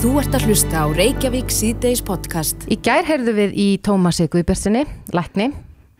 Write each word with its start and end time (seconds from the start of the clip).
Þú 0.00 0.14
ert 0.16 0.32
að 0.32 0.44
hlusta 0.48 0.80
á 0.80 0.86
Reykjavík 0.96 1.50
síðdeis 1.52 2.00
podcast. 2.00 2.62
Í 2.72 2.78
gær 2.80 3.04
heyrðu 3.04 3.34
við 3.36 3.50
í 3.52 3.66
Tómasi 3.84 4.30
Guðbjörnsinni, 4.32 4.86
lækni, 5.12 5.50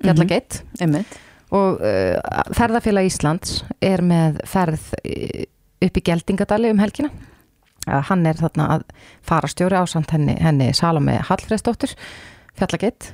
fjallageitt 0.01 0.63
Einmitt. 0.81 1.19
og 1.53 1.83
uh, 1.85 2.17
ferðarfélag 2.57 3.11
Íslands 3.11 3.59
er 3.85 4.01
með 4.01 4.41
ferð 4.49 4.89
uh, 5.03 5.45
upp 5.85 6.01
í 6.01 6.05
Geldingadali 6.09 6.73
um 6.73 6.81
helgina. 6.81 7.13
Uh, 7.85 8.01
hann 8.09 8.25
er 8.25 8.41
þarna 8.41 8.73
að 8.79 8.89
fara 9.21 9.53
stjóri 9.53 9.77
ásamt 9.77 10.17
henni, 10.17 10.41
henni 10.41 10.73
Salome 10.73 11.21
Hallfreðsdóttur, 11.29 11.93
fjallageitt. 12.57 13.13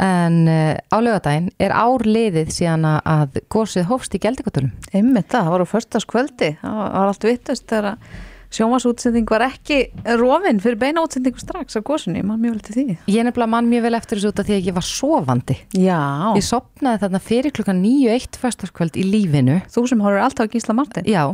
En 0.00 0.46
uh, 0.48 0.72
á 0.72 0.96
lögadaginn 1.04 1.52
er 1.60 1.76
ár 1.76 2.08
liðið 2.08 2.48
síðan 2.62 2.94
að 2.96 3.42
gósið 3.52 3.92
hófst 3.92 4.16
í 4.16 4.24
Geldingadalum. 4.24 4.72
Einmitt 4.88 5.28
það, 5.28 5.50
það 5.50 5.56
var 5.58 5.68
á 5.68 5.72
förstaskvöldi 5.76 6.54
það 6.64 6.78
var 6.80 6.94
var 7.02 7.10
allt 7.12 7.34
vittust 7.34 7.68
þegar 7.68 7.96
að 7.98 8.14
sjómasútsending 8.54 9.26
var 9.30 9.44
ekki 9.48 9.78
rofin 10.20 10.60
fyrir 10.62 10.78
beina 10.80 11.02
útsendingu 11.04 11.40
strax 11.42 11.74
á 11.76 11.80
gósunni, 11.82 12.22
mann 12.22 12.40
mjög 12.42 12.54
vel 12.56 12.64
til 12.68 12.74
því 12.78 12.86
Ég 13.10 13.26
nefnilega 13.26 13.50
mann 13.50 13.68
mjög 13.70 13.82
vel 13.88 13.94
eftir 13.98 14.18
þessu 14.20 14.30
út 14.32 14.40
af 14.42 14.46
því 14.48 14.56
að 14.58 14.68
ég 14.70 14.76
var 14.78 14.86
sofandi. 14.88 15.56
Já, 15.74 16.00
Ég 16.38 16.46
sopnaði 16.46 17.02
þarna 17.04 17.20
fyrir 17.24 17.54
klukkan 17.56 17.82
9.1 17.82 18.38
föstaskvöld 18.40 18.96
í 19.00 19.04
lífinu. 19.10 19.60
þú 19.74 19.86
sem 19.90 20.00
horfur 20.04 20.22
alltaf 20.28 20.46
að 20.46 20.54
gísla 20.58 20.74
Martin 20.78 21.04
Já, 21.10 21.24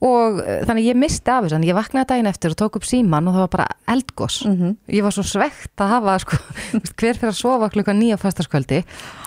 og 0.00 0.38
uh, 0.40 0.62
þannig 0.68 0.86
ég 0.88 0.98
misti 0.98 1.28
af 1.32 1.44
þessu, 1.44 1.54
þannig 1.56 1.70
ég 1.72 1.76
vaknaði 1.76 2.08
daginn 2.12 2.30
eftir 2.30 2.54
og 2.54 2.58
tók 2.62 2.78
upp 2.80 2.86
síman 2.88 3.28
og 3.28 3.36
það 3.36 3.44
var 3.44 3.52
bara 3.54 3.68
eldgós. 3.94 4.38
Mhm. 4.48 4.74
Ég 4.96 5.04
var 5.04 5.14
svo 5.16 5.26
svegt 5.28 5.84
að 5.84 5.92
hafa, 5.94 6.16
sko, 6.24 6.40
hver 7.00 7.20
fyrir 7.20 7.32
að 7.34 7.38
sofa 7.42 7.70
klukkan 7.74 8.00
nýja 8.00 8.18
föstaskvöldi. 8.20 8.82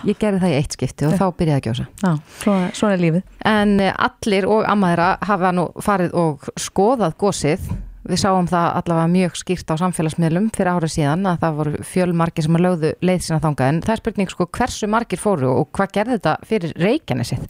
Ég 0.08 0.18
gerði 0.20 0.42
það 0.42 0.54
í 0.56 0.58
eitt 0.58 0.76
skipti 0.76 1.06
og 1.08 1.16
þá 1.20 1.26
byrjaði 1.38 1.60
að 1.60 1.64
gjósa. 1.68 1.88
Já, 2.02 2.12
svona, 2.42 2.68
svona 2.74 2.98
er 2.98 3.02
lífið 3.04 3.22
En 3.54 3.74
uh, 3.80 3.94
allir 4.08 4.50
og 4.50 4.68
amma 4.68 4.92
þeirra 4.94 5.08
hafa 5.30 5.54
nú 5.54 5.66
farið 5.84 6.14
og 6.18 6.46
skoðað 6.60 7.18
gósið. 7.22 7.74
Við 8.04 8.20
sáum 8.20 8.44
það 8.50 8.66
allavega 8.82 9.08
mjög 9.14 9.36
skýrt 9.40 9.70
á 9.72 9.80
samfélagsmiðlum 9.80 10.50
fyrir 10.52 10.74
árið 10.74 10.90
síðan 10.92 11.24
að 11.30 11.38
það 11.40 11.54
voru 11.56 11.86
fjölmargir 11.88 12.44
sem 12.44 12.58
að 12.58 12.64
lögðu 12.66 12.90
leið 13.00 13.22
sína 13.24 13.38
þangað 13.40 13.70
en 13.70 13.78
það 13.86 13.94
er 13.94 14.02
spurning 14.02 14.32
sko 14.34 14.46
hversu 14.58 14.88
margir 14.92 15.22
fóru 15.22 15.48
og 15.54 15.70
hvað 15.72 15.94
gerði 15.96 16.18
þetta 16.18 16.34
fyrir 16.50 16.74
Reykjanesið? 16.84 17.46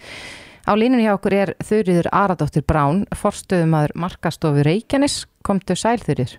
Á 0.64 0.72
línunni 0.80 1.04
hjá 1.04 1.12
okkur 1.18 1.34
er 1.36 1.50
Þurriður 1.60 2.06
Aradóttir 2.08 2.64
Brán, 2.64 3.02
forstöðumadur 3.12 3.92
Markastofu 4.00 4.62
Reykjanes, 4.64 5.26
komdu 5.44 5.76
sæl 5.76 5.98
Þurriður. 6.00 6.38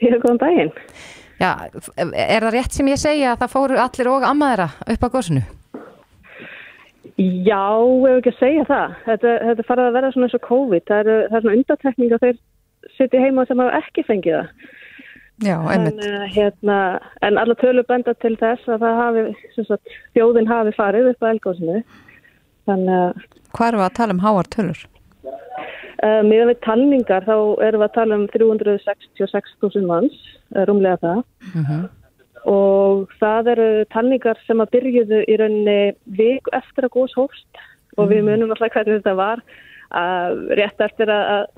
Já, 0.00 0.16
góðan 0.20 0.40
daginn. 0.42 0.72
Já, 1.40 1.54
er 1.96 2.44
það 2.44 2.52
rétt 2.52 2.76
sem 2.76 2.90
ég 2.92 3.00
segja 3.00 3.32
að 3.32 3.40
það 3.44 3.54
fóru 3.54 3.80
allir 3.80 4.10
og 4.12 4.26
amma 4.28 4.50
þeirra 4.50 4.68
upp 4.92 5.06
á 5.08 5.14
gósinu? 5.14 5.42
Já, 7.20 7.64
ef 8.10 8.18
ekki 8.18 8.32
að 8.34 8.42
segja 8.42 8.66
það. 8.68 8.98
Þetta, 9.06 9.32
þetta 9.46 9.66
farið 9.70 9.88
að 9.88 9.96
vera 9.96 10.12
svona 10.12 10.28
eins 10.28 10.36
og 10.36 10.44
COVID. 10.44 10.84
Það 10.90 11.00
er, 11.00 11.10
það 11.30 11.38
er 11.38 11.44
svona 11.46 11.56
undatekning 11.56 12.12
að 12.12 12.26
þeir 12.26 12.38
sitja 12.96 13.24
heima 13.24 13.46
sem 13.48 13.64
hafa 13.64 13.80
ekki 13.80 14.04
fengið 14.08 14.36
það. 14.36 14.52
Já, 15.40 15.56
En, 15.72 15.86
uh, 15.88 16.28
hérna, 16.28 16.78
en 17.24 17.40
alla 17.40 17.56
tölur 17.56 17.88
benda 17.88 18.12
til 18.20 18.34
þess 18.36 18.68
að 18.68 18.84
það 18.84 18.98
hafi, 19.00 19.22
sem 19.56 19.68
sagt, 19.70 19.94
þjóðin 20.12 20.50
hafi 20.52 20.76
farið 20.76 21.08
upp 21.14 21.24
á 21.24 21.32
elgósinu. 21.32 21.80
Þannig 22.70 22.96
að 23.02 23.28
Hvað 23.50 23.68
erum 23.68 23.80
við 23.82 23.88
að 23.88 23.96
tala 23.98 24.14
um 24.14 24.24
háar 24.24 24.50
tölur? 24.54 24.82
uh, 26.00 26.20
miðan 26.26 26.50
við 26.52 26.60
talningar 26.66 27.26
þá 27.26 27.36
erum 27.66 27.82
við 27.82 27.86
að 27.86 27.96
tala 27.96 28.18
um 28.18 28.26
366.000 28.34 29.88
manns, 29.88 30.20
uh, 30.54 30.62
rúmlega 30.68 31.00
það. 31.04 31.24
Og 32.50 33.10
það 33.20 33.50
eru 33.52 33.66
talningar 33.92 34.38
sem 34.46 34.62
að 34.62 34.70
byrjuðu 34.76 35.18
í 35.28 35.34
rauninni 35.36 35.80
viku 36.16 36.54
eftir 36.56 36.86
að 36.86 36.94
gós 36.94 37.16
hófst 37.18 37.60
og 37.98 38.08
við 38.08 38.22
munum 38.24 38.54
alltaf 38.54 38.72
hvernig 38.72 39.02
þetta 39.02 39.12
var 39.18 39.42
að 39.92 40.38
rétt 40.56 40.80
eftir 40.80 41.12
að 41.12 41.50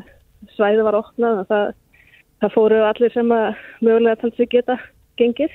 svæði 0.57 0.83
var 0.89 0.99
opnað 0.99 1.45
og 1.45 1.53
það, 1.53 1.69
það 2.43 2.55
fóru 2.57 2.81
allir 2.89 3.15
sem 3.15 3.31
að 3.37 3.63
mögulega 3.85 4.21
talsi 4.25 4.49
geta 4.51 4.79
gengið. 5.21 5.55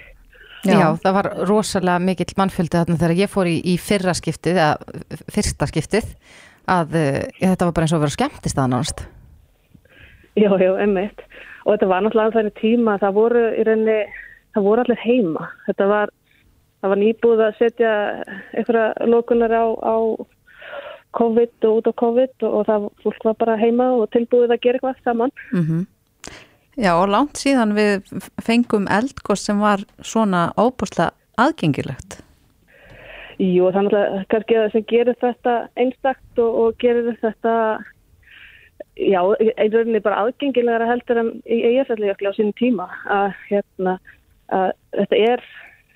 Já. 0.65 0.87
það 1.03 1.15
var 1.19 1.29
rosalega 1.47 2.01
mikill 2.01 2.33
mannfjöldi 2.37 2.79
þarna 2.79 2.99
þegar 3.01 3.19
ég 3.19 3.31
fór 3.31 3.49
í, 3.49 3.57
í 3.61 3.75
fyrra 3.81 4.15
skiptið, 4.17 4.57
eða 4.57 5.21
fyrsta 5.33 5.67
skiptið, 5.69 6.07
að 6.67 6.97
uh, 6.97 7.19
þetta 7.39 7.67
var 7.67 7.75
bara 7.75 7.87
eins 7.87 7.93
og 7.93 7.99
að 7.99 8.05
vera 8.07 8.15
skemmtist 8.17 8.59
að 8.59 8.71
nánast. 8.73 9.03
Já, 10.37 10.49
já, 10.61 10.71
emmitt. 10.83 11.21
Og 11.65 11.75
þetta 11.75 11.89
var 11.91 12.05
náttúrulega 12.05 12.37
þannig 12.37 12.57
tíma 12.61 12.95
að 12.95 13.05
það 13.05 13.17
voru 13.17 13.43
í 13.49 13.67
rauninni, 13.67 13.99
það 14.55 14.67
voru 14.67 14.83
allir 14.83 15.03
heima. 15.03 15.49
Þetta 15.67 15.89
var, 15.91 16.13
það 16.81 16.93
var 16.93 17.01
nýbúð 17.03 17.43
að 17.47 17.59
setja 17.61 17.93
einhverja 18.53 19.09
lókunar 19.09 19.55
á, 19.57 19.65
á 19.81 19.95
COVID 21.17 21.67
og 21.67 21.79
út 21.79 21.89
á 21.89 21.93
COVID 21.97 22.47
og, 22.47 22.57
það 22.67 22.89
fólk 23.03 23.29
var 23.29 23.37
bara 23.41 23.59
heima 23.59 23.89
og 23.97 24.09
tilbúið 24.13 24.53
að 24.53 24.63
gera 24.65 24.79
eitthvað 24.79 25.05
saman. 25.05 25.33
Mm 25.51 25.85
Já, 26.77 26.93
og 26.93 27.09
langt 27.09 27.39
síðan 27.41 27.73
við 27.77 28.05
fengum 28.43 28.87
eldgoss 28.93 29.47
sem 29.47 29.59
var 29.61 29.81
svona 30.05 30.51
óbúslega 30.59 31.11
aðgengilegt. 31.41 32.19
Jú, 33.41 33.69
þannig 33.73 33.93
að 33.97 34.17
kannski 34.33 34.57
það 34.57 34.71
sem 34.73 34.85
gerir 34.89 35.17
þetta 35.21 35.55
einstakt 35.77 36.41
og, 36.41 36.55
og 36.61 36.77
gerir 36.81 37.11
þetta 37.21 37.55
já, 38.97 39.19
einn 39.21 39.73
rauninni 39.73 40.01
bara 40.05 40.23
aðgengilegra 40.25 40.89
heldur 40.89 41.21
en 41.21 41.33
í 41.45 41.59
eiginfællijökli 41.71 42.29
á 42.29 42.37
sínum 42.37 42.55
tíma. 42.57 42.87
Að 43.05 43.35
hérna 43.49 43.97
að 44.53 44.71
þetta 44.95 45.21
er 45.33 45.45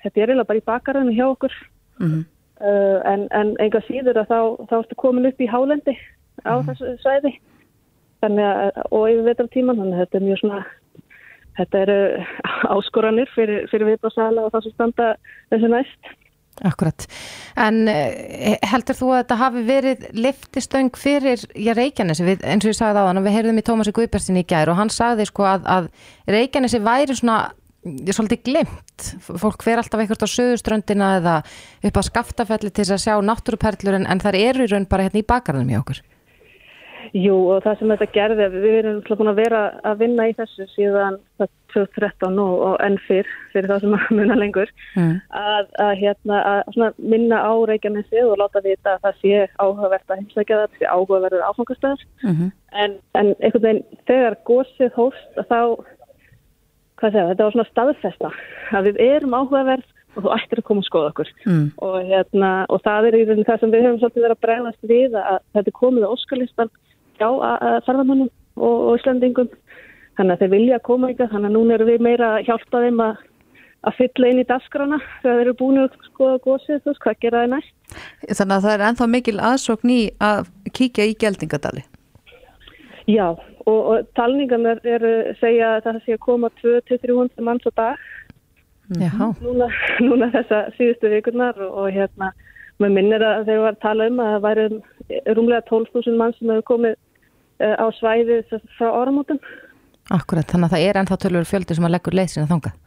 þetta 0.02 0.14
er 0.20 0.22
eiginlega 0.28 0.50
bara 0.50 0.62
í 0.62 0.68
bakaröðinu 0.70 1.18
hjá 1.18 1.26
okkur. 1.30 1.58
Mm 2.02 2.22
uh, 2.62 2.98
en, 3.12 3.26
en 3.34 3.54
enga 3.62 3.82
síður 3.86 4.22
að 4.22 4.30
þá, 4.30 4.40
þá 4.70 4.76
ertu 4.80 4.98
komin 5.00 5.28
upp 5.28 5.42
í 5.42 5.50
hálendi 5.50 5.96
á 6.46 6.54
þessu 6.66 6.94
svæði. 7.02 7.34
þannig 7.34 7.51
að, 8.28 8.80
og 8.90 9.04
yfir 9.10 9.28
vetartíman 9.28 9.78
þannig 9.80 9.98
að 9.98 10.02
þetta 10.04 10.18
er 10.18 10.26
mjög 10.28 10.40
svona 10.42 10.64
þetta 11.58 11.84
eru 11.84 12.00
áskoranir 12.76 13.30
fyrir, 13.34 13.70
fyrir 13.70 13.92
viðbáðsala 13.92 14.46
og 14.46 14.52
það 14.54 14.66
sem 14.66 14.76
standa 14.76 15.14
þessu 15.52 15.72
næst 15.72 16.12
Akkurat. 16.60 17.06
En 17.56 17.86
uh, 17.88 18.58
heldur 18.68 18.96
þú 18.98 19.08
að 19.14 19.22
þetta 19.22 19.38
hafi 19.40 19.62
verið 19.66 20.02
liftistöng 20.12 20.98
fyrir 21.00 21.40
já, 21.56 21.72
Reykjanesi, 21.74 22.26
við, 22.26 22.44
eins 22.44 22.66
og 22.66 22.74
ég 22.74 22.76
sagði 22.76 23.02
á 23.02 23.08
þann 23.08 23.22
við 23.24 23.36
heyrðum 23.38 23.60
í 23.62 23.64
Tómasi 23.66 23.94
Guðbersin 23.96 24.38
í 24.38 24.44
gær 24.46 24.70
og 24.70 24.78
hann 24.78 24.92
sagði 24.92 25.26
sko 25.30 25.48
að, 25.48 25.64
að 25.64 25.88
Reykjanesi 26.30 26.82
væri 26.84 27.16
svona 27.16 27.40
er 27.82 28.14
svolítið 28.14 28.44
glimt, 28.46 29.08
fólk 29.26 29.64
fer 29.64 29.80
alltaf 29.80 30.04
eitthvað 30.04 30.28
á 30.28 30.34
söðuströndina 30.36 31.08
eða 31.18 31.36
upp 31.88 31.98
á 31.98 32.02
skaftafelli 32.06 32.70
til 32.70 32.86
að 32.86 33.02
sjá 33.08 33.16
náttúruperlur 33.24 33.98
en, 33.98 34.06
en 34.06 34.22
það 34.22 34.38
eru 34.44 34.66
í 34.68 34.70
raun 34.70 34.86
bara 34.90 35.08
hérna 35.08 35.22
í 35.24 35.26
bakarðum 35.26 35.72
hjá 35.72 35.80
okkur. 35.80 36.02
Jú 37.16 37.34
og 37.52 37.64
það 37.64 37.78
sem 37.78 37.92
þetta 37.92 38.08
gerði, 38.14 38.48
við 38.54 38.78
erum 38.78 39.00
búin 39.08 39.32
að 39.32 39.40
vera 39.42 39.60
að 39.88 40.02
vinna 40.04 40.28
í 40.30 40.34
þessu 40.38 40.66
síðan 40.72 41.18
2013 41.72 42.38
og, 42.42 42.76
enn 42.84 42.98
fyrr, 43.06 43.28
fyrir 43.52 43.70
það 43.70 43.84
sem 43.84 43.96
að 43.96 44.10
muna 44.18 44.36
lengur, 44.38 44.72
Mm. 44.92 45.14
að, 45.32 45.70
að, 45.80 45.92
hérna, 46.02 46.38
að 46.76 46.98
minna 47.00 47.38
á 47.40 47.52
Reykjanesi 47.68 48.20
og 48.26 48.36
láta 48.40 48.60
vita 48.64 48.96
að 48.96 49.06
það 49.06 49.20
sé 49.22 49.38
áhugavert 49.56 50.10
að 50.10 50.20
heimsækja 50.20 50.58
það, 50.58 50.66
það 50.66 50.82
sé 50.82 50.90
áhugaverður 50.92 51.46
áfangastöðar. 51.48 52.04
-hmm. 52.22 52.50
En, 52.82 52.98
en 53.14 53.32
einhvern 53.40 53.64
veginn 53.64 53.82
þegar 54.10 54.36
gósið 54.44 54.92
hófst 54.98 55.40
að 55.40 55.48
þá, 55.48 55.60
hvað 57.00 57.12
segja, 57.12 57.28
þetta 57.30 57.44
var 57.44 57.56
svona 57.56 57.70
staðfesta 57.70 58.32
að 58.76 58.88
við 58.90 59.02
erum 59.06 59.36
áhugaverð 59.38 59.88
og 60.12 60.26
þú 60.26 60.32
ættir 60.36 60.60
að 60.60 60.68
koma 60.68 60.84
og 60.84 60.88
skoða 60.88 61.10
okkur. 61.12 61.32
mm. 61.46 61.66
Og, 61.78 61.98
hérna, 62.10 62.52
og 62.68 62.82
það 62.84 63.08
er 63.08 63.16
í 63.16 63.24
rauninni 63.24 63.48
það 63.48 63.60
sem 63.60 63.72
við 63.72 63.84
höfum 63.86 64.00
svolítið 64.02 64.24
verið 64.26 64.36
að 64.36 64.44
bregðast 64.46 64.82
við 64.92 65.16
að 65.16 65.38
þetta 65.54 65.70
er 65.72 65.80
komið 65.80 66.04
á 66.04 66.12
óskalistan 66.12 66.72
hjá 67.22 67.28
ferðamannum 67.86 68.30
og, 68.58 68.76
og 68.76 68.94
Íslandingum. 68.98 69.52
Þannig 70.18 70.34
að 70.34 70.42
þeir 70.42 70.52
vilja 70.52 70.78
að 70.78 70.86
koma 70.90 71.12
ykkar, 71.12 71.30
þannig 71.32 71.48
að 71.48 71.54
núna 71.56 71.76
erum 71.78 71.88
við 71.88 72.02
meira 72.04 72.34
að 72.36 72.48
hjálpa 72.50 72.82
þeim 72.82 72.98
að, 73.00 73.22
að 73.88 73.96
fylla 73.96 74.32
inn 74.32 74.42
í 74.42 74.48
dasgrana 74.50 74.98
þegar 75.22 75.38
þeir 75.38 75.46
eru 75.46 75.54
búin 75.62 75.80
að 75.80 75.96
skoða 76.10 76.42
gósið, 76.44 76.82
þú 76.82 76.92
veist, 76.92 77.02
hvað 77.06 77.22
gera 77.24 77.44
þeir 77.44 77.52
næst. 77.54 77.72
Þannig 78.28 78.54
að 78.56 78.66
það 78.66 78.74
er 78.74 78.84
ennþá 78.88 79.08
mikil 79.14 79.38
aðsókn 79.48 79.92
í 79.92 80.00
að 80.22 80.52
kíkja 80.76 81.08
í 81.08 81.16
Geldingadali 81.20 81.84
Já, 83.10 83.32
og, 83.66 83.80
og 83.90 84.10
talningarnir 84.16 84.78
eru 84.86 85.12
segja 85.40 85.76
að 85.76 85.86
það 85.88 86.00
sé 86.04 86.16
að 86.16 86.22
koma 86.22 86.50
200-300 86.60 87.46
manns 87.46 87.66
á 87.66 87.72
dag 87.80 88.04
Já, 89.00 89.12
núna, 89.40 89.68
núna 90.04 90.28
þessa 90.34 90.66
síðustu 90.76 91.10
vikurnar 91.12 91.58
og, 91.64 91.72
og 91.82 91.94
hérna, 91.94 92.30
maður 92.78 92.94
minnir 92.98 93.24
að 93.24 93.48
þeir 93.48 93.62
var 93.64 93.74
að 93.76 93.82
tala 93.84 94.08
um 94.10 94.20
að 94.22 94.32
það 94.32 94.44
væri 94.46 94.66
um, 94.68 94.78
rúmlega 95.38 95.66
12.000 95.70 96.18
mann 96.20 96.36
sem 96.36 96.52
hefur 96.52 96.68
komið 96.72 96.98
á 97.62 97.86
svæði 97.98 98.40
frá 98.76 98.88
áramótum. 98.90 99.38
akkurat, 100.10 100.48
þannig 100.50 100.68
að 100.68 100.74
það 100.74 100.86
er 100.88 100.98
ennþá 101.00 101.18
tölur 101.22 101.46
fjöldi 101.48 101.76
sem 101.76 101.86
að 101.86 101.94
leggur 101.94 102.16
leið 102.18 102.32
sinna 102.32 102.50
þangað. 102.50 102.80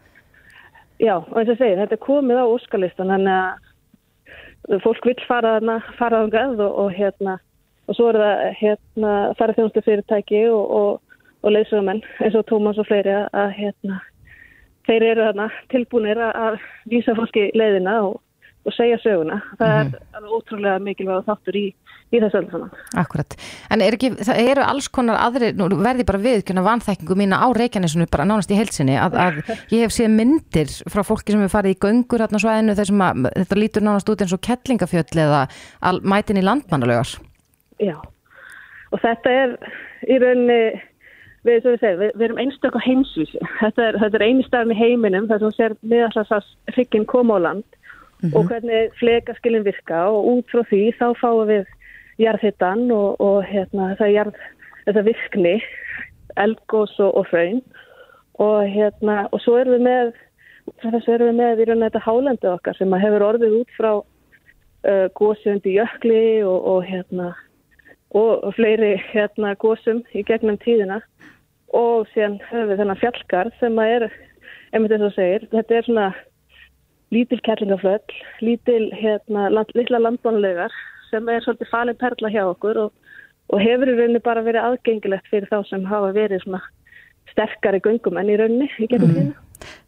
Já, 1.01 1.15
og 1.19 1.37
eins 1.39 1.51
og 1.51 1.57
segir, 1.59 1.79
þetta 1.81 1.95
er 1.95 2.03
komið 2.05 2.39
á 2.39 2.45
óskalistan, 2.47 3.11
þannig 3.11 3.35
að 3.35 4.79
fólk 4.83 5.05
vil 5.05 5.15
fara 5.27 5.55
þarna, 5.57 5.77
fara 5.99 6.21
þangað 6.23 6.61
og, 6.65 6.77
og 6.83 6.93
hérna, 6.95 7.37
og 7.85 7.97
svo 7.97 8.09
er 8.11 8.19
það 8.21 8.43
hérna 8.61 9.13
ferðarþjónustu 9.39 9.83
fyrirtæki 9.85 10.43
og, 10.49 10.75
og, 10.79 11.17
og 11.45 11.55
leysugamenn 11.55 12.03
eins 12.23 12.37
og 12.39 12.45
Tómas 12.49 12.79
og 12.81 12.87
fleiri 12.89 13.13
að, 13.13 13.27
að 13.41 13.51
hérna, 13.59 13.99
þeir 14.87 15.07
eru 15.11 15.27
þarna 15.27 15.49
tilbúinir 15.73 16.21
að, 16.29 16.39
að 16.47 16.59
vísa 16.93 17.17
fólki 17.17 17.49
leiðina 17.57 17.97
og, 18.07 18.17
og 18.65 18.77
segja 18.77 19.01
söguna. 19.03 19.41
Það 19.59 19.75
er 19.81 19.91
alveg 20.17 20.37
ótrúlega 20.39 20.81
mikilvæg 20.87 21.27
þáttur 21.29 21.59
í, 21.59 21.65
í 22.13 22.21
þessu 22.21 22.39
öllu 22.39 22.51
saman. 22.53 22.71
Akkurat, 23.01 23.35
en 23.73 23.83
er 23.83 23.97
ekki, 23.97 24.11
það 24.27 24.41
eru 24.43 24.65
alls 24.65 24.87
konar 24.93 25.19
aðri, 25.23 25.51
nú 25.57 25.67
verði 25.73 26.05
bara 26.07 26.21
viðkjöna 26.21 26.63
vanþekkingu 26.65 27.17
mína 27.19 27.41
á 27.41 27.47
Reykjanesinu 27.55 28.07
bara 28.11 28.27
nánast 28.29 28.53
í 28.53 28.59
heilsinni 28.59 28.97
að, 29.01 29.17
að 29.25 29.39
ég 29.73 29.85
hef 29.85 29.95
séð 29.95 30.11
myndir 30.15 30.73
frá 30.91 31.03
fólki 31.07 31.33
sem 31.33 31.43
hefur 31.43 31.55
farið 31.57 31.75
í 31.75 31.79
göngur 31.85 32.25
hérna 32.25 32.41
svæðinu 32.41 32.77
þessum 32.77 33.05
að 33.05 33.29
þetta 33.33 33.59
lítur 33.59 33.87
nánast 33.87 34.11
út 34.13 34.25
eins 34.25 34.35
og 34.35 34.43
kettlingafjöll 34.45 35.23
eða 35.25 35.45
mætin 36.05 36.41
í 36.41 36.45
landmannalögar. 36.45 37.15
Já, 37.81 37.97
og 38.93 39.01
þetta 39.03 39.37
er 39.43 39.55
í 40.05 40.19
rauninni, 40.21 40.59
við, 41.47 41.65
við, 41.65 41.81
við, 41.81 42.11
við 42.13 42.27
erum 42.29 42.43
einstaklega 42.43 42.85
heimsvísi. 42.85 43.41
Þetta 43.59 43.89
er, 43.89 43.97
þetta 44.03 44.21
er 44.21 44.27
eini 44.29 44.45
staðum 44.45 44.75
í 44.75 44.79
heiminum 44.79 45.27
þar 45.31 45.43
sem 45.43 45.57
sér 45.57 45.79
miðallast 45.81 46.53
hrygginn 46.75 47.09
koma 47.09 47.41
á 47.41 47.45
land 47.49 47.65
mm 47.65 48.29
-hmm. 48.29 48.37
og 48.37 48.47
hvernig 48.49 48.93
fleikaskilin 48.99 49.65
virka 49.65 50.05
og 50.09 50.25
út 50.37 50.45
frá 50.51 50.63
því 50.69 50.83
þá 50.99 51.07
fáum 51.19 51.47
við 51.49 51.65
jarðhittan 52.21 52.89
og, 52.95 53.19
og 53.23 53.43
hérna, 53.47 53.93
þessa, 53.99 55.03
virkni, 55.07 55.55
elgós 56.39 56.93
og, 56.99 57.15
og 57.21 57.29
hraun. 57.31 57.61
Og, 58.35 58.67
hérna, 58.67 59.25
og 59.31 59.39
svo 59.43 59.55
erum 59.61 59.77
við 59.77 59.85
með, 59.85 60.13
erum 60.83 61.29
við 61.29 61.39
með 61.39 61.63
í 61.63 61.67
raun 61.69 61.79
og 61.79 61.87
þetta 61.87 62.03
hálendu 62.03 62.51
okkar 62.51 62.77
sem 62.79 62.95
hefur 62.99 63.27
orðið 63.29 63.57
út 63.61 63.73
frá 63.77 63.91
uh, 63.95 65.07
góðsjöndi 65.15 65.75
jökli 65.77 66.43
og 66.43 66.83
hérna, 66.87 67.31
fleiri 68.55 68.95
hérna, 69.11 69.55
góðsum 69.59 70.03
í 70.15 70.23
gegnum 70.27 70.59
tíðina. 70.63 71.01
Og 71.75 72.07
síðan 72.13 72.39
höfum 72.49 72.69
við 72.71 72.81
þennan 72.81 73.01
fjallgar 73.01 73.51
sem 73.59 73.79
er, 73.83 74.07
einmitt 74.71 74.93
eins 74.95 75.09
og 75.09 75.15
segir, 75.15 75.47
þetta 75.51 75.75
er 75.75 75.87
svona 75.87 76.09
lítil 77.15 77.39
kerlingaflöll, 77.43 78.19
lítil 78.43 78.89
hérna, 78.95 79.49
land, 79.51 79.71
litla 79.75 79.99
landbánlegar 80.01 80.75
sem 81.15 81.31
er 81.31 81.43
svolítið 81.45 81.71
falin 81.71 81.99
perla 81.99 82.31
hjá 82.33 82.43
okkur 82.49 82.81
og, 82.85 82.93
og 83.53 83.63
hefur 83.63 83.91
í 83.91 83.97
rauninni 83.97 84.21
bara 84.23 84.43
verið 84.45 84.67
aðgengilegt 84.67 85.31
fyrir 85.31 85.49
þá 85.51 85.61
sem 85.69 85.87
hafa 85.89 86.11
verið 86.15 86.45
sterkari 87.31 87.81
göngum 87.83 88.19
enn 88.19 88.31
í 88.31 88.37
rauninni 88.39 88.69
í 88.79 88.87
mm. 88.99 89.33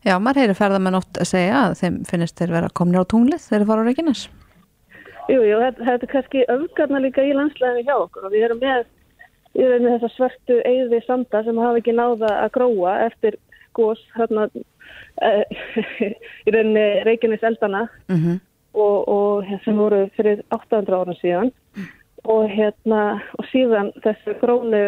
Já, 0.08 0.16
maður 0.24 0.44
heyri 0.44 0.58
ferðamenn 0.58 0.98
ótt 1.00 1.20
að 1.20 1.32
segja 1.34 1.64
að 1.68 1.78
þeim 1.82 1.98
finnist 2.08 2.38
þeir 2.40 2.54
vera 2.56 2.74
komin 2.74 3.00
á 3.00 3.04
tunglið 3.12 3.44
þegar 3.44 3.64
þeir 3.64 3.70
fara 3.70 3.84
á 3.84 3.88
Reykjanes. 3.88 4.22
Jú, 5.28 5.42
jú, 5.44 5.58
þetta, 5.60 5.90
er 5.98 6.12
kannski 6.14 6.46
öfgarna 6.54 7.02
líka 7.04 7.26
í 7.26 7.34
landslæðinu 7.36 7.84
hjá 7.90 7.96
okkur 7.98 8.30
og 8.30 8.34
við 8.34 8.48
erum 8.48 8.62
með 8.64 8.86
í 9.58 9.68
rauninni 9.68 9.94
þessa 9.98 10.14
svörtu 10.16 10.60
eigði 10.64 11.02
sanda 11.04 11.44
sem 11.44 11.60
hafa 11.60 11.82
ekki 11.82 11.96
náða 11.98 12.32
að 12.46 12.54
gróa 12.56 12.96
eftir 13.10 13.38
gós 13.76 14.02
hérna 14.16 14.48
í 16.48 16.56
rauninni 16.56 16.88
Reykjanes 17.08 17.44
eldana 17.52 17.88
mm 18.08 18.22
-hmm 18.22 18.47
og, 18.74 19.08
og 19.08 19.52
sem 19.66 19.78
voru 19.78 20.06
fyrir 20.18 20.44
800 20.56 20.98
ára 20.98 21.16
síðan 21.22 21.54
og, 22.28 22.48
hérna, 22.52 23.04
og 23.38 23.46
síðan 23.52 23.94
þessu 24.04 24.36
grónu 24.42 24.82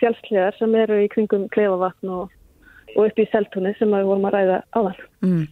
fjálslegar 0.00 0.56
sem 0.58 0.72
eru 0.78 1.02
í 1.04 1.10
kringum 1.12 1.46
klefavatn 1.52 2.10
og, 2.12 2.32
og 2.96 3.06
upp 3.06 3.20
í 3.20 3.28
seltunni 3.32 3.74
sem 3.78 3.92
við 3.92 4.08
vorum 4.08 4.26
að 4.28 4.36
ræða 4.38 4.58
áðan. 4.78 5.04
Mm. 5.22 5.44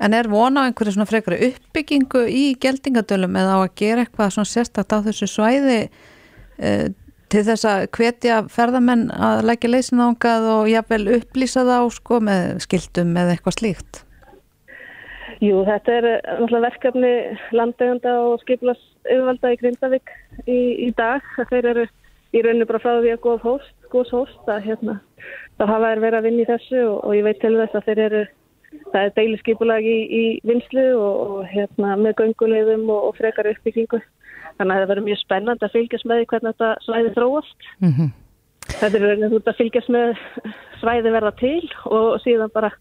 En 0.00 0.16
er 0.16 0.30
vona 0.32 0.64
á 0.64 0.66
einhverju 0.68 0.96
svona 0.96 1.10
frekara 1.10 1.40
uppbyggingu 1.50 2.24
í 2.30 2.44
geldingadölum 2.62 3.38
eða 3.42 3.58
á 3.58 3.60
að 3.64 3.76
gera 3.82 4.06
eitthvað 4.06 4.34
svona 4.36 4.52
sérstakt 4.52 4.96
á 4.96 4.98
þessu 5.06 5.28
svæði 5.30 5.80
eh, 5.82 6.86
til 7.30 7.44
þess 7.46 7.66
að 7.68 7.88
hvetja 7.94 8.42
ferðamenn 8.50 9.08
að 9.14 9.44
leggja 9.50 9.70
leysin 9.70 10.02
ángað 10.02 10.48
og 10.54 10.70
jáfnvel 10.70 11.18
upplýsa 11.20 11.66
þá 11.68 11.76
sko 11.94 12.22
með 12.26 12.62
skildum 12.66 13.12
eða 13.20 13.36
eitthvað 13.36 13.58
slíkt? 13.60 14.04
Jú, 15.40 15.62
þetta 15.64 15.92
er 15.96 16.06
náttúrulega 16.20 16.66
verkefni 16.66 17.10
landegunda 17.56 18.12
og 18.26 18.42
skiplas 18.42 18.80
yfirvalda 19.06 19.54
í 19.54 19.56
Grindavík 19.62 20.10
í, 20.44 20.58
í 20.84 20.88
dag. 20.98 21.24
Þeir 21.48 21.68
eru 21.70 21.84
í 22.36 22.42
rauninu 22.44 22.66
bara 22.68 22.80
frá 22.82 22.98
því 22.98 23.14
að 23.14 23.22
góð 23.24 23.46
hóst, 23.46 23.72
góðs 23.92 24.12
hóst 24.12 24.50
að 24.52 24.66
hérna, 24.68 24.98
þá 25.56 25.64
hafa 25.64 25.94
þeir 25.94 26.02
verið 26.04 26.18
að 26.18 26.28
vinna 26.28 26.44
í 26.44 26.50
þessu 26.50 26.82
og, 26.82 26.98
og 27.06 27.16
ég 27.16 27.26
veit 27.26 27.40
til 27.40 27.54
þess 27.56 27.78
að 27.78 27.88
þeir 27.88 28.02
eru, 28.04 28.20
það 28.92 29.00
er 29.00 29.14
deiliskypulagi 29.16 29.94
í, 29.94 30.04
í 30.20 30.24
vinslu 30.50 30.86
og, 30.98 31.22
og 31.24 31.48
hérna 31.54 31.96
með 32.02 32.16
göngulegðum 32.20 32.84
og, 32.92 33.08
og 33.08 33.16
frekar 33.18 33.48
uppbyggingu. 33.54 34.02
Þannig 34.60 34.76
að 34.76 34.82
það 34.82 34.92
verður 34.92 35.08
mjög 35.08 35.22
spennand 35.22 35.64
að 35.64 35.74
fylgjast 35.78 36.10
með 36.10 36.26
hvernig 36.28 36.52
þetta 36.52 36.70
svæði 36.84 37.14
þróast. 37.16 37.70
Mm 37.80 37.96
-hmm. 37.96 38.12
Þetta 38.76 38.92
er 38.98 39.08
rauninu 39.08 39.40
að 39.40 39.56
fylgjast 39.56 39.90
með 39.96 40.14
svæði 40.84 41.16
verða 41.16 41.32
til 41.40 41.64
og 41.88 42.20
síðan 42.20 42.52
bara 42.52 42.74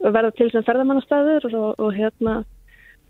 verða 0.00 0.32
til 0.38 0.48
sem 0.52 0.64
ferðamannastæður 0.66 1.46
og, 1.50 1.68
og 1.80 1.92
hérna 1.96 2.40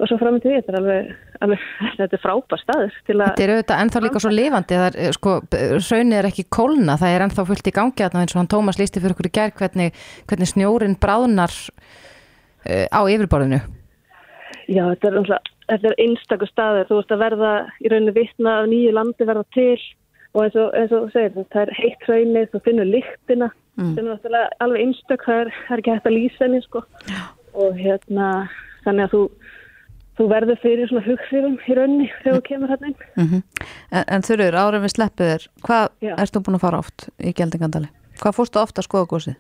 og 0.01 0.09
svo 0.09 0.17
fram 0.21 0.39
í 0.39 0.43
því, 0.43 0.53
þetta 0.57 0.73
er 0.73 0.79
alveg, 0.79 1.09
alveg 1.45 1.65
þetta 1.99 2.17
er 2.17 2.23
frábær 2.23 2.63
staður 2.63 2.95
Þetta 3.11 3.45
er 3.45 3.53
auðvitað 3.55 3.83
ennþá 3.85 4.03
líka 4.05 4.23
svo 4.25 4.33
lifandi, 4.33 4.79
það 4.81 4.99
er 5.05 5.17
sko 5.17 5.35
raunir 5.53 6.21
er 6.21 6.31
ekki 6.31 6.47
kólna, 6.57 6.97
það 7.01 7.17
er 7.17 7.27
ennþá 7.27 7.47
fullt 7.51 7.71
í 7.71 7.75
gangi 7.77 8.07
að 8.07 8.19
eins 8.23 8.35
og 8.35 8.41
hann 8.41 8.51
Tómas 8.55 8.81
lísti 8.81 9.03
fyrir 9.03 9.17
okkur 9.17 9.31
í 9.31 9.35
gerð 9.37 9.59
hvernig, 9.61 10.01
hvernig 10.31 10.51
snjórin 10.51 10.97
bráðnar 11.01 11.53
uh, 11.53 12.87
á 12.89 13.01
yfirborðinu. 13.13 13.61
Já, 14.71 14.85
þetta 14.95 15.11
er, 15.11 15.33
þetta 15.75 15.91
er 15.91 16.03
einstakur 16.07 16.51
staður, 16.51 16.89
þú 16.89 17.01
veist 17.01 17.15
að 17.15 17.25
verða 17.27 17.55
í 17.83 17.93
rauninu 17.93 18.17
vittna 18.17 18.61
af 18.63 18.71
nýju 18.71 18.95
landi 18.97 19.29
verða 19.29 19.45
til 19.57 19.81
og 20.35 20.45
eins 20.45 20.57
og, 20.59 20.71
eins 20.79 20.93
og 20.95 21.11
segir, 21.15 21.47
það 21.53 21.63
er 21.63 21.77
heitt 21.79 22.09
raunir, 22.09 22.49
þú 22.53 22.63
finnur 22.67 22.89
lyktina 22.89 23.51
mm. 23.81 23.95
sem 23.97 24.11
er 24.11 24.37
alveg 24.63 24.85
einstök, 24.85 25.25
það 25.27 25.45
er, 25.45 25.53
er 25.69 25.83
ekki 25.83 25.95
hægt 25.95 26.11
að 26.11 26.17
lýsa 26.17 26.45
henni 26.45 26.61
sko 26.65 26.85
og 27.59 27.81
hérna 27.81 28.29
þannig 28.85 29.09
að 29.09 29.15
þú, 29.15 29.23
þú 30.21 30.29
verður 30.31 30.63
fyrir 30.63 30.91
svona 30.91 31.07
hugfyrum 31.09 31.59
í 31.59 31.77
raunni 31.79 32.09
þegar 32.21 32.39
þú 32.39 32.45
kemur 32.47 32.75
hérna 32.75 32.91
inn. 32.93 32.99
Mm 33.17 33.29
-hmm. 33.29 33.43
En, 33.91 34.05
en 34.07 34.27
þurfur, 34.29 34.61
árum 34.63 34.83
við 34.85 34.95
sleppið 34.95 35.33
þér, 35.33 35.49
hvað 35.67 35.89
erst 36.15 36.37
þú 36.37 36.45
búin 36.47 36.59
að 36.59 36.65
fara 36.67 36.79
oft 36.79 37.09
í 37.19 37.35
Geldingandali? 37.35 37.89
Hvað 38.21 38.37
fórstu 38.37 38.61
ofta 38.61 38.81
að 38.81 38.89
skoða 38.89 39.11
gósið? 39.13 39.37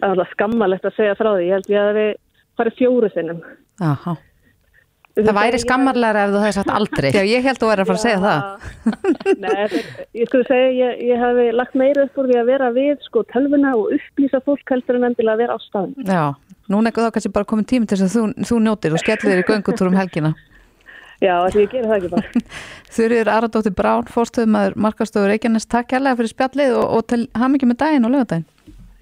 Það 0.00 0.08
er 0.08 0.10
alveg 0.10 0.32
skammalegt 0.32 0.84
að 0.84 0.96
segja 0.96 1.14
frá 1.14 1.30
því, 1.36 1.46
ég 1.46 1.52
held 1.52 1.70
ég 1.70 1.80
að 1.80 1.94
við 1.94 2.12
farið 2.56 2.78
fjóru 2.78 3.10
sinnum. 3.12 3.42
Aha. 3.80 4.16
Það 5.12 5.34
væri 5.36 5.58
skammarlega 5.60 6.22
ef 6.24 6.30
þú 6.32 6.38
hefði 6.40 6.54
sagt 6.56 6.70
aldrei. 6.72 7.08
Já, 7.12 7.22
ég 7.28 7.44
held 7.44 7.58
að 7.58 7.62
þú 7.62 7.68
væri 7.68 7.82
að 7.82 7.88
fara 7.90 7.98
að 7.98 8.04
segja 8.06 8.20
það. 8.22 8.38
Nei, 9.44 9.82
ég 10.16 10.30
skulle 10.30 10.46
segja, 10.48 10.70
ég, 10.72 11.02
ég 11.10 11.20
hafi 11.20 11.44
lagt 11.52 11.76
meira 11.76 12.06
upp 12.06 12.22
úr 12.22 12.30
því 12.30 12.38
að 12.40 12.48
vera 12.48 12.70
við 12.72 12.94
sko 13.04 13.24
tölvuna 13.28 13.74
og 13.76 13.92
upplýsa 13.98 14.40
fólk 14.46 14.72
heldur 14.72 14.96
en 14.96 15.10
endilega 15.10 15.36
að 15.36 15.44
vera 15.44 15.56
á 15.56 15.64
staðin. 15.66 16.08
Já, 16.08 16.22
núna 16.72 16.88
er 16.88 16.96
það 16.96 17.12
kannski 17.18 17.34
bara 17.36 17.50
komið 17.52 17.68
tími 17.74 17.90
til 17.90 18.00
þess 18.00 18.08
að 18.08 18.16
þú, 18.16 18.48
þú 18.48 18.62
njótir 18.64 18.96
og 18.96 19.04
skellir 19.04 19.28
þér 19.28 19.44
í 19.44 19.46
göngutúrum 19.52 20.00
helgina. 20.00 20.32
Já, 21.22 21.36
því 21.52 21.60
ég 21.60 21.70
ger 21.76 21.86
það 21.86 21.96
ekki 21.98 22.12
bara. 22.16 22.44
Þurriður 22.96 23.32
Aradóttir 23.36 23.76
Brán, 23.78 24.08
fórstöðumæður 24.10 24.80
Markastöður 24.88 25.34
Reykjanes, 25.34 25.68
takk 25.70 25.92
kærlega 25.92 26.18
fyrir 26.18 26.32
spjallið 26.32 26.76
og, 26.80 26.88
og 26.96 27.06
til 27.12 27.22
hamingi 27.38 27.68
með 27.68 27.82
daginn 27.84 28.08
og 28.08 28.16
lögadaginn. 28.16 28.48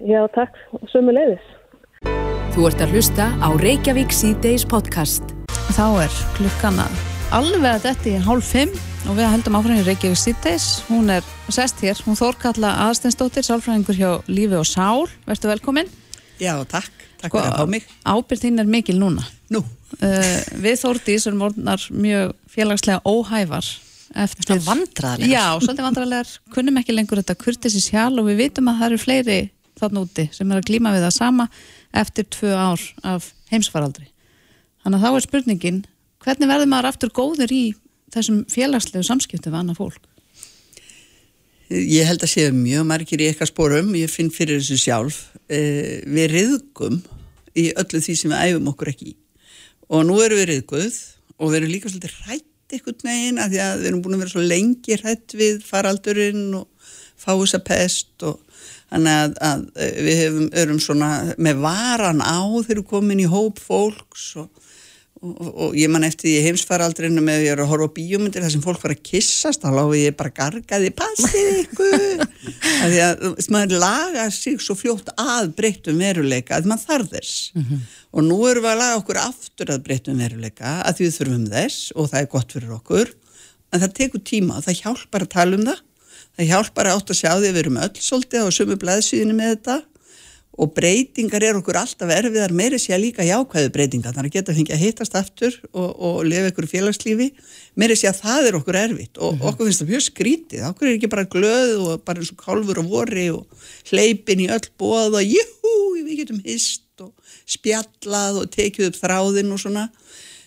Já, 0.05 0.21
takk 0.35 0.59
sömu 0.93 1.15
leiðis. 1.15 1.51
Þú 2.51 2.67
ert 2.67 2.83
að 2.83 2.97
hlusta 2.97 3.31
á 3.41 3.47
Reykjavík 3.63 4.13
C-Days 4.13 4.67
podcast. 4.69 5.40
Þá 5.69 5.85
er 6.01 6.15
klukkana 6.35 6.85
alveg 7.31 7.67
að 7.69 7.83
þetta 7.85 8.09
í 8.09 8.21
hálf 8.25 8.49
fimm 8.51 8.73
og 9.09 9.15
við 9.17 9.29
heldum 9.29 9.57
áfram 9.59 9.79
í 9.79 9.85
Reykjavík 9.85 10.19
Cities. 10.19 10.65
Hún 10.89 11.11
er 11.13 11.25
sest 11.53 11.79
hér, 11.85 12.01
hún 12.05 12.17
Þórkalla 12.19 12.73
Aðstensdóttir, 12.87 13.45
sálfræðingur 13.47 13.97
hjá 13.97 14.09
Lífi 14.27 14.57
og 14.59 14.67
Sál. 14.67 15.05
Verður 15.29 15.53
velkomin. 15.53 15.89
Já, 16.41 16.55
takk. 16.69 16.91
Takk 17.21 17.37
fyrir 17.37 17.47
að 17.51 17.61
fá 17.61 17.71
mig. 17.75 17.87
Ábyrð 18.03 18.43
þín 18.47 18.63
er 18.63 18.73
mikil 18.73 18.97
núna. 18.99 19.23
Nú. 19.53 19.63
Uh, 20.01 20.41
við 20.63 20.81
Þórdís 20.81 21.29
erum 21.29 21.45
orðnar 21.47 21.87
mjög 21.93 22.35
félagslega 22.51 23.01
óhævar. 23.05 23.71
Eftir... 24.11 24.49
Svona 24.49 24.67
vandrarlegar. 24.67 25.31
Já, 25.31 25.45
svolítið 25.61 25.87
vandrarlegar. 25.87 26.35
Kunnum 26.55 26.79
ekki 26.81 26.95
lengur 26.97 27.21
þetta 27.21 27.37
kurtið 27.39 27.77
sér 27.77 27.87
sjálf 27.87 28.19
og 28.19 28.31
við 28.31 28.41
vitum 28.45 28.71
að 28.71 28.81
það 28.81 28.89
eru 28.89 29.01
fleiri 29.05 29.41
þarna 29.81 30.05
úti 30.05 30.27
sem 30.35 30.51
er 30.51 30.61
að 30.61 30.67
glíma 30.67 30.91
við 30.95 31.05
það 31.07 31.15
sama 31.17 31.47
eftir 32.01 32.27
tvö 32.31 32.55
ár 32.55 32.87
af 33.15 33.31
heimsfaraldri. 33.51 34.10
Þannig 34.81 34.97
að 34.97 35.03
þá 35.03 35.17
er 35.17 35.25
spurningin, 35.25 35.81
hvernig 36.25 36.49
verður 36.49 36.71
maður 36.71 36.89
aftur 36.89 37.13
góður 37.13 37.53
í 37.53 37.63
þessum 38.11 38.41
félagslegu 38.51 39.05
samskiptum 39.05 39.53
við 39.53 39.59
annað 39.61 39.81
fólk? 39.81 40.07
Ég 41.71 42.07
held 42.09 42.25
að 42.25 42.33
séu 42.33 42.51
mjög 42.51 42.87
margir 42.89 43.21
í 43.23 43.29
eitthvað 43.29 43.51
spórum, 43.53 43.93
ég 43.95 44.11
finn 44.11 44.31
fyrir 44.33 44.59
þessu 44.59 44.79
sjálf. 44.81 45.19
Eh, 45.47 46.01
við 46.03 46.33
riðgum 46.33 46.99
í 47.55 47.69
öllu 47.79 48.01
því 48.03 48.15
sem 48.19 48.33
við 48.33 48.41
æfum 48.49 48.71
okkur 48.73 48.91
ekki. 48.91 49.13
Og 49.91 50.03
nú 50.07 50.17
erum 50.23 50.41
við 50.41 50.49
riðguð 50.51 50.97
og 51.37 51.53
við 51.53 51.61
erum 51.61 51.71
líka 51.71 51.91
svolítið 51.91 52.17
hrætt 52.25 52.75
eitthvað 52.75 53.05
neginn 53.07 53.39
að 53.43 53.53
því 53.53 53.61
að 53.63 53.73
við 53.79 53.89
erum 53.89 54.03
búin 54.03 54.17
að 54.17 54.23
vera 54.23 54.33
svo 54.33 54.43
lengi 54.43 54.97
hrætt 54.99 55.35
við 55.39 55.63
faraldurinn 55.67 56.45
og 56.59 56.91
fá 57.19 57.31
þessa 57.35 57.61
pest 57.63 58.27
og 58.27 58.39
Þannig 58.91 59.13
að, 59.15 59.35
að 59.47 59.61
við 60.03 60.17
hefum, 60.19 60.47
erum 60.61 60.79
svona 60.83 61.09
með 61.39 61.61
varan 61.63 62.19
á 62.19 62.43
þegar 62.59 62.81
við 62.81 62.87
komum 62.89 63.21
í 63.23 63.27
hóp 63.31 63.61
fólks 63.63 64.25
og, 64.41 64.49
og, 65.21 65.49
og 65.51 65.75
ég 65.77 65.89
man 65.91 66.05
eftir 66.07 66.27
því 66.27 66.47
heimsfaraldrinu 66.47 67.21
með 67.23 67.39
að 67.39 67.45
ég 67.45 67.53
er 67.53 67.61
að 67.63 67.71
horfa 67.71 67.89
á 67.89 67.95
bíómyndir 67.97 68.45
þar 68.45 68.53
sem 68.55 68.63
fólk 68.63 68.81
var 68.81 68.93
að 68.95 69.03
kissast, 69.05 69.61
þá 69.61 69.75
láfi 69.77 70.01
ég 70.01 70.17
bara 70.17 70.33
gargaði, 70.41 70.91
passið 70.97 71.51
ykkur. 71.61 72.23
Því 72.91 73.01
að 73.05 73.23
maður 73.53 73.83
laga 73.83 74.27
sig 74.33 74.57
svo 74.63 74.75
fljótt 74.79 75.13
að 75.21 75.51
breytum 75.57 76.01
veruleika 76.01 76.57
að 76.57 76.71
maður 76.71 76.87
þarf 76.89 77.13
þess. 77.13 77.35
Mm 77.53 77.67
-hmm. 77.67 77.85
Og 78.11 78.27
nú 78.27 78.39
erum 78.49 78.65
við 78.65 78.73
að 78.73 78.81
laga 78.81 78.97
okkur 79.01 79.21
aftur 79.21 79.73
að 79.75 79.85
breytum 79.85 80.17
veruleika 80.19 80.81
að 80.81 80.97
því 80.97 81.07
við 81.07 81.17
þurfum 81.19 81.47
þess 81.53 81.93
og 81.95 82.11
það 82.11 82.21
er 82.21 82.31
gott 82.35 82.57
fyrir 82.57 82.75
okkur 82.79 83.15
en 83.71 83.79
það 83.79 83.95
tekur 84.01 84.25
tíma 84.25 84.57
og 84.57 84.65
það 84.65 84.81
hjálpar 84.81 85.25
að 85.25 85.33
tala 85.37 85.57
um 85.57 85.65
það 85.69 85.79
það 86.37 86.49
hjálpar 86.51 86.89
að 86.89 86.97
átt 86.97 87.13
að 87.13 87.19
sjá 87.19 87.31
því 87.31 87.47
að 87.47 87.47
við 87.47 87.61
erum 87.61 87.79
öll 87.85 87.95
svolítið 87.99 88.45
á 88.47 88.49
sumu 88.55 88.77
blæðsvíðinu 88.81 89.35
með 89.37 89.53
þetta 89.55 89.77
og 90.59 90.73
breytingar 90.75 91.43
er 91.47 91.57
okkur 91.57 91.77
alltaf 91.79 92.11
erfiðar 92.11 92.51
meiri 92.55 92.79
sé 92.81 92.91
að 92.91 93.05
líka 93.05 93.23
jákvæðu 93.23 93.71
breytingar 93.71 94.15
þannig 94.15 94.33
að 94.33 94.35
geta 94.35 94.55
fengið 94.57 94.75
að 94.75 94.81
hittast 94.83 95.15
aftur 95.15 95.55
og, 95.71 95.89
og 95.95 96.17
lifa 96.27 96.51
ykkur 96.51 96.67
félagslífi. 96.67 97.29
Meiri 97.79 97.95
sé 97.95 98.09
að 98.11 98.19
það 98.25 98.49
er 98.49 98.57
okkur 98.59 98.79
erfitt 98.81 99.17
og 99.17 99.33
mm 99.33 99.39
-hmm. 99.39 99.47
okkur 99.51 99.69
finnst 99.69 99.81
það 99.81 99.91
mjög 99.93 100.03
skrítið, 100.07 100.65
okkur 100.69 100.87
er 100.87 100.95
ekki 100.97 101.13
bara 101.13 101.31
glöð 101.35 101.71
og 101.79 102.03
bara 102.03 102.19
eins 102.19 102.33
og 102.33 102.41
kálfur 102.43 102.79
og 102.83 102.89
vorri 102.91 103.29
og 103.31 103.47
hleypin 103.89 104.43
í 104.43 104.49
öll 104.51 104.67
bóð 104.77 105.15
og 105.15 105.23
júhú, 105.23 106.03
við 106.03 106.17
getum 106.19 106.43
hist 106.43 106.83
og 106.99 107.13
spjallað 107.47 108.43
og 108.43 108.51
tekið 108.51 108.91
upp 108.91 108.99
þráðin 108.99 109.53
og 109.55 109.59
svona. 109.59 109.89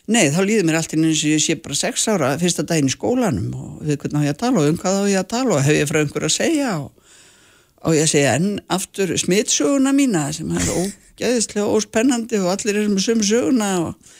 Nei, 0.04 0.28
þá 0.28 0.40
líður 0.44 0.66
mér 0.68 0.76
alltaf 0.76 1.00
eins 1.00 1.24
og 1.24 1.32
ég 1.32 1.40
sé 1.40 1.54
bara 1.56 1.74
sex 1.74 2.08
ára 2.12 2.36
fyrsta 2.36 2.62
daginn 2.62 2.90
í 2.90 2.92
skólanum 2.92 3.54
og 3.56 3.80
við 3.80 3.96
hvernig 4.02 4.20
á 4.20 4.26
ég 4.28 4.34
að 4.34 4.42
tala 4.42 4.60
og 4.60 4.68
um 4.68 4.76
hvað 4.76 5.00
á 5.00 5.04
ég 5.08 5.20
að 5.22 5.30
tala 5.32 5.54
og 5.56 5.64
hef 5.64 5.78
ég 5.80 5.88
frá 5.88 5.98
einhver 6.02 6.26
að 6.28 6.34
segja 6.34 6.72
og 6.76 6.92
og 7.84 7.96
ég 7.96 8.08
segja 8.08 8.34
enn 8.38 8.58
aftur 8.72 9.12
smitsöguna 9.20 9.92
mína 9.96 10.26
sem 10.34 10.50
er 10.56 10.68
ógæðislega 10.72 11.68
óspennandi 11.68 12.40
og 12.40 12.54
allir 12.54 12.80
er 12.80 12.90
með 12.90 13.06
sömu 13.08 13.26
söguna 13.28 13.70
og, 13.84 14.14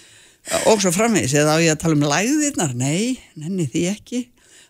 og 0.68 0.82
svo 0.84 0.92
framvegis. 0.94 1.36
Eða 1.40 1.56
á 1.56 1.64
ég 1.64 1.72
að 1.72 1.82
tala 1.84 1.98
um 1.98 2.06
læðirnar, 2.10 2.74
nei, 2.76 3.16
nenni 3.40 3.68
því 3.70 3.86
ekki. 3.94 4.22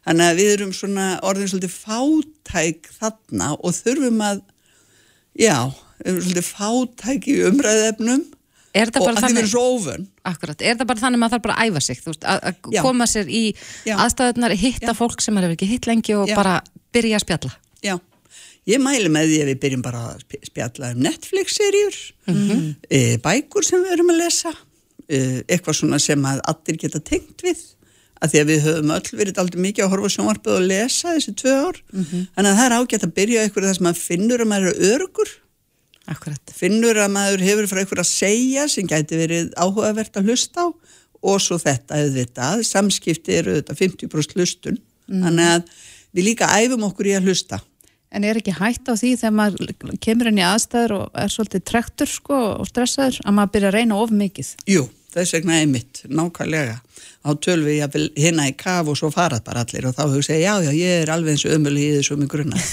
Þannig 0.05 0.31
að 0.31 0.39
við 0.41 0.53
erum 0.59 0.77
svona 0.77 1.09
orðin 1.25 1.51
svolítið 1.51 1.75
fátæk 1.81 2.93
þarna 3.01 3.51
og 3.57 3.75
þurfum 3.79 4.23
að 4.23 4.45
já, 5.41 5.59
við 5.99 6.13
erum 6.13 6.25
svolítið 6.29 6.49
fátæk 6.53 7.29
í 7.33 7.37
umræðefnum 7.51 8.25
og 8.75 9.05
að 9.07 9.21
þið 9.23 9.37
verður 9.39 9.51
svo 9.53 9.61
ofun 9.77 10.07
Akkurat, 10.27 10.63
er 10.67 10.75
það 10.75 10.89
bara 10.91 11.03
þannig 11.05 11.19
að 11.19 11.23
maður 11.23 11.35
þarf 11.37 11.45
bara 11.45 11.55
að 11.55 11.69
æfa 11.71 11.83
sig 11.85 12.01
veist, 12.03 12.25
að, 12.27 12.41
að 12.51 12.81
koma 12.83 13.07
sér 13.07 13.29
í 13.31 13.43
aðstæðunar 13.95 14.55
hitta 14.59 14.91
já. 14.91 14.97
fólk 14.99 15.23
sem 15.23 15.39
er 15.39 15.47
ekki 15.53 15.69
hitt 15.71 15.87
lengi 15.87 16.17
og 16.19 16.27
já. 16.27 16.35
bara 16.35 16.57
byrja 16.95 17.21
að 17.21 17.23
spjalla? 17.23 17.53
Já 17.87 17.95
Ég 18.65 18.81
mæli 18.81 19.11
með 19.13 19.29
því 19.29 19.39
að 19.43 19.51
við 19.51 19.61
byrjum 19.61 19.85
bara 19.85 20.03
að 20.15 20.37
spjalla 20.49 20.91
um 20.95 21.03
Netflix-serjur, 21.05 21.97
mm 22.31 22.37
-hmm. 22.37 22.69
e, 22.89 23.01
bækur 23.21 23.67
sem 23.67 23.83
við 23.85 23.93
erum 23.93 24.13
að 24.15 24.21
lesa, 24.23 24.53
e, 25.05 25.19
eitthvað 25.45 25.77
svona 25.81 25.99
sem 26.01 26.25
að 26.25 26.41
allir 26.49 26.79
geta 26.81 27.01
tengt 27.01 27.45
við, 27.45 27.61
að 28.25 28.31
því 28.33 28.41
að 28.41 28.51
við 28.53 28.61
höfum 28.65 28.95
öll 28.97 29.19
verið 29.21 29.41
aldrei 29.43 29.61
mikið 29.61 29.85
að 29.85 29.93
horfa 29.93 30.13
sjónvarpið 30.15 30.57
og 30.57 30.65
lesa 30.71 31.13
þessi 31.13 31.35
tvö 31.37 31.53
ár, 31.53 31.81
mm 31.93 32.05
-hmm. 32.05 32.23
þannig 32.35 32.51
að 32.51 32.59
það 32.59 32.67
er 32.67 32.77
ágætt 32.79 33.05
að 33.05 33.17
byrja 33.19 33.43
eitthvað 33.43 33.67
þar 33.69 33.77
sem 33.77 33.91
að 33.93 34.03
finnur 34.09 34.41
að 34.41 34.51
maður 34.53 34.69
eru 34.71 34.93
örgur, 34.95 35.31
Akkurat. 36.05 36.53
finnur 36.53 36.97
að 36.97 37.11
maður 37.13 37.41
hefur 37.41 37.69
frá 37.69 37.79
eitthvað 37.81 38.05
að 38.05 38.13
segja 38.13 38.69
sem 38.69 38.87
gæti 38.87 39.17
verið 39.17 39.53
áhugavert 39.57 40.17
að 40.17 40.25
hlusta 40.29 40.61
á 40.65 40.67
og 41.25 41.41
svo 41.41 41.57
þetta 41.57 42.01
auðvitað, 42.01 42.65
samskipti 42.65 43.33
eru 43.33 43.53
auðvitað 43.53 43.81
50% 43.81 44.37
hlustun, 44.37 44.79
mm. 45.09 45.23
þannig 45.25 45.47
að 45.53 45.63
við 46.13 46.25
líka 46.25 46.49
æfum 46.49 46.85
okkur 46.89 47.09
í 47.09 47.17
að 47.17 47.29
hlusta 47.29 47.61
En 48.15 48.23
er 48.23 48.39
ekki 48.39 48.55
hægt 48.55 48.87
á 48.87 48.95
því 48.95 49.17
þegar 49.19 49.35
maður 49.35 49.73
kemur 50.05 50.29
inn 50.31 50.39
í 50.39 50.45
aðstæður 50.47 50.93
og 51.01 51.17
er 51.19 51.33
svolítið 51.35 51.65
trektur 51.67 52.11
sko, 52.11 52.37
og 52.61 52.69
stressaður 52.71 53.19
að 53.25 53.37
maður 53.39 53.55
byrja 53.57 53.71
að 53.73 53.79
reyna 53.79 53.99
of 53.99 54.13
mikið? 54.15 54.51
Jú, 54.71 54.85
þess 55.15 55.35
vegna 55.35 55.57
er 55.59 55.73
mitt, 55.73 56.03
nákvæmlega. 56.07 56.77
Á 57.25 57.31
tölvi 57.43 57.79
ég 57.81 57.91
vil 57.95 58.05
hinna 58.21 58.47
í 58.51 58.55
kaf 58.55 58.91
og 58.93 58.99
svo 59.01 59.11
farað 59.11 59.43
bara 59.49 59.65
allir 59.65 59.89
og 59.89 59.97
þá 59.97 60.05
hefur 60.05 60.27
segið 60.29 60.45
já, 60.45 60.55
já, 60.69 60.73
ég 60.79 61.03
er 61.03 61.13
alveg 61.15 61.35
eins 61.35 61.47
og 61.49 61.57
ömuli 61.57 61.89
í 61.89 61.95
þessu 61.97 62.19
um 62.19 62.29
grunna. 62.31 62.61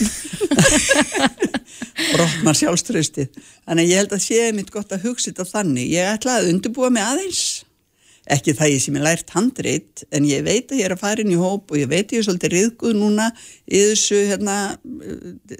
Brotnar 2.12 2.58
sjálfströstið. 2.60 3.32
Þannig 3.66 3.90
ég 3.90 4.02
held 4.02 4.16
að 4.18 4.26
sé 4.28 4.40
mitt 4.54 4.72
gott 4.74 4.94
að 4.94 5.08
hugsa 5.08 5.32
þetta 5.32 5.48
þannig. 5.48 5.90
Ég 5.96 6.14
ætla 6.18 6.38
að 6.38 6.52
undirbúa 6.52 6.92
mig 6.94 7.08
aðeins 7.08 7.44
ekki 8.30 8.54
það 8.58 8.74
ég 8.76 8.84
sem 8.84 8.98
er 9.00 9.06
lært 9.06 9.34
handrit 9.34 10.04
en 10.14 10.28
ég 10.30 10.44
veit 10.46 10.70
að 10.70 10.78
ég 10.78 10.86
er 10.86 10.94
að 10.94 11.02
fara 11.02 11.24
inn 11.24 11.34
í 11.34 11.40
hóp 11.40 11.72
og 11.74 11.80
ég 11.80 11.90
veit 11.90 12.12
ég 12.14 12.22
er 12.22 12.28
svolítið 12.28 12.54
riðguð 12.54 12.94
núna 13.00 13.32
í 13.66 13.82
þessu, 13.90 14.20
hérna, 14.30 14.58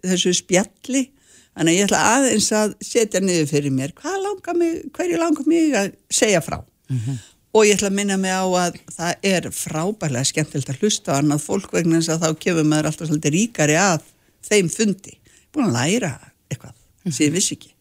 þessu 0.04 0.36
spjalli 0.38 1.08
þannig 1.56 1.74
að 1.74 1.78
ég 1.80 1.88
ætla 1.88 2.04
aðeins 2.12 2.52
að 2.56 2.76
setja 2.86 3.24
niður 3.24 3.50
fyrir 3.50 3.76
mér 3.76 3.96
langar 4.06 4.58
mig, 4.58 4.86
hverju 4.94 5.20
langar 5.20 5.50
mig 5.50 5.74
að 5.76 5.92
segja 6.14 6.42
frá 6.46 6.60
mm 6.62 7.00
-hmm. 7.00 7.18
og 7.58 7.66
ég 7.66 7.76
ætla 7.76 7.90
að 7.90 7.98
minna 7.98 8.18
mig 8.18 8.32
á 8.32 8.46
að 8.46 8.80
það 8.94 9.14
er 9.24 9.50
frábærlega 9.52 10.30
skemmtilt 10.30 10.70
að 10.70 10.80
hlusta 10.82 11.18
á 11.18 11.20
annað 11.20 11.42
fólk 11.42 11.74
vegna 11.74 11.98
þess 11.98 12.14
að 12.14 12.24
þá 12.24 12.40
kefur 12.40 12.64
maður 12.64 12.86
alltaf 12.86 13.08
svolítið 13.08 13.36
ríkari 13.36 13.76
að 13.76 14.02
þeim 14.46 14.70
fundi 14.70 15.18
búin 15.52 15.66
að 15.66 15.74
læra 15.74 16.14
eitthvað 16.50 16.74
mm 16.74 17.10
-hmm. 17.10 17.12
sem 17.12 17.26
ég 17.26 17.34
vissi 17.34 17.56
ekki 17.56 17.74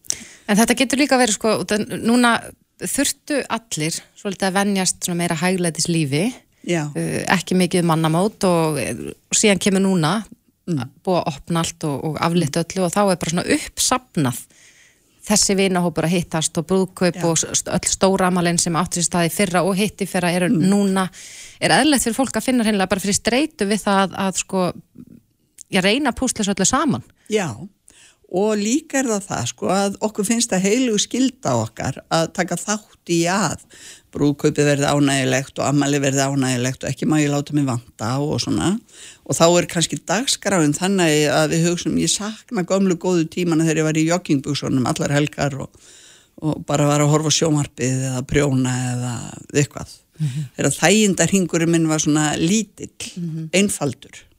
En 0.51 0.59
þetta 0.59 0.75
getur 0.75 0.99
líka 0.99 1.19
verið 1.19 1.37
sko, 1.39 1.51
núna 2.03 2.41
þurftu 2.81 3.41
allir 3.53 3.97
svolítið 4.19 4.49
að 4.49 4.57
vennjast 4.59 5.11
meira 5.19 5.37
hægleðis 5.41 5.89
lífi 5.91 6.25
uh, 6.31 7.21
ekki 7.37 7.59
mikið 7.59 7.89
mannamót 7.89 8.47
og, 8.49 8.81
og 8.81 9.37
síðan 9.37 9.63
kemur 9.63 9.85
núna 9.85 10.21
mm. 10.69 10.97
búið 11.05 11.21
að 11.21 11.31
opna 11.35 11.65
allt 11.65 11.87
og, 11.89 11.99
og 12.09 12.19
aflitt 12.23 12.61
öllu 12.61 12.87
og 12.87 12.95
þá 12.95 13.03
er 13.05 13.21
bara 13.21 13.35
svona 13.35 13.47
uppsapnað 13.57 14.43
þessi 15.31 15.55
vinahópur 15.59 16.09
að 16.09 16.15
hittast 16.17 16.57
og 16.59 16.67
brúðkaup 16.71 17.19
Já. 17.21 17.27
og 17.29 17.43
öll 17.77 17.91
stóramalinn 17.93 18.59
sem 18.59 18.77
áttur 18.79 19.03
í 19.03 19.07
staði 19.07 19.33
fyrra 19.35 19.63
og 19.67 19.77
hitti 19.79 20.09
fyrra 20.09 20.33
eru 20.35 20.49
mm. 20.51 20.63
núna 20.71 21.07
er 21.61 21.77
eðlert 21.77 22.07
fyrir 22.07 22.17
fólk 22.17 22.41
að 22.41 22.49
finna 22.49 22.67
hreinlega 22.67 22.91
bara 22.91 23.05
fyrir 23.05 23.19
streitu 23.19 23.69
við 23.69 23.85
það 23.85 24.01
að, 24.07 24.17
að 24.25 24.41
sko 24.41 24.65
ég 25.71 25.85
reyna 25.85 26.15
að 26.15 26.19
púsla 26.23 26.47
svo 26.47 26.57
öllu 26.57 26.69
saman 26.69 27.05
Já 27.31 27.53
og 28.31 28.59
líka 28.61 29.01
er 29.01 29.09
það 29.11 29.25
það 29.27 29.47
sko 29.51 29.71
að 29.75 29.97
okkur 30.07 30.27
finnst 30.29 30.53
það 30.53 30.67
heilu 30.69 30.99
skilda 31.03 31.55
okkar 31.65 31.99
að 32.15 32.29
taka 32.37 32.59
þátt 32.61 33.11
í 33.11 33.19
að 33.31 33.65
brúðkaupi 34.15 34.67
verði 34.67 34.87
ánægilegt 34.91 35.59
og 35.59 35.67
ammali 35.67 36.01
verði 36.03 36.27
ánægilegt 36.27 36.85
og 36.85 36.91
ekki 36.93 37.09
má 37.11 37.17
ég 37.19 37.33
láta 37.33 37.55
mig 37.57 37.67
vanta 37.67 38.13
og 38.23 38.39
svona 38.43 38.73
og 39.27 39.39
þá 39.39 39.45
er 39.49 39.69
kannski 39.71 39.99
dagskráin 40.07 40.77
þannig 40.79 41.27
að 41.35 41.57
við 41.57 41.67
hugsaum 41.69 41.99
ég 41.99 42.13
sakna 42.13 42.67
gömlu 42.67 42.99
góðu 43.03 43.27
tímana 43.31 43.67
þegar 43.67 43.83
ég 43.83 43.89
var 43.91 43.99
í 43.99 44.07
joggingbúsunum 44.09 44.87
allar 44.91 45.17
helgar 45.19 45.59
og, 45.67 45.91
og 46.39 46.63
bara 46.71 46.87
var 46.91 47.03
að 47.03 47.13
horfa 47.17 47.35
sjómarpið 47.35 48.09
eða 48.13 48.25
prjóna 48.31 48.79
eða 48.95 49.15
eitthvað 49.55 49.91
mm 49.91 50.27
-hmm. 50.27 50.49
þegar 50.57 50.79
þægindarhingurinn 50.79 51.71
minn 51.71 51.89
var 51.89 51.99
svona 51.99 52.37
lítill, 52.37 52.95
mm 53.17 53.31
-hmm. 53.31 53.49
einfaldur 53.53 54.30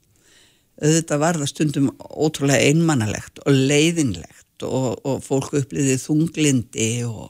auðvitað 0.82 1.22
var 1.22 1.40
það 1.42 1.52
stundum 1.52 1.90
ótrúlega 2.00 2.70
einmannalegt 2.70 3.42
og 3.46 3.58
leiðinlegt 3.72 4.66
og, 4.66 5.02
og 5.06 5.20
fólk 5.26 5.54
uppliðið 5.62 6.02
þunglindi 6.06 6.90
og, 7.10 7.30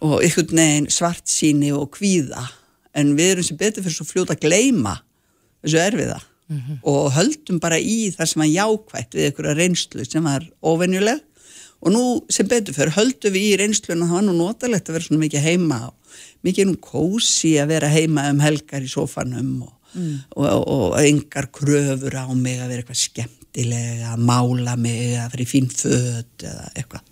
og 0.00 0.24
ykkur 0.26 0.54
neginn 0.56 0.90
svart 0.92 1.28
síni 1.30 1.72
og 1.74 1.90
kvíða 1.98 2.46
en 2.96 3.14
við 3.18 3.34
erum 3.34 3.46
sem 3.46 3.60
betur 3.60 3.84
fyrir 3.84 3.98
svo 3.98 4.08
fljóta 4.08 4.36
að 4.36 4.46
gleima 4.46 4.96
þessu 5.62 5.82
erfiða 5.82 6.20
mm 6.20 6.58
-hmm. 6.58 6.78
og 6.82 7.12
höldum 7.14 7.60
bara 7.60 7.78
í 7.78 8.10
það 8.14 8.26
sem 8.26 8.42
var 8.42 8.54
jákvægt 8.54 9.14
við 9.14 9.28
ykkur 9.30 9.54
reynslu 9.56 10.04
sem 10.04 10.24
var 10.24 10.46
ofenjuleg 10.60 11.20
og 11.80 11.92
nú 11.92 12.04
sem 12.28 12.48
betur 12.48 12.74
fyrir 12.74 12.96
höldum 12.96 13.32
við 13.32 13.46
í 13.52 13.58
reynsluna 13.60 14.06
það 14.06 14.18
var 14.18 14.26
nú 14.26 14.34
notalegt 14.36 14.88
að 14.88 14.92
vera 14.92 15.04
svona 15.04 15.24
mikið 15.24 15.40
heima 15.40 15.78
mikið 16.42 16.66
nú 16.66 16.76
kósi 16.80 17.56
að 17.60 17.68
vera 17.74 17.88
heima 17.88 18.30
um 18.30 18.40
helgar 18.40 18.82
í 18.82 18.88
sofanum 18.88 19.62
og 19.62 19.72
mm. 19.94 20.16
og, 20.36 20.48
og 20.60 20.96
engar 21.02 21.50
kröfur 21.54 22.16
á 22.16 22.26
mig 22.34 22.58
að 22.60 22.72
vera 22.72 22.82
eitthvað 22.82 23.02
skemmtilega 23.04 24.14
að 24.14 24.26
mála 24.30 24.76
mig 24.80 25.14
að 25.20 25.36
vera 25.36 25.46
í 25.46 25.50
fín 25.50 25.70
född 25.72 26.46
eða 26.46 26.72
eitthvað 26.74 27.06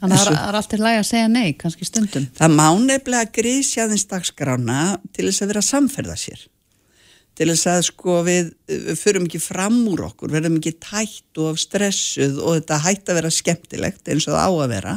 Þannig 0.00 0.16
að 0.16 0.30
það 0.30 0.46
er 0.48 0.56
alltaf 0.56 0.80
læg 0.80 0.94
að 0.96 1.08
segja 1.10 1.28
nei, 1.28 1.48
kannski 1.60 1.84
stundum 1.84 2.30
Það 2.38 2.54
má 2.56 2.68
nefnilega 2.80 3.34
grísja 3.36 3.84
þins 3.90 4.06
dagskrána 4.08 4.80
til 5.12 5.26
þess 5.26 5.44
að 5.44 5.52
vera 5.52 5.60
að 5.60 5.68
samferða 5.68 6.16
sér 6.20 6.46
til 7.40 7.48
þess 7.48 7.68
að 7.72 7.82
sko 7.86 8.14
við, 8.26 8.48
við 8.68 8.96
förum 9.00 9.24
ekki 9.24 9.38
fram 9.40 9.78
úr 9.88 10.02
okkur, 10.10 10.32
verðum 10.34 10.58
ekki 10.58 10.74
tætt 10.82 11.40
og 11.40 11.60
stressuð 11.60 12.40
og 12.42 12.58
þetta 12.58 12.80
hætt 12.84 13.12
að 13.12 13.16
vera 13.20 13.30
skemmtilegt 13.32 14.10
eins 14.12 14.26
og 14.28 14.36
það 14.36 14.44
á 14.44 14.50
að 14.50 14.72
vera 14.74 14.96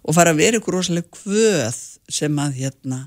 og 0.00 0.16
fara 0.16 0.34
að 0.34 0.42
vera 0.44 0.60
ykkur 0.60 0.76
rosalega 0.78 1.10
kvöð 1.16 1.80
sem 2.10 2.38
að 2.42 2.60
hérna 2.60 3.00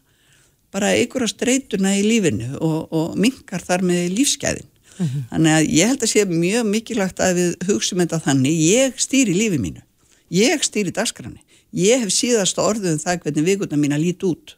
bara 0.73 0.93
ykkur 0.97 1.25
á 1.25 1.29
streytuna 1.29 1.93
í 1.99 2.03
lífinu 2.05 2.55
og, 2.57 2.77
og 2.89 3.17
mingar 3.19 3.61
þar 3.63 3.85
með 3.85 4.15
lífsgæðin. 4.17 4.69
Mm 4.93 5.05
-hmm. 5.05 5.21
Þannig 5.29 5.53
að 5.57 5.69
ég 5.73 5.91
held 5.91 6.03
að 6.03 6.11
sé 6.11 6.25
mjög 6.29 6.65
mikilvægt 6.69 7.19
að 7.19 7.33
við 7.39 7.51
hugsim 7.69 8.01
þetta 8.01 8.19
þannig, 8.25 8.57
ég 8.77 8.99
stýri 9.01 9.33
lífi 9.33 9.59
mínu, 9.61 9.81
ég 10.29 10.65
stýri 10.65 10.93
dagskrani, 10.93 11.41
ég 11.73 12.01
hef 12.01 12.11
síðast 12.13 12.57
orðuð 12.57 12.97
um 12.97 12.99
það 13.05 13.21
hvernig 13.21 13.45
vikuna 13.45 13.77
mín 13.77 13.95
að 13.95 14.05
líti 14.05 14.25
út. 14.29 14.57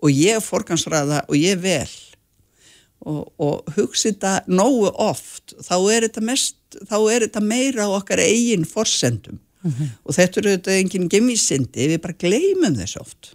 Og 0.00 0.08
ég 0.10 0.40
forgansraða 0.40 1.24
og 1.28 1.36
ég 1.36 1.60
vel. 1.60 1.90
Og, 3.00 3.32
og 3.36 3.68
hugsi 3.76 4.12
þetta 4.12 4.44
nógu 4.48 4.88
oft, 4.96 5.52
þá 5.60 5.76
er 5.92 6.08
þetta, 6.08 6.20
mest, 6.20 6.56
þá 6.88 6.98
er 7.12 7.20
þetta 7.24 7.40
meira 7.40 7.84
á 7.84 7.96
okkar 7.96 8.20
eigin 8.20 8.64
forsendum. 8.64 9.40
Mm 9.60 9.72
-hmm. 9.72 9.88
og 10.04 10.14
þetta 10.16 10.40
eru 10.40 10.50
þetta 10.56 10.72
enginn 10.72 11.08
gemísindi, 11.08 11.88
við 11.88 12.00
bara 12.00 12.16
gleymum 12.16 12.76
þess 12.76 12.96
oft 12.96 13.34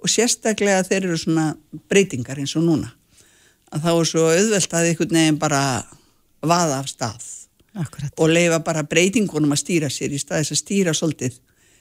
og 0.00 0.10
sérstaklega 0.10 0.86
þeir 0.88 1.10
eru 1.10 1.18
svona 1.20 1.50
breytingar 1.90 2.40
eins 2.40 2.56
og 2.58 2.66
núna 2.66 2.90
að 3.70 3.84
þá 3.84 3.90
er 3.92 4.08
svo 4.10 4.24
auðvelt 4.30 4.74
að 4.74 4.88
einhvern 4.90 5.18
veginn 5.20 5.38
bara 5.40 5.62
vaða 6.40 6.80
af 6.80 6.88
stað 6.90 7.28
Akkurat. 7.78 8.10
og 8.18 8.32
leifa 8.32 8.58
bara 8.66 8.82
breytingunum 8.82 9.54
að 9.54 9.62
stýra 9.62 9.90
sér 9.92 10.16
í 10.16 10.18
staðis 10.18 10.50
að 10.56 10.62
stýra 10.64 10.96
svolítið 10.96 11.38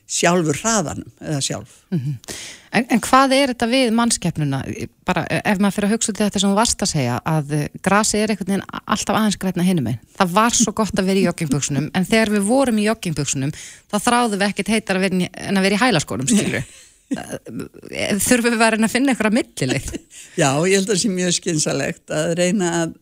sjálfur 0.09 0.57
hraðanum 0.57 1.09
eða 1.21 1.39
sjálf. 1.45 1.73
En, 1.93 2.85
en 2.89 3.01
hvað 3.05 3.33
er 3.38 3.51
þetta 3.51 3.67
við 3.69 3.91
mannskeppnuna? 3.97 4.63
Bara 5.05 5.23
ef 5.29 5.61
maður 5.61 5.75
fyrir 5.75 5.88
að 5.88 5.93
hugsa 5.93 6.11
út 6.11 6.21
í 6.21 6.23
þetta 6.23 6.41
sem 6.41 6.49
þú 6.49 6.57
varst 6.57 6.85
að 6.85 6.91
segja 6.95 7.19
að 7.29 7.53
grasi 7.85 8.17
er 8.17 8.33
einhvern 8.33 8.49
veginn 8.55 8.65
alltaf 8.79 9.19
aðeins 9.19 9.38
grætna 9.41 9.65
hinum 9.67 9.91
einn. 9.91 10.01
Það 10.17 10.33
var 10.39 10.57
svo 10.57 10.73
gott 10.81 10.97
að 10.97 11.11
vera 11.11 11.21
í 11.21 11.27
joggingbuksunum 11.27 11.89
en 11.93 12.09
þegar 12.09 12.33
við 12.35 12.47
vorum 12.49 12.81
í 12.81 12.88
joggingbuksunum 12.88 13.53
þá 13.53 13.97
þráðum 14.07 14.41
við 14.41 14.47
ekkert 14.49 14.73
heitar 14.73 14.97
að 14.97 15.05
vera, 15.05 15.29
en 15.45 15.61
að 15.61 15.67
vera 15.67 15.77
í 15.77 15.83
hælaskórum, 15.85 16.29
skilur. 16.29 16.65
Þurfum 17.10 18.54
við 18.54 18.66
að 18.66 18.75
reyna 18.75 18.89
að 18.89 18.94
finna 18.94 19.13
einhverja 19.13 19.36
millileið? 19.39 19.94
Já, 20.42 20.50
ég 20.70 20.75
held 20.78 20.86
að 20.86 20.92
það 20.94 21.01
sé 21.04 21.13
mjög 21.13 21.34
skynsalegt 21.39 22.13
að 22.13 22.36
reyna 22.39 22.74
að 22.84 22.94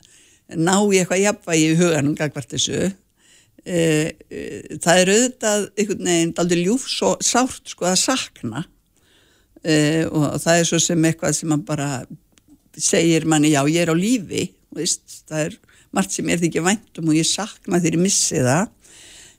ná 0.56 0.76
í 0.78 1.02
eitthvað 1.02 1.24
jafnvægi 1.26 1.68
í 1.68 1.76
huganum 1.82 2.16
gagvart 2.16 2.54
þessu. 2.56 2.86
E, 3.68 3.82
e, 4.32 4.42
það 4.80 5.02
er 5.02 5.12
auðvitað 5.12 5.66
einhvern 5.76 6.08
veginn 6.08 6.36
aldrei 6.40 6.62
ljúfsárt 6.64 7.74
sko 7.74 7.90
að 7.90 8.00
sakna 8.06 8.64
og 9.68 10.38
það 10.40 10.60
er 10.62 10.68
svo 10.70 10.78
sem 10.80 11.08
eitthvað 11.10 11.34
sem 11.36 11.50
man 11.52 11.66
bara 11.68 12.06
segir 12.78 13.26
manni 13.26 13.52
já 13.52 13.64
ég 13.68 13.82
er 13.82 13.92
á 13.92 13.96
lífi 13.98 14.46
veist, 14.76 15.26
það 15.28 15.48
er 15.48 15.58
margt 15.96 16.14
sem 16.14 16.28
ég 16.30 16.38
er 16.38 16.42
því 16.42 16.50
ekki 16.52 16.66
væntum 16.66 17.10
og 17.10 17.18
ég 17.18 17.28
sakna 17.28 17.82
þegar 17.82 17.98
ég 17.98 18.04
missi 18.04 18.42
það 18.46 18.70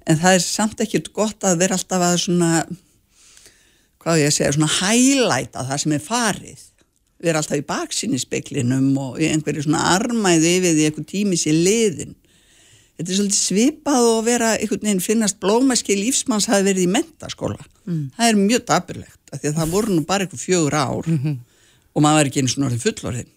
en 0.08 0.20
það 0.20 0.36
er 0.36 0.44
samt 0.44 0.82
ekkert 0.84 1.10
gott 1.14 1.46
að 1.46 1.62
vera 1.62 1.78
alltaf 1.78 2.04
að 2.04 2.16
svona 2.24 2.50
hvað 4.08 4.22
ég 4.24 4.34
segja, 4.34 4.54
svona 4.56 4.72
hælæta 4.72 5.66
það 5.68 5.82
sem 5.84 5.94
er 5.94 6.04
farið. 6.04 6.64
Vera 7.18 7.42
alltaf 7.42 7.60
í 7.60 7.66
baksinni 7.66 8.18
speklinum 8.22 8.92
og 9.02 9.20
í 9.20 9.28
einhverju 9.28 9.66
svona 9.66 9.84
armæði 9.96 10.56
yfir 10.56 10.76
því 10.78 10.88
einhver 10.88 11.06
tími 11.12 11.38
sér 11.38 11.60
liðin 11.66 12.16
þetta 12.98 13.12
er 13.12 13.18
svolítið 13.20 13.38
svipað 13.38 14.06
og 14.10 14.20
vera 14.26 14.52
einhvern 14.58 14.82
veginn 14.82 15.02
finnast 15.02 15.38
blómæski 15.42 15.94
lífsmanns 15.98 16.48
hafi 16.50 16.66
verið 16.66 16.88
í 16.88 16.92
mentaskóla 16.96 17.58
það 17.86 18.24
er 18.26 18.38
mjög 18.40 18.64
dapurlegt 18.66 19.32
af 19.32 19.40
því 19.40 19.50
að 19.52 19.58
það 19.60 19.74
voru 19.74 19.94
nú 19.94 20.04
bara 20.06 20.26
einhver 20.26 20.42
fjögur 20.42 20.74
ár 20.74 21.06
og 21.94 22.02
maður 22.02 22.18
var 22.18 22.30
ekki 22.30 22.42
einu 22.42 22.50
svona 22.50 22.66
orðin 22.66 22.82
fullorðin 22.82 23.30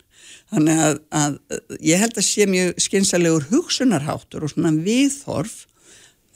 þannig 0.51 0.81
að, 0.85 0.97
að 1.13 1.37
ég 1.79 2.01
held 2.01 2.17
að 2.17 2.25
sé 2.25 2.47
mjög 2.49 2.81
skynsalegur 2.81 3.47
hugsunarháttur 3.51 4.43
og 4.43 4.53
svona 4.53 4.73
viðhorf 4.81 5.67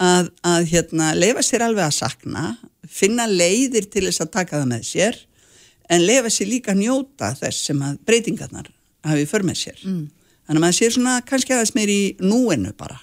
að, 0.02 0.30
að 0.44 0.68
hérna, 0.74 1.14
leifa 1.16 1.44
sér 1.46 1.64
alveg 1.66 1.86
að 1.88 1.96
sakna, 2.00 2.44
finna 2.90 3.26
leiðir 3.30 3.88
til 3.92 4.06
þess 4.10 4.24
að 4.26 4.34
taka 4.36 4.60
það 4.62 4.70
með 4.74 4.84
sér 4.90 5.20
en 5.90 6.06
leifa 6.06 6.32
sér 6.34 6.50
líka 6.50 6.74
að 6.74 6.82
njóta 6.84 7.32
þess 7.40 7.66
sem 7.70 7.82
að 7.86 7.98
breytingarnar 8.08 8.72
hafi 9.06 9.26
för 9.30 9.46
með 9.46 9.60
sér. 9.62 9.82
Mm. 9.86 10.06
Þannig 10.46 10.60
að 10.60 10.64
maður 10.66 10.78
sér 10.80 10.96
svona 10.96 11.14
kannski 11.26 11.54
aðeins 11.56 11.76
meir 11.78 11.92
í 11.94 12.02
núinu 12.22 12.72
bara. 12.78 13.00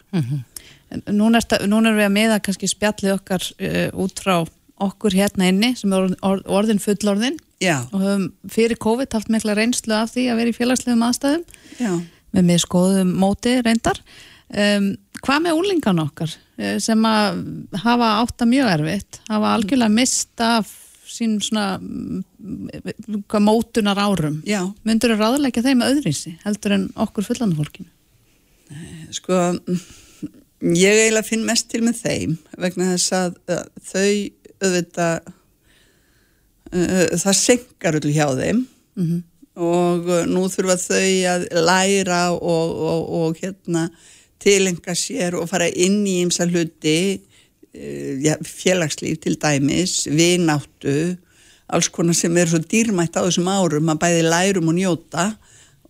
Núna, 1.08 1.40
ertu, 1.40 1.58
núna 1.70 1.88
erum 1.90 1.98
við 2.02 2.06
að 2.08 2.16
miða 2.18 2.40
kannski 2.44 2.68
spjallið 2.68 3.14
okkar 3.16 3.46
uh, 3.48 3.86
út 4.04 4.20
frá 4.22 4.34
okkur 4.82 5.14
hérna 5.14 5.46
inni 5.48 5.72
sem 5.78 5.92
er 5.94 6.02
orðin, 6.02 6.18
orð- 6.26 6.48
orðin 6.58 6.80
fullorðin 6.82 7.36
Já, 7.62 7.76
og 7.94 8.02
höfum 8.02 8.24
fyrir 8.50 8.78
COVID 8.82 9.14
haft 9.14 9.30
mikla 9.30 9.54
reynslu 9.54 9.94
af 9.94 10.10
því 10.16 10.24
að 10.32 10.40
vera 10.42 10.50
í 10.50 10.56
félagslegum 10.56 11.04
aðstæðum 11.06 11.44
já. 11.78 11.92
með 12.34 12.46
með 12.48 12.60
skoðum 12.64 13.12
móti 13.22 13.52
reyndar. 13.62 14.00
Um, 14.50 14.88
hvað 15.22 15.42
með 15.46 15.58
úlingan 15.60 16.02
okkar 16.02 16.36
eh, 16.58 16.76
sem 16.82 17.08
að 17.08 17.42
hafa 17.84 18.12
átta 18.22 18.48
mjög 18.48 18.70
erfitt, 18.76 19.20
hafa 19.30 19.56
algjörlega 19.56 19.96
mist 19.96 20.44
af 20.44 20.70
sín 21.12 21.36
svona 21.44 21.76
mm, 21.78 22.22
hvað 23.28 23.42
mótunar 23.44 24.00
árum. 24.00 24.38
Já, 24.48 24.62
Myndur 24.88 25.12
þú 25.12 25.18
ráðleika 25.20 25.64
þeim 25.64 25.82
að 25.84 25.98
öðrinsi 25.98 26.36
heldur 26.46 26.76
en 26.78 26.86
okkur 27.04 27.26
fullandu 27.26 27.58
fólkinu? 27.58 27.90
sko 29.12 29.38
ég 30.62 30.94
eiginlega 30.94 31.26
finn 31.26 31.44
mest 31.46 31.68
til 31.72 31.82
með 31.84 32.00
þeim 32.04 32.36
vegna 32.60 32.92
þess 32.94 33.14
að, 33.18 33.36
að 33.50 33.68
þau 33.88 34.12
auðvitað 34.62 35.28
uh, 36.72 37.06
það 37.24 37.38
senkar 37.40 37.98
öll 37.98 38.14
hjá 38.14 38.26
þeim 38.38 38.62
og 39.58 40.08
uh, 40.08 40.22
nú 40.30 40.46
þurfa 40.52 40.78
þau 40.80 41.10
að 41.34 41.46
læra 41.66 42.22
og, 42.32 42.76
og, 42.92 43.02
og 43.20 43.42
hérna 43.42 43.88
tilenga 44.42 44.94
sér 44.98 45.38
og 45.38 45.48
fara 45.50 45.70
inn 45.70 46.02
í 46.06 46.20
ymsa 46.24 46.48
hluti 46.50 46.96
uh, 47.16 48.14
ja, 48.22 48.36
félagslíf 48.42 49.22
til 49.22 49.38
dæmis 49.40 50.02
vináttu 50.10 51.14
alls 51.72 51.88
konar 51.92 52.16
sem 52.16 52.36
er 52.36 52.50
svo 52.50 52.60
dýrmætt 52.60 53.16
á 53.16 53.24
þessum 53.24 53.48
árum 53.48 53.92
að 53.92 54.02
bæði 54.02 54.26
lærum 54.26 54.68
og 54.72 54.76
njóta. 54.76 55.30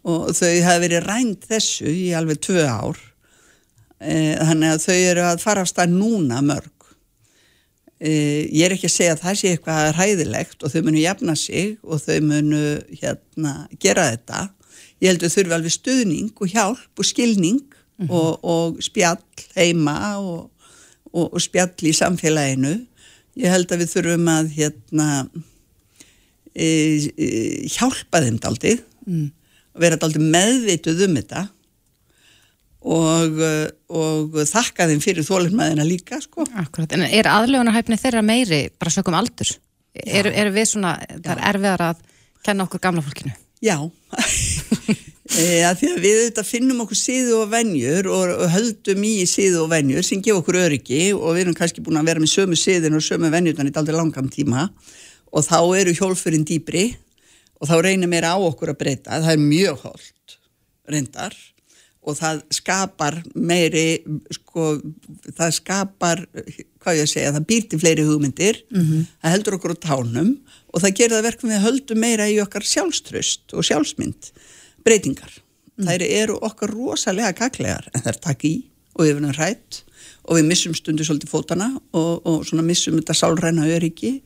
Og 0.03 0.31
þau 0.35 0.51
hafa 0.67 0.83
verið 0.83 1.05
rænt 1.07 1.49
þessu 1.51 1.91
í 1.91 2.11
alveg 2.19 2.41
tvö 2.43 2.63
ár. 2.67 2.99
E, 4.03 4.35
þannig 4.39 4.73
að 4.73 4.85
þau 4.87 4.97
eru 4.99 5.27
að 5.29 5.43
fara 5.43 5.63
af 5.63 5.71
stað 5.71 5.95
núna 5.95 6.41
mörg. 6.43 6.89
E, 8.03 8.11
ég 8.51 8.67
er 8.67 8.75
ekki 8.75 8.91
að 8.91 8.97
segja 8.97 9.15
að 9.15 9.23
það 9.23 9.39
sé 9.39 9.53
eitthvað 9.55 9.93
ræðilegt 9.99 10.67
og 10.67 10.73
þau 10.73 10.81
munu 10.89 11.05
jafna 11.05 11.37
sig 11.39 11.77
og 11.87 12.03
þau 12.03 12.19
munu 12.27 12.65
hérna 12.99 13.55
gera 13.83 14.09
þetta. 14.11 14.43
Ég 15.03 15.13
held 15.13 15.27
að 15.27 15.37
þurfi 15.37 15.57
alveg 15.59 15.77
stuðning 15.77 16.35
og 16.35 16.51
hjálp 16.51 17.03
og 17.03 17.07
skilning 17.07 17.63
og, 18.11 18.43
og 18.43 18.83
spjall 18.85 19.21
heima 19.57 19.97
og, 20.19 20.51
og, 21.13 21.27
og 21.29 21.41
spjall 21.43 21.89
í 21.89 21.95
samfélaginu 21.97 22.75
ég 23.41 23.53
held 23.53 23.73
að 23.73 23.85
við 23.85 23.95
þurfum 23.95 24.29
að 24.33 24.53
hérna 24.59 25.09
e, 26.53 26.67
e, 26.67 27.29
hjálpa 27.73 28.23
þeim 28.25 28.39
daldið 28.43 28.83
mm. 29.07 29.27
og 29.77 29.85
vera 29.87 30.01
daldið 30.01 30.31
meðvituð 30.35 31.05
um 31.09 31.19
þetta 31.21 31.47
og, 32.83 33.43
og 33.95 34.41
þakka 34.49 34.89
þeim 34.91 35.03
fyrir 35.03 35.27
þólinnmaðina 35.27 35.85
líka 35.87 36.19
sko. 36.23 36.47
Akkurat, 36.59 36.91
en 36.97 37.05
er 37.07 37.29
aðlögunarhæfni 37.31 37.99
þeirra 38.01 38.25
meiri 38.27 38.65
bara 38.75 38.91
sökum 38.91 39.17
aldur? 39.19 39.53
Eru 39.93 40.33
er 40.33 40.51
við 40.55 40.73
svona, 40.73 40.97
það 41.13 41.33
er 41.37 41.45
erfiðar 41.53 41.87
að 41.91 42.03
kenna 42.43 42.67
okkur 42.67 42.83
gamla 42.83 43.05
fólkinu? 43.05 43.35
Já, 43.63 43.77
e, 45.39 45.63
að 45.63 45.77
því 45.79 45.91
að 45.93 46.01
við 46.03 46.17
þetta 46.25 46.43
finnum 46.47 46.81
okkur 46.83 46.99
síðu 46.99 47.37
og 47.45 47.53
venjur 47.53 48.09
og, 48.11 48.33
og 48.43 48.51
höldum 48.51 49.05
í 49.07 49.13
síðu 49.31 49.61
og 49.63 49.71
venjur 49.71 50.03
sem 50.07 50.23
gefa 50.25 50.41
okkur 50.41 50.59
öryggi 50.65 51.05
og 51.15 51.37
við 51.37 51.45
erum 51.45 51.57
kannski 51.61 51.85
búin 51.85 52.01
að 52.01 52.11
vera 52.11 52.25
með 52.25 52.33
sömu 52.35 52.59
síðin 52.59 52.99
og 52.99 53.07
sömu 53.07 53.31
venjurnan 53.31 53.71
í 53.71 53.75
daldur 53.77 54.01
langan 54.01 54.33
tíma 54.35 54.67
og 55.31 55.47
þá 55.47 55.61
eru 55.79 55.95
hjólfurinn 55.95 56.47
dýbri 56.49 56.89
og 57.63 57.71
þá 57.71 57.77
reynir 57.87 58.11
meira 58.11 58.35
á 58.35 58.39
okkur 58.43 58.75
að 58.75 58.81
breyta, 58.83 59.23
það 59.23 59.37
er 59.37 59.47
mjög 59.47 59.87
holt 59.87 60.37
reyndar 60.91 61.39
og 62.03 62.17
það 62.19 62.41
skapar 62.51 63.21
meiri, 63.35 64.03
sko, 64.35 64.73
það 65.37 65.53
skapar, 65.55 66.25
hvað 66.83 66.99
ég 66.99 67.07
að 67.07 67.13
segja, 67.13 67.35
það 67.37 67.47
býr 67.53 67.69
til 67.71 67.79
fleiri 67.83 68.07
hugmyndir, 68.09 68.59
það 69.23 69.35
heldur 69.37 69.59
okkur 69.59 69.77
á 69.79 69.85
tánum 69.87 70.33
og 70.73 70.83
það 70.83 70.97
gerir 70.99 71.17
það 71.17 71.29
verkum 71.29 71.53
við 71.53 71.65
höldum 71.67 72.03
meira 72.03 72.27
í 72.27 72.41
okkar 72.43 72.67
sjálfströst 72.67 73.55
og 73.55 73.67
sjálfsmynd, 73.69 74.33
breytingar. 74.83 75.39
Þær 75.83 76.03
eru 76.05 76.37
okkar 76.43 76.71
rosalega 76.75 77.33
kaklegar 77.33 77.89
en 77.95 78.03
þær 78.05 78.19
takk 78.27 78.45
í 78.45 78.55
og 78.93 79.07
við 79.07 79.15
erum 79.15 79.33
hrætt 79.33 79.85
og 80.27 80.39
við 80.39 80.49
missum 80.51 80.75
stundu 80.77 81.05
svolítið 81.07 81.31
fótana 81.31 81.69
og, 81.97 82.27
og 82.27 82.43
svona 82.47 82.65
missum 82.67 82.99
þetta 82.99 83.17
sálræna 83.17 83.67
öryggi 83.73 84.19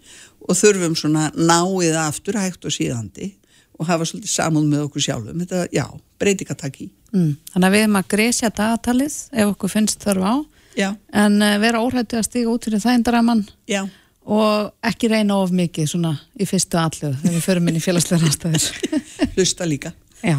og 0.47 0.57
þurfum 0.59 0.97
svona 0.99 1.31
náið 1.37 1.97
aftur 2.01 2.39
hægt 2.41 2.67
og 2.67 2.75
síðandi 2.75 3.35
og 3.77 3.89
hafa 3.89 4.09
svolítið 4.09 4.33
samúð 4.33 4.69
með 4.71 4.85
okkur 4.87 5.05
sjálfum. 5.07 5.41
Þetta, 5.45 5.63
já, 5.75 5.85
breytinga 6.21 6.57
takk 6.59 6.81
í. 6.85 6.91
Mm. 7.13 7.33
Þannig 7.53 7.69
að 7.69 7.77
við 7.77 7.87
erum 7.87 7.99
að 8.01 8.11
gresja 8.15 8.51
dagatalið 8.51 9.17
ef 9.33 9.53
okkur 9.53 9.73
finnst 9.73 10.05
þörf 10.05 10.27
á 10.27 10.35
Já, 10.77 10.91
en 11.17 11.41
uh, 11.41 11.55
vera 11.63 11.81
óhættu 11.81 12.19
að 12.19 12.27
stiga 12.27 12.53
út 12.53 12.67
fyrir 12.69 12.83
þægindaraman 12.83 13.47
já, 13.71 13.87
og 14.29 14.75
ekki 14.85 15.09
reyna 15.09 15.39
of 15.41 15.55
mikið 15.57 15.89
svona 15.89 16.13
í 16.37 16.45
fyrstu 16.49 16.77
allu 16.77 17.15
þegar 17.15 17.33
við 17.33 17.47
förum 17.47 17.71
inn 17.71 17.79
í 17.79 17.83
félagslega 17.85 18.27
rastæðir. 18.27 18.67
hlusta 19.39 19.69
líka. 19.69 19.95
Já. 20.21 20.37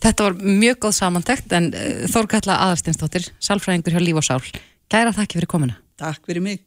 Þetta 0.00 0.28
var 0.28 0.38
mjög 0.38 0.78
góð 0.86 0.96
samantekt 1.00 1.52
en 1.58 1.72
uh, 1.74 2.06
Þórkalla 2.12 2.60
Aðarsteinsdóttir, 2.68 3.26
sálfræðingur 3.42 3.98
hjá 3.98 4.04
Líf 4.04 4.22
og 4.22 4.28
Sál. 4.28 4.40
Gæra 4.90 5.10
þakki 5.16 5.40
fyrir 5.40 5.50
komuna. 5.50 5.80
Takk 5.98 6.22
fyrir 6.28 6.46
mig. 6.46 6.62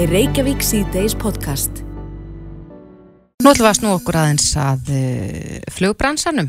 Er 0.00 0.08
Reykjavík 0.14 0.62
síðdeis 0.64 1.12
podcast. 1.18 1.82
Nú 3.44 3.50
ætlum 3.50 3.66
við 3.66 3.68
að 3.68 3.76
snú 3.76 3.90
okkur 3.98 4.16
aðeins 4.16 4.46
að 4.56 4.92
uh, 4.96 5.56
flugbransanum. 5.76 6.48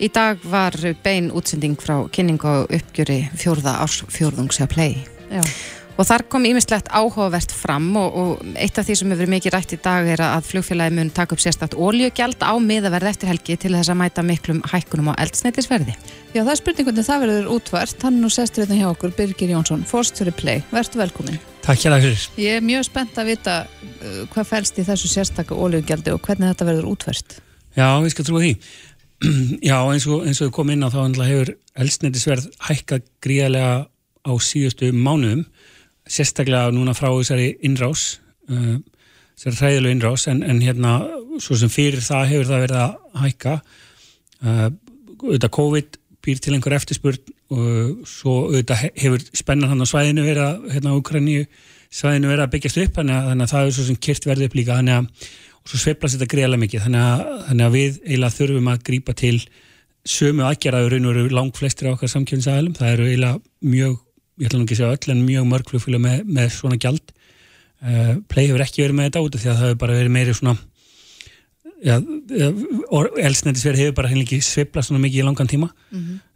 Í 0.00 0.08
dag 0.10 0.40
var 0.50 0.74
bein 1.04 1.28
útsending 1.36 1.76
frá 1.78 2.08
kynning 2.10 2.42
og 2.42 2.72
uppgjöri 2.74 3.20
fjórða 3.38 3.76
árs 3.84 4.00
fjórðungs 4.10 4.58
að 4.64 4.72
play. 4.72 4.96
Já. 5.30 5.44
Og 5.94 6.08
þar 6.08 6.24
kom 6.32 6.48
ímislegt 6.48 6.90
áhugavert 6.90 7.54
fram 7.54 7.90
og, 8.00 8.18
og 8.18 8.58
eitt 8.58 8.78
af 8.80 8.88
því 8.88 8.98
sem 8.98 9.12
hefur 9.12 9.20
verið 9.20 9.34
mikið 9.36 9.54
rætt 9.54 9.76
í 9.76 9.80
dag 9.84 10.10
er 10.16 10.24
að 10.24 10.48
flugfélagi 10.48 10.96
mun 10.96 11.14
taka 11.14 11.36
upp 11.36 11.44
sérstakt 11.44 11.76
oljugjald 11.78 12.40
á 12.42 12.56
miðaverð 12.56 13.12
eftir 13.12 13.30
helgi 13.30 13.58
til 13.60 13.76
þess 13.76 13.92
að 13.92 14.00
mæta 14.00 14.26
miklum 14.26 14.64
hækkunum 14.72 15.12
á 15.12 15.20
eldsneitisverði. 15.22 15.94
Já, 16.30 16.44
það 16.44 16.52
er 16.52 16.58
spurningundi 16.60 17.02
það 17.02 17.22
verður 17.24 17.46
útvært. 17.56 18.02
Hann 18.06 18.14
er 18.14 18.22
nú 18.22 18.28
sestur 18.30 18.62
hérna 18.62 18.76
hjá 18.78 18.86
okkur, 18.92 19.10
Birgir 19.16 19.50
Jónsson, 19.50 19.80
fórstjóri 19.82 20.30
Play. 20.38 20.60
Vertu 20.70 21.00
velkomin. 21.00 21.40
Takk 21.64 21.80
það 21.82 22.04
fyrir. 22.04 22.26
Ég 22.38 22.58
er 22.60 22.62
mjög 22.62 22.84
spennt 22.86 23.16
að 23.18 23.32
vita 23.32 23.54
uh, 23.66 24.20
hvað 24.30 24.46
fælst 24.52 24.76
í 24.78 24.84
þessu 24.86 25.10
sérstaka 25.10 25.56
ólíugjaldi 25.58 26.12
og 26.14 26.20
hvernig 26.22 26.52
þetta 26.52 26.68
verður 26.68 26.86
útvært. 26.92 27.40
Já, 27.74 27.88
við 28.04 28.14
skal 28.14 28.26
trúa 28.28 28.42
því. 28.44 28.52
Já, 29.72 29.74
eins 29.80 30.06
og, 30.06 30.22
eins 30.22 30.38
og 30.38 30.46
við 30.46 30.52
komum 30.54 30.76
inn 30.76 30.86
á 30.86 30.94
þá 30.94 31.00
hefur 31.18 31.50
eldsneitisverð 31.82 32.46
hækkað 32.68 33.08
gríðarlega 33.26 33.72
á 34.22 34.32
síðustu 34.38 34.92
mánuðum, 34.94 35.42
sérstaklega 36.06 36.70
núna 36.76 36.94
frá 36.94 37.08
þessari 37.08 37.56
innrás, 37.66 38.20
uh, 38.54 38.76
þessari 39.34 39.64
hræðilegu 39.64 39.96
innrás, 39.96 40.28
en, 40.30 40.44
en 40.46 40.62
hérna, 40.62 41.00
svo 41.42 41.58
sem 41.58 41.74
fyrir 41.74 42.06
það 42.06 42.28
hefur 42.36 42.52
það 42.52 42.64
verið 42.68 42.84
að 42.84 43.24
hækka. 43.24 43.56
Uh, 44.40 44.68
auðvitað 45.20 45.52
COVID 45.58 45.99
býr 46.24 46.40
til 46.42 46.54
einhver 46.56 46.76
eftirspurn 46.76 47.20
og 47.50 48.06
svo 48.08 48.34
auðvitað 48.48 48.82
he- 48.84 48.94
hefur 49.04 49.24
spennan 49.36 49.72
hann 49.72 49.84
á 49.84 49.88
svæðinu 49.88 50.24
verið 50.26 50.44
að, 50.46 50.66
hérna, 50.74 50.96
Ukraínu 51.00 51.46
svæðinu 51.90 52.30
verið 52.30 52.44
að 52.46 52.52
byggjast 52.54 52.82
upp, 52.84 52.98
þannig 53.00 53.16
að, 53.16 53.46
það 53.50 53.66
er 53.66 53.76
svo 53.76 53.86
sem 53.88 53.96
kyrt 54.08 54.28
verið 54.28 54.50
upp 54.50 54.58
líka, 54.60 54.76
að 54.78 55.06
og 55.60 55.68
svo 55.68 55.80
sveiflast 55.82 56.16
þetta 56.16 56.30
greiðlega 56.32 56.62
mikið 56.64 56.84
þannig 56.86 57.02
að, 57.04 57.24
þannig 57.48 57.66
að 57.66 57.74
við 57.76 57.96
eiginlega 58.06 58.36
þurfum 58.36 58.70
að 58.72 58.84
grípa 58.88 59.14
til 59.20 59.36
sömu 60.08 60.46
aðgerðaður 60.48 60.94
raun 60.94 61.08
og 61.10 61.18
eru 61.20 61.34
langt 61.36 61.60
flestir 61.60 61.90
á 61.90 61.92
okkar 61.92 62.12
samkjöfninsæðalum 62.14 62.76
það 62.78 62.92
eru 62.94 63.08
eiginlega 63.10 63.40
mjög, 63.74 63.98
ég 64.40 64.48
ætla 64.48 64.60
nú 64.60 64.64
ekki 64.64 64.76
að 64.76 64.80
segja 64.80 64.96
öll 64.96 65.14
en 65.14 65.26
mjög 65.26 65.48
mörg 65.50 65.72
flugfélag 65.72 66.02
með, 66.06 66.22
með 66.38 66.48
svona 66.56 66.78
gjald. 66.80 67.12
Uh, 67.80 68.14
Play 68.32 68.48
hefur 68.48 68.64
ekki 68.64 68.84
verið 68.84 68.96
með 68.96 69.10
þetta 69.10 69.24
út 69.26 69.36
því 69.36 69.50
að 69.50 69.60
það 69.60 69.66
hefur 69.66 69.80
bara 69.84 69.98
verið 70.00 70.14
meiri 70.16 70.36
svona 70.36 70.56
elsnættisverð 71.80 73.80
hefur 73.80 73.96
bara 73.96 74.10
henni 74.10 74.40
sveiflast 74.44 74.90
svona 74.90 75.02
mikið 75.02 75.22
í 75.22 75.26
langan 75.26 75.50
tíma. 75.50 75.70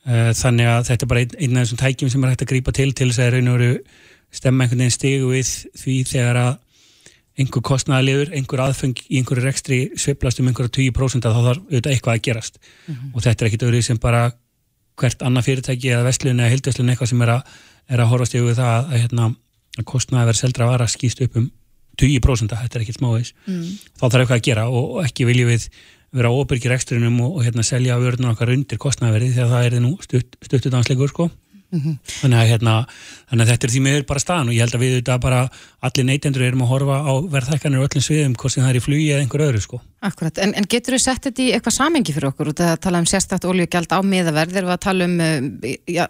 Uh, 0.05 0.33
þannig 0.37 0.69
að 0.69 0.87
þetta 0.91 1.05
er 1.05 1.09
bara 1.09 1.23
einn, 1.25 1.35
einn 1.39 1.57
af 1.57 1.65
þessum 1.65 1.81
tækjum 1.81 2.11
sem 2.13 2.25
er 2.25 2.33
hægt 2.33 2.45
að 2.45 2.53
grípa 2.53 2.75
til 2.77 2.93
til 2.93 3.09
þess 3.11 3.25
að 3.25 3.35
raun 3.35 3.49
og 3.49 3.59
veru 3.59 3.79
stemma 4.35 4.65
einhvern 4.65 4.83
veginn 4.83 4.95
stigu 4.95 5.31
við 5.31 5.51
því 5.81 5.97
þegar 6.11 6.41
að 6.41 6.53
einhver 7.35 7.65
kostnæðaliður, 7.67 8.31
einhver 8.37 8.63
aðfeng 8.63 9.01
í 9.09 9.19
einhverju 9.19 9.43
rekstri 9.43 9.79
sveiflast 9.99 10.41
um 10.41 10.51
einhverja 10.51 10.71
20% 10.77 11.25
þá 11.25 11.41
þarf 11.49 11.63
auðvitað 11.65 11.93
eitthvað 11.93 12.15
að 12.15 12.25
gerast. 12.29 12.61
Og 13.15 13.25
þetta 13.25 13.45
er 13.45 13.49
ekkit 13.49 13.67
öðru 13.67 13.81
sem 13.83 13.99
bara 13.99 14.29
hvert 15.01 15.25
annað 15.27 15.49
fyrirtæki 15.49 15.91
eða 15.91 16.07
vestlun 16.07 16.41
eða 16.41 16.53
hildveslun 16.53 16.93
eitthvað 16.93 17.11
sem 17.11 17.25
er 17.27 17.33
að, 17.35 17.57
er 17.91 18.05
að 18.05 18.11
horfast 18.13 18.37
yfir 18.39 18.55
það 18.55 18.77
að, 18.77 18.95
hérna, 19.01 19.27
að 19.79 19.89
kostnæði 19.91 20.29
verið 20.31 20.43
seldra 20.45 20.71
vara 20.71 20.87
skýst 20.87 21.25
upp 21.27 21.41
um 21.41 21.51
20% 22.01 22.55
þetta 22.55 22.79
er 22.79 22.87
ekkit 22.87 23.01
smáveis 23.01 23.35
Mm. 23.47 23.69
þá 24.01 24.05
þarf 24.09 24.21
eitthvað 24.25 24.41
að 24.41 24.47
gera 24.49 24.67
og, 24.71 24.91
og 24.97 25.05
ekki 25.05 25.27
viljum 25.29 25.51
við 25.53 25.69
vera 26.15 26.31
óbyrgir 26.31 26.71
rekstrinum 26.71 27.17
og, 27.25 27.39
og 27.39 27.45
hérna, 27.47 27.65
selja 27.67 27.99
vörðunum 27.99 28.35
okkar 28.35 28.53
undir 28.55 28.79
kostnæðverði 28.79 29.33
þegar 29.35 29.51
það 29.51 29.65
er 29.71 29.81
nú 29.83 29.97
stutt, 30.05 30.37
stuttudansleikur 30.47 31.11
sko 31.11 31.31
þannig 31.75 32.39
að, 32.39 32.49
hérna, 32.53 32.73
þannig 33.31 33.43
að 33.43 33.49
þetta 33.51 33.67
er 33.67 33.73
því 33.73 33.81
miður 33.83 34.05
bara 34.07 34.21
staðan 34.23 34.51
og 34.53 34.55
ég 34.55 34.63
held 34.63 34.77
að 34.77 34.83
við 34.85 34.93
þetta 35.01 35.17
bara 35.25 35.41
allir 35.89 36.07
neytendur 36.07 36.45
erum 36.47 36.63
að 36.63 36.71
horfa 36.71 36.99
á 37.03 37.13
verðhækkanir 37.35 37.81
og 37.83 37.89
öllum 37.89 38.05
sviðum 38.07 38.37
hvort 38.39 38.55
sem 38.55 38.63
það 38.63 38.71
er 38.71 38.79
í 38.79 38.83
flugi 38.85 39.09
eða 39.11 39.25
einhver 39.25 39.45
öðru 39.49 39.63
sko. 39.65 39.81
Akkurat, 40.07 40.39
en, 40.45 40.55
en 40.55 40.69
getur 40.71 40.95
þú 40.95 41.01
sett 41.03 41.27
þetta 41.27 41.43
í 41.43 41.49
eitthvað 41.57 41.75
samengi 41.81 42.15
fyrir 42.15 42.29
okkur 42.31 42.53
út 42.53 42.63
að 42.63 42.77
tala 42.87 43.01
um 43.03 43.09
sérstakt 43.11 43.49
oljugjald 43.51 43.91
á 43.91 43.99
miðaverð 44.07 44.61
erum 44.61 44.71
við 44.71 44.77
að 44.77 44.85
tala 44.87 45.09
um 45.11 45.19
ja, 45.97 46.07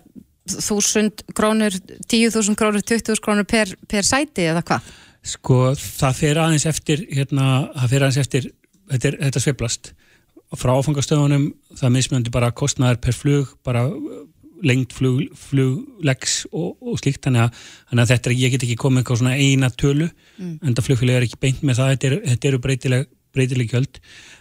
þúsund 0.53 1.25
krónur, 1.33 1.81
tíu 2.13 2.29
þúsund 2.35 2.61
krónur, 2.61 2.85
tuttuðus 2.85 3.25
krónur 3.25 3.49
per, 3.49 3.73
per 3.89 4.05
sæti 4.05 4.51
eða 4.51 4.65
hvað? 4.69 4.93
Sko 5.25 5.73
það 5.79 6.21
fer 6.21 6.41
aðeins 6.43 6.67
eftir 6.69 7.05
hérna, 7.09 7.71
það 7.73 7.91
fer 7.95 8.05
aðeins 8.05 8.21
eftir 8.21 8.49
þetta, 8.93 9.09
er, 9.09 9.19
þetta 9.23 9.43
sveiflast. 9.45 9.91
Frá 10.55 10.75
áfangastöðunum 10.77 11.49
það 11.75 11.95
mismjöndi 11.97 12.33
bara 12.35 12.53
kostnaðar 12.55 13.01
per 13.03 13.17
flug 13.17 13.57
bara 13.67 13.89
lengt 14.65 14.95
flug, 14.97 15.27
fluglegs 15.37 16.45
og, 16.53 16.77
og 16.81 17.01
slíkt. 17.01 17.23
Þannig 17.27 17.47
að, 17.47 17.65
þannig 17.91 18.05
að 18.05 18.13
þetta 18.13 18.31
er, 18.31 18.37
ég 18.41 18.55
get 18.55 18.67
ekki 18.67 18.79
komið 18.81 19.03
eitthvað 19.03 19.21
svona 19.23 19.37
eina 19.41 19.71
tölu 19.73 20.07
mm. 20.09 20.55
en 20.63 20.77
það 20.77 20.89
flugfélag 20.89 21.19
er 21.19 21.27
ekki 21.29 21.41
beint 21.43 21.65
með 21.67 21.81
það. 21.81 21.93
Þetta 21.95 22.11
eru, 22.11 22.21
þetta 22.31 22.51
eru 22.51 22.63
breytileg, 22.69 23.11
breytileg 23.35 23.75
gjöld. 23.75 24.01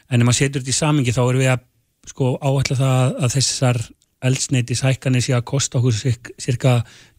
En 0.09 0.21
ef 0.21 0.29
maður 0.29 0.39
setur 0.39 0.63
þetta 0.63 0.75
í 0.75 0.79
samingi 0.79 1.15
þá 1.15 1.23
erum 1.25 1.43
við 1.43 1.51
að 1.55 1.67
sko 2.13 2.33
áætla 2.43 2.79
það 2.79 3.17
að 3.23 3.35
þessar 3.37 3.81
eldsneitis 4.23 4.83
hækkanir 4.85 5.23
sé 5.23 5.35
að 5.35 5.45
kosta 5.51 5.79
okkur 5.79 5.95
cirka, 5.97 6.33
cirka 6.39 6.73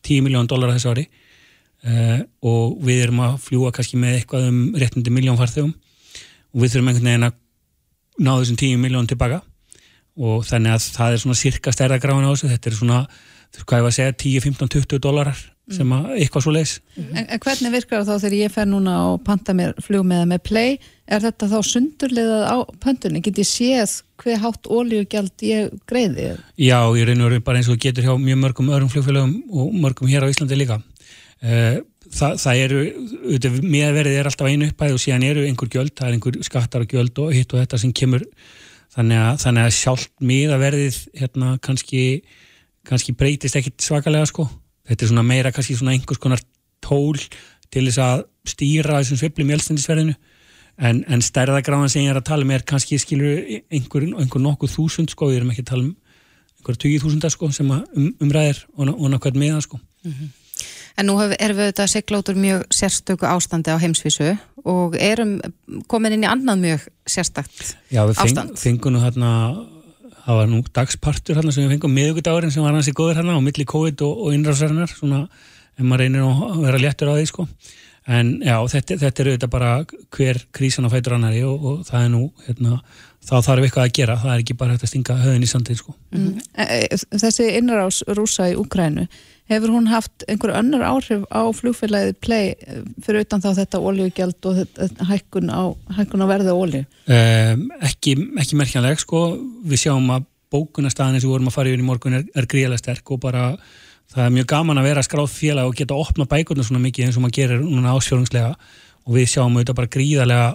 10 0.07 0.25
miljón 0.25 0.49
dólar 0.49 0.73
þessu 0.73 0.93
ári 0.93 1.05
uh, 1.85 2.21
og 2.45 2.77
við 2.85 3.07
erum 3.07 3.23
að 3.27 3.39
fljúa 3.47 3.73
kannski 3.75 4.01
með 4.01 4.21
eitthvað 4.21 4.49
um 4.51 4.61
réttindi 4.81 5.15
miljón 5.15 5.39
farþegum 5.41 5.75
og 5.75 6.63
við 6.63 6.75
þurfum 6.75 6.93
einhvern 6.93 7.11
veginn 7.11 7.29
að 7.29 7.41
ná 8.25 8.33
þessum 8.39 8.61
10 8.61 8.83
miljón 8.83 9.11
tilbaka 9.11 9.41
og 10.15 10.45
þannig 10.47 10.77
að 10.77 10.91
það 10.95 11.15
er 11.15 11.25
svona 11.25 11.39
cirka 11.39 11.73
stærra 11.75 11.99
gráin 12.03 12.27
á 12.27 12.31
þessu, 12.31 12.53
þetta 12.53 12.71
er 12.71 12.79
svona 12.79 13.01
veist 13.55 13.67
hvað 13.69 13.81
ég 13.81 13.85
var 13.87 13.93
að 13.93 13.99
segja, 13.99 14.15
10, 14.23 14.45
15, 14.45 14.73
20 14.77 15.03
dólarar 15.03 15.43
sem 15.73 15.93
að 15.97 16.11
eitthvað 16.19 16.45
svo 16.45 16.53
leis 16.53 16.73
En, 17.01 17.25
en 17.25 17.41
hvernig 17.41 17.73
virkar 17.73 18.03
það 18.03 18.11
þá 18.11 18.25
þegar 18.25 18.37
ég 18.37 18.53
fer 18.53 18.67
núna 18.69 18.97
og 19.09 19.23
panta 19.25 19.55
mér 19.57 19.73
flug 19.83 20.05
með 20.07 20.27
með 20.35 20.43
Play? 20.45 20.75
Er 21.09 21.23
þetta 21.25 21.49
þá 21.49 21.57
sundurliðað 21.69 22.45
á 22.49 22.57
pöntunni? 22.85 23.23
Get 23.25 23.41
ég 23.41 23.49
séð 23.49 23.95
hver 24.21 24.43
hátt 24.43 24.69
ólíugjald 24.69 25.45
ég 25.45 25.73
greiði? 25.89 26.35
Já, 26.61 26.79
ég 26.97 27.09
reynur 27.09 27.39
bara 27.45 27.61
eins 27.61 27.71
og 27.73 27.81
getur 27.81 28.05
hjá 28.05 28.13
mjög 28.21 28.43
mörgum 28.43 28.71
öðrum 28.73 28.93
flugfélögum 28.93 29.35
og 29.53 29.73
mörgum 29.81 30.11
hér 30.13 30.29
á 30.29 30.33
Íslandi 30.33 30.59
líka 30.61 30.83
Eh, 31.45 31.79
það, 32.15 32.37
það 32.41 32.61
eru 32.65 32.83
meðverðið 33.61 34.19
er 34.21 34.31
alltaf 34.31 34.49
einu 34.49 34.71
uppæð 34.71 34.97
og 34.97 35.03
síðan 35.03 35.27
eru 35.29 35.45
einhver 35.45 35.71
gjöld, 35.73 35.93
það 35.99 36.09
er 36.09 36.17
einhver 36.17 36.39
skattar 36.47 36.85
og 36.85 36.95
gjöld 36.95 37.21
og 37.21 37.35
hitt 37.37 37.53
og 37.53 37.61
þetta 37.61 37.81
sem 37.83 37.95
kemur. 37.97 38.25
Þannig 38.95 39.21
að, 39.21 39.39
þannig 39.43 39.67
að 39.67 39.75
sjálft 39.75 40.13
miðaverðið 40.23 41.01
hérna 41.19 41.57
kannski 41.65 42.05
kannski 42.85 43.15
breytist 43.17 43.57
ekkit 43.59 43.81
svakalega 43.83 44.29
sko. 44.29 44.47
Þetta 44.89 45.07
er 45.07 45.11
svona 45.11 45.25
meira 45.27 45.53
kannski 45.55 45.77
svona 45.79 45.95
einhvers 45.97 46.21
konar 46.21 46.43
tól 46.85 47.19
til 47.73 47.87
þess 47.89 48.01
að 48.05 48.25
stýra 48.49 49.01
þessum 49.01 49.21
sveiflum 49.21 49.51
í 49.51 49.57
elstendisverðinu 49.57 50.15
en, 50.77 51.03
en 51.09 51.25
stærðagráðan 51.25 51.93
sem 51.93 52.05
ég 52.05 52.13
er 52.13 52.21
að 52.21 52.29
tala 52.29 52.45
um 52.45 52.53
er 52.55 52.65
kannski 52.69 53.01
skilur 53.01 53.41
einhver, 53.73 54.07
einhver 54.21 54.45
nokkuð 54.45 54.75
þúsund 54.77 55.15
sko, 55.15 55.31
við 55.31 55.41
erum 55.41 55.53
ekki 55.55 55.65
að 55.65 55.71
tala 55.73 55.87
um 55.87 55.93
einhver 56.61 56.81
tugið 56.85 57.05
þúsunda 57.07 57.33
sko 57.33 57.51
sem 57.57 57.73
um, 57.73 58.09
umræðir 58.25 58.65
og, 58.77 58.93
og 58.93 59.13
nokkvæmt 59.15 59.41
með 59.41 59.55
það 59.57 59.67
sko 59.69 59.81
En 60.99 61.09
nú 61.09 61.17
erum 61.19 61.35
við 61.35 61.69
auðvitað 61.69 61.91
sigla 61.91 62.21
út 62.23 62.31
úr 62.31 62.39
mjög 62.39 62.67
sérstöku 62.71 63.27
ástandi 63.27 63.75
á 63.75 63.83
heimsvísu 63.83 64.35
og 64.65 64.97
erum 64.97 65.41
komin 65.91 66.15
inn 66.17 66.27
í 66.27 66.31
annað 66.31 66.63
mjög 66.63 66.85
sérstakt 67.11 67.75
Já, 67.91 68.05
við 68.07 68.15
feng, 68.21 68.31
ástand. 68.31 68.59
fengum 68.61 68.95
nú 68.95 69.03
hérna 69.03 69.31
það 70.25 70.39
var 70.41 70.53
nú 70.53 70.61
dagspartur 70.73 71.41
hérna 71.41 71.53
sem 71.53 71.67
við 71.67 71.77
fengum 71.77 71.97
miðugudagurinn 71.99 72.55
sem 72.55 72.65
var 72.65 72.77
hansi 72.77 72.95
góður 72.97 73.19
hérna 73.21 73.37
á 73.37 73.43
milli 73.45 73.67
COVID 73.69 74.07
og, 74.07 74.23
og 74.25 74.37
innrásverðinar 74.39 74.95
svona 74.95 75.25
ef 75.75 75.83
maður 75.83 76.07
reynir 76.07 76.29
að 76.29 76.63
vera 76.65 76.81
léttur 76.81 77.11
á 77.11 77.19
því 77.19 77.27
sko 77.29 77.49
en 78.15 78.31
já, 78.45 78.57
þetta, 78.69 78.99
þetta 79.01 79.23
er 79.23 79.29
auðvitað 79.33 79.53
bara 79.53 79.69
hver 80.13 80.41
krísan 80.55 80.87
á 80.89 80.93
fætur 80.93 81.17
annari 81.17 81.41
og, 81.49 81.63
og 81.65 81.85
það 81.89 82.03
er 82.03 82.11
nú, 82.13 82.25
hérna, 82.47 82.81
þá 83.25 83.35
þarf 83.47 83.67
eitthvað 83.67 83.87
að 83.87 83.95
gera 83.99 84.17
það 84.21 84.35
er 84.35 84.43
ekki 84.43 84.57
bara 84.61 84.75
hægt 84.75 84.85
að 84.85 84.93
stinga 84.93 85.17
höfðin 85.23 85.47
í 85.47 85.51
sandin 85.51 85.81
sko 85.81 85.97
Mm. 86.15 86.37
Þessi 87.11 87.49
innrás 87.59 87.97
rúsa 88.15 88.45
í 88.47 88.53
Ukrænu, 88.55 89.09
hefur 89.51 89.73
hún 89.75 89.89
haft 89.91 90.25
einhver 90.29 90.55
önnur 90.57 90.85
áhrif 90.87 91.25
á 91.29 91.43
flugfélagið 91.53 92.19
Play 92.25 92.53
eh, 92.55 92.83
fyrir 93.05 93.27
utan 93.27 93.43
þá 93.45 93.51
þetta 93.61 93.81
ólíugjald 93.81 94.49
og 94.49 94.61
þetta 94.61 95.09
hækkun 95.11 95.51
á, 95.53 95.63
hækkun 95.99 96.25
á 96.25 96.27
verði 96.31 96.55
ólíu? 96.55 96.85
um, 96.85 97.67
ekki, 97.85 98.17
ekki 98.41 98.61
merkjanleg 98.61 99.03
sko, 99.03 99.27
við 99.69 99.85
sjáum 99.85 100.09
að 100.15 100.29
bókunarstaðan 100.55 101.19
eins 101.19 101.27
og 101.27 101.31
við 101.33 101.37
vorum 101.37 101.51
að 101.51 101.57
fara 101.59 101.73
yfir 101.73 101.83
í 101.83 101.89
morgun 101.89 102.19
er, 102.21 102.29
er 102.33 102.49
gríðlega 102.49 102.83
sterk 102.83 103.15
og 103.15 103.21
bara 103.25 103.49
það 104.15 104.27
er 104.27 104.35
mjög 104.37 104.51
gaman 104.53 104.81
að 104.81 104.89
vera 104.91 105.05
skráð 105.05 105.33
félag 105.33 105.71
og 105.71 105.79
geta 105.79 105.99
opna 105.99 106.29
bækurnar 106.31 106.67
svona 106.67 106.83
mikið 106.85 107.09
eins 107.09 107.19
og 107.19 107.25
maður 107.25 107.39
gerir 107.41 107.65
núna 107.65 107.95
ásfjörungslega 107.97 108.53
og 109.05 109.17
við 109.17 109.31
sjáum 109.33 109.57
auðvitað 109.59 109.79
bara 109.81 109.93
gríðarlega 109.97 110.49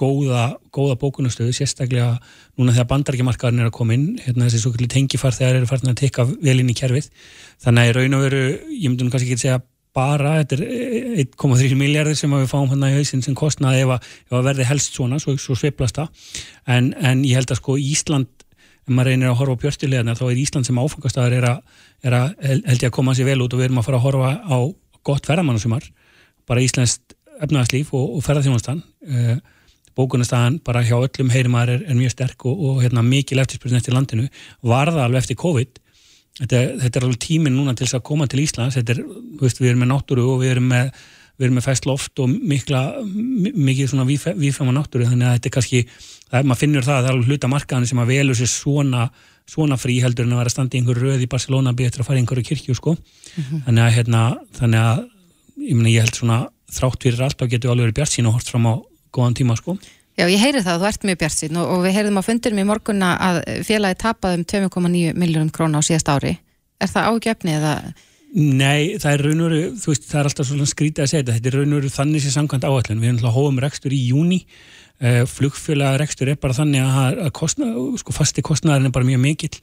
góða, 0.00 0.44
góða 0.72 0.96
bókunarstöðu 1.02 1.52
sérstaklega 1.56 2.14
núna 2.58 2.72
þegar 2.74 2.88
bandarækjamarkaðurinn 2.92 3.60
er 3.64 3.68
að 3.68 3.74
koma 3.76 3.94
inn 3.96 4.06
hérna 4.24 4.46
þessi 4.48 4.62
svo 4.62 4.72
kalli 4.74 4.88
tengifar 4.90 5.34
þegar 5.36 5.58
eru 5.60 5.68
farin 5.68 5.92
að 5.92 5.98
tekka 6.00 6.24
vel 6.32 6.58
inn 6.62 6.70
í 6.72 6.76
kerfið. 6.78 7.10
Þannig 7.62 7.82
að 7.82 7.90
í 7.90 7.94
raun 7.98 8.16
og 8.18 8.24
veru, 8.26 8.40
ég 8.72 8.88
myndi 8.88 9.04
nú 9.06 9.12
kannski 9.12 9.28
ekki 9.34 9.44
segja 9.44 9.60
bara, 9.92 10.38
þetta 10.40 10.56
er 10.56 10.62
1,3 11.26 11.76
miljardir 11.76 12.16
sem 12.16 12.32
við 12.32 12.46
fáum 12.48 12.70
hann 12.72 12.86
í 12.88 12.94
hausinn 12.96 13.22
sem 13.24 13.34
kostnaði 13.36 13.82
ef 13.84 13.90
að, 13.98 14.06
ef 14.30 14.36
að 14.38 14.46
verði 14.48 14.68
helst 14.70 14.96
svona, 14.96 15.18
svo, 15.20 15.34
svo 15.36 15.56
sveiflast 15.60 15.98
það. 16.00 16.30
En, 16.72 16.92
en 16.96 17.24
ég 17.28 17.36
held 17.36 17.52
að 17.52 17.60
sko 17.60 17.76
Ísland 17.76 18.30
ef 18.82 18.90
maður 18.96 19.12
reynir 19.12 19.28
að 19.30 19.36
horfa 19.42 19.54
á 19.54 19.60
björstilegna 19.66 20.16
þá 20.18 20.24
er 20.30 20.40
Ísland 20.42 20.66
sem 20.66 20.80
áfangastæður 20.80 21.36
er, 21.36 21.48
að- 21.52 21.82
er 22.08 22.16
að 22.16 22.32
held 22.48 22.80
ég 22.80 22.88
að 22.88 22.96
koma 22.96 23.12
sér 23.14 23.28
vel 23.28 23.42
út 23.44 23.52
og 23.52 23.60
við 23.60 23.68
erum 23.68 23.82
að 23.82 23.86
fara 23.90 24.00
að 24.00 24.06
horfa 24.08 24.30
á 24.48 24.58
gott 25.06 25.28
ferðamannasumar 25.28 25.84
bara 26.48 26.64
Íslands 26.64 26.96
efnaðarslíf 27.42 27.92
og, 27.94 28.16
og 28.16 28.24
ferðarþjónastan 28.26 28.80
uh, 28.82 29.36
bókunastæðan 29.98 30.58
bara 30.64 30.82
hjá 30.86 30.96
öllum 30.98 31.30
heyrimar 31.34 31.70
er, 31.72 31.82
er 31.86 31.96
mjög 31.98 32.14
sterk 32.14 32.46
og, 32.48 32.60
og 32.68 32.82
hérna, 32.84 33.02
mikil 33.06 33.40
eftirspyrn 33.42 33.78
eftir 33.80 33.96
landinu. 33.96 34.28
Var 34.62 34.92
það 34.92 35.02
alveg 35.06 35.22
eftir 35.24 35.40
COVID? 35.42 35.80
Þetta, 36.42 36.60
þetta 36.84 36.98
er 37.00 37.06
alveg 37.08 37.18
tíminn 37.26 37.56
núna 37.58 37.74
til 37.76 37.84
þess 37.86 37.98
að 37.98 38.06
koma 38.08 38.28
til 38.30 38.40
Íslands. 38.44 38.78
Þetta 38.78 38.94
er, 38.96 39.02
veist, 39.42 39.60
við 39.60 39.72
erum 39.74 39.82
með 39.84 39.90
náttúru 39.92 40.24
og 40.32 40.40
við 40.40 40.54
erum 40.54 40.70
með, 40.72 40.88
við 41.36 41.46
erum 41.48 41.58
með 41.60 41.66
fæst 41.66 41.88
loft 41.90 42.22
og 42.24 42.32
mikla, 42.32 42.80
mi- 43.04 43.52
mikið 43.68 43.90
svona 43.92 44.06
vífama 44.08 44.72
náttúru, 44.76 45.08
þannig 45.10 45.28
að 45.28 45.36
þetta 45.36 45.50
er 45.50 45.54
kannski 45.58 45.82
það 45.92 46.38
er, 46.40 46.48
maður 46.48 46.62
finnur 46.62 46.86
það 46.88 46.96
að 46.96 47.02
það 47.04 47.10
er 47.10 47.16
alveg 47.18 47.28
hluta 47.32 47.50
markaðan 47.52 47.88
sem 47.90 48.00
að 48.00 48.12
velur 48.14 48.38
sér 48.40 48.50
svona, 48.52 49.02
svona 49.52 49.76
frí 49.80 49.98
heldur 50.00 50.24
en 50.28 50.32
að 50.32 50.40
vera 50.40 50.52
að 50.52 50.54
standa 50.56 50.76
í 50.78 50.80
einhverju 50.80 51.04
röð 51.10 51.24
í 51.26 51.28
Barcelona 51.34 51.74
býð 51.76 51.90
eftir 51.90 52.04
að 52.04 52.08
fara 52.08 52.20
í 52.20 52.22
einhverju 52.22 52.46
kirkju, 52.48 52.76
sko. 52.78 52.94
Þannig 53.66 53.82
að, 53.84 53.92
hérna, 53.98 54.22
þannig 54.56 54.86
að 54.86 55.02
ég, 55.66 55.74
meni, 55.76 55.92
ég 55.98 56.06
held 56.06 56.16
svona 56.16 56.38
þrátt 56.72 57.04
fyrir 57.04 57.24
allt 57.26 57.44
og 57.44 57.52
getur 57.52 57.74
alveg 57.74 57.90
verið 57.90 57.98
bjart 58.00 58.14
sín 58.14 58.30
og 58.30 58.38
hort 58.38 58.48
fram 58.48 58.70
á 58.72 58.74
góðan 59.12 59.36
tíma, 59.38 59.56
sko. 59.58 59.76
Já, 60.18 60.26
ég 60.28 60.40
heyri 60.42 60.60
það, 60.60 60.82
þú 60.82 60.88
ert 60.90 61.04
mjög 61.08 61.18
bjart 61.22 61.38
sín 61.38 61.56
og, 61.56 61.68
og 61.72 61.84
við 61.86 61.94
heyriðum 61.96 62.20
á 62.20 62.28
fundurum 62.28 62.58
í 62.60 62.64
morgunna 62.68 63.10
að 63.28 63.38
félagi 63.64 63.96
tapaði 64.02 64.40
um 64.42 64.48
2,9 64.52 65.14
miljónum 65.16 65.52
króna 65.54 65.80
á 65.80 65.86
síðast 65.86 66.10
ári. 66.12 66.34
Er 66.82 66.90
það 66.92 67.08
ágefni 67.14 67.54
eða... 67.56 67.76
Nei, 68.32 68.96
það 69.00 69.10
er 69.12 69.22
raun 69.26 69.40
og 69.44 69.48
veru, 69.50 69.62
þú 69.76 69.90
veist, 69.92 70.04
það 70.08 70.20
er 70.20 70.28
alltaf 70.30 70.46
svona 70.48 70.66
skrítið 70.68 71.04
að 71.04 71.10
segja 71.10 71.22
þetta, 71.22 71.34
þetta 71.36 71.50
er 71.50 71.56
raun 71.58 71.72
og 71.72 71.80
veru 71.82 71.90
þannig 71.92 72.22
sem 72.24 72.32
samkvæmt 72.32 72.64
áætlun, 72.64 73.00
við 73.02 73.08
erum 73.10 73.18
alltaf 73.20 73.34
hófum 73.36 73.58
rekstur 73.60 73.92
í 73.92 73.98
júni, 74.08 74.38
uh, 75.04 75.18
flugfélag 75.28 75.98
rekstur 76.00 76.30
er 76.32 76.38
bara 76.40 76.56
þannig 76.56 76.80
að, 76.86 77.18
að- 77.26 77.32
kostna, 77.36 77.68
sko, 78.00 78.14
fasti 78.16 78.44
kostnaðurinn 78.46 78.88
er 78.88 78.94
bara 78.96 79.08
mjög 79.10 79.20
mikill, 79.20 79.60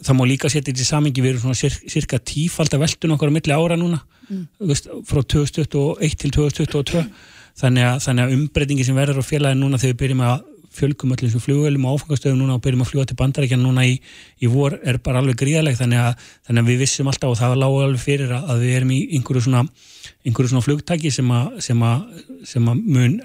það 0.00 0.16
má 0.16 0.24
líka 0.30 0.48
setja 0.48 0.70
þetta 0.70 0.84
í 0.84 0.88
samingi, 0.88 1.24
við 1.26 1.34
erum 1.34 1.44
svona 1.44 1.74
cirka 1.92 2.22
tífald 2.32 2.72
að 2.76 2.86
veltun 2.86 3.14
okkar 3.18 3.32
á 3.32 3.36
milli 3.36 3.58
ára 3.60 3.76
núna, 3.80 4.00
þú 4.30 4.70
veist, 4.72 4.88
frá 5.12 5.20
2021 5.36 6.16
til 6.24 6.32
2022, 6.40 7.04
þannig 7.58 7.88
að, 7.88 7.98
þannig 8.06 8.24
að 8.24 8.36
umbreytingi 8.36 8.86
sem 8.86 8.98
verður 8.98 9.22
á 9.22 9.24
félagin 9.26 9.62
núna 9.64 9.80
þegar 9.80 9.94
við 9.94 10.00
byrjum 10.04 10.24
að 10.28 10.38
fjölgum 10.70 11.10
öllum 11.10 11.26
þessum 11.26 11.42
flugvelum 11.42 11.86
og 11.88 11.96
áfangastöðum 11.98 12.38
núna 12.44 12.54
og 12.56 12.62
byrjum 12.62 12.84
að 12.84 12.90
fljúa 12.92 13.06
til 13.10 13.16
bandarækjan 13.18 13.64
núna 13.64 13.86
í, 13.88 13.96
í 14.38 14.50
vor 14.50 14.76
er 14.78 15.00
bara 15.02 15.18
alveg 15.18 15.40
gríðaleg 15.40 15.74
þannig 15.80 15.98
að, 16.04 16.28
þannig 16.46 16.62
að 16.62 16.70
við 16.70 16.78
vissum 16.84 17.10
alltaf 17.10 17.32
og 17.32 17.40
það 17.40 17.56
lág 17.58 17.78
alveg 17.80 18.04
fyrir 18.04 18.34
að, 18.36 18.44
að 18.54 18.62
við 18.62 18.76
erum 18.78 18.92
í 18.94 19.00
einhverju 19.18 19.42
svona, 19.48 19.64
einhverju 20.22 20.52
svona 20.52 20.66
flugtæki 20.68 21.10
sem 21.10 21.34
að, 21.34 21.58
sem 21.66 21.82
sem 22.52 22.70
mun 22.70 23.18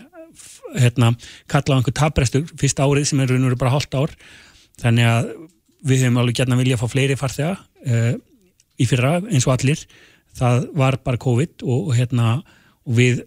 hérna, 0.76 1.12
kalla 1.52 1.78
á 1.78 1.80
einhver 1.80 1.96
taprestur 1.96 2.50
fyrsta 2.60 2.86
árið 2.86 3.10
sem 3.12 3.22
er 3.22 3.32
raun 3.32 3.46
og 3.46 3.52
veru 3.52 3.62
bara 3.62 3.76
hálft 3.76 3.96
ár. 3.96 4.16
Þannig 4.82 5.10
að 5.10 5.30
við 5.86 6.06
höfum 6.06 6.20
alveg 6.22 6.40
gætna 6.40 6.60
vilja 6.60 6.80
að 6.80 6.84
fá 6.84 6.92
fleiri 6.92 7.20
farþega 7.20 7.54
uh, 7.56 8.12
í 8.82 8.90
fyrra 8.90 9.20
eins 9.22 9.46
og 9.48 9.56
allir. 9.56 9.86
Það 10.36 10.68
var 10.76 11.00
bara 11.06 11.22
COVID 11.22 11.64
og, 11.64 11.92
og 11.92 11.96
hérna 11.96 12.36
og 12.86 12.98
við 12.98 13.24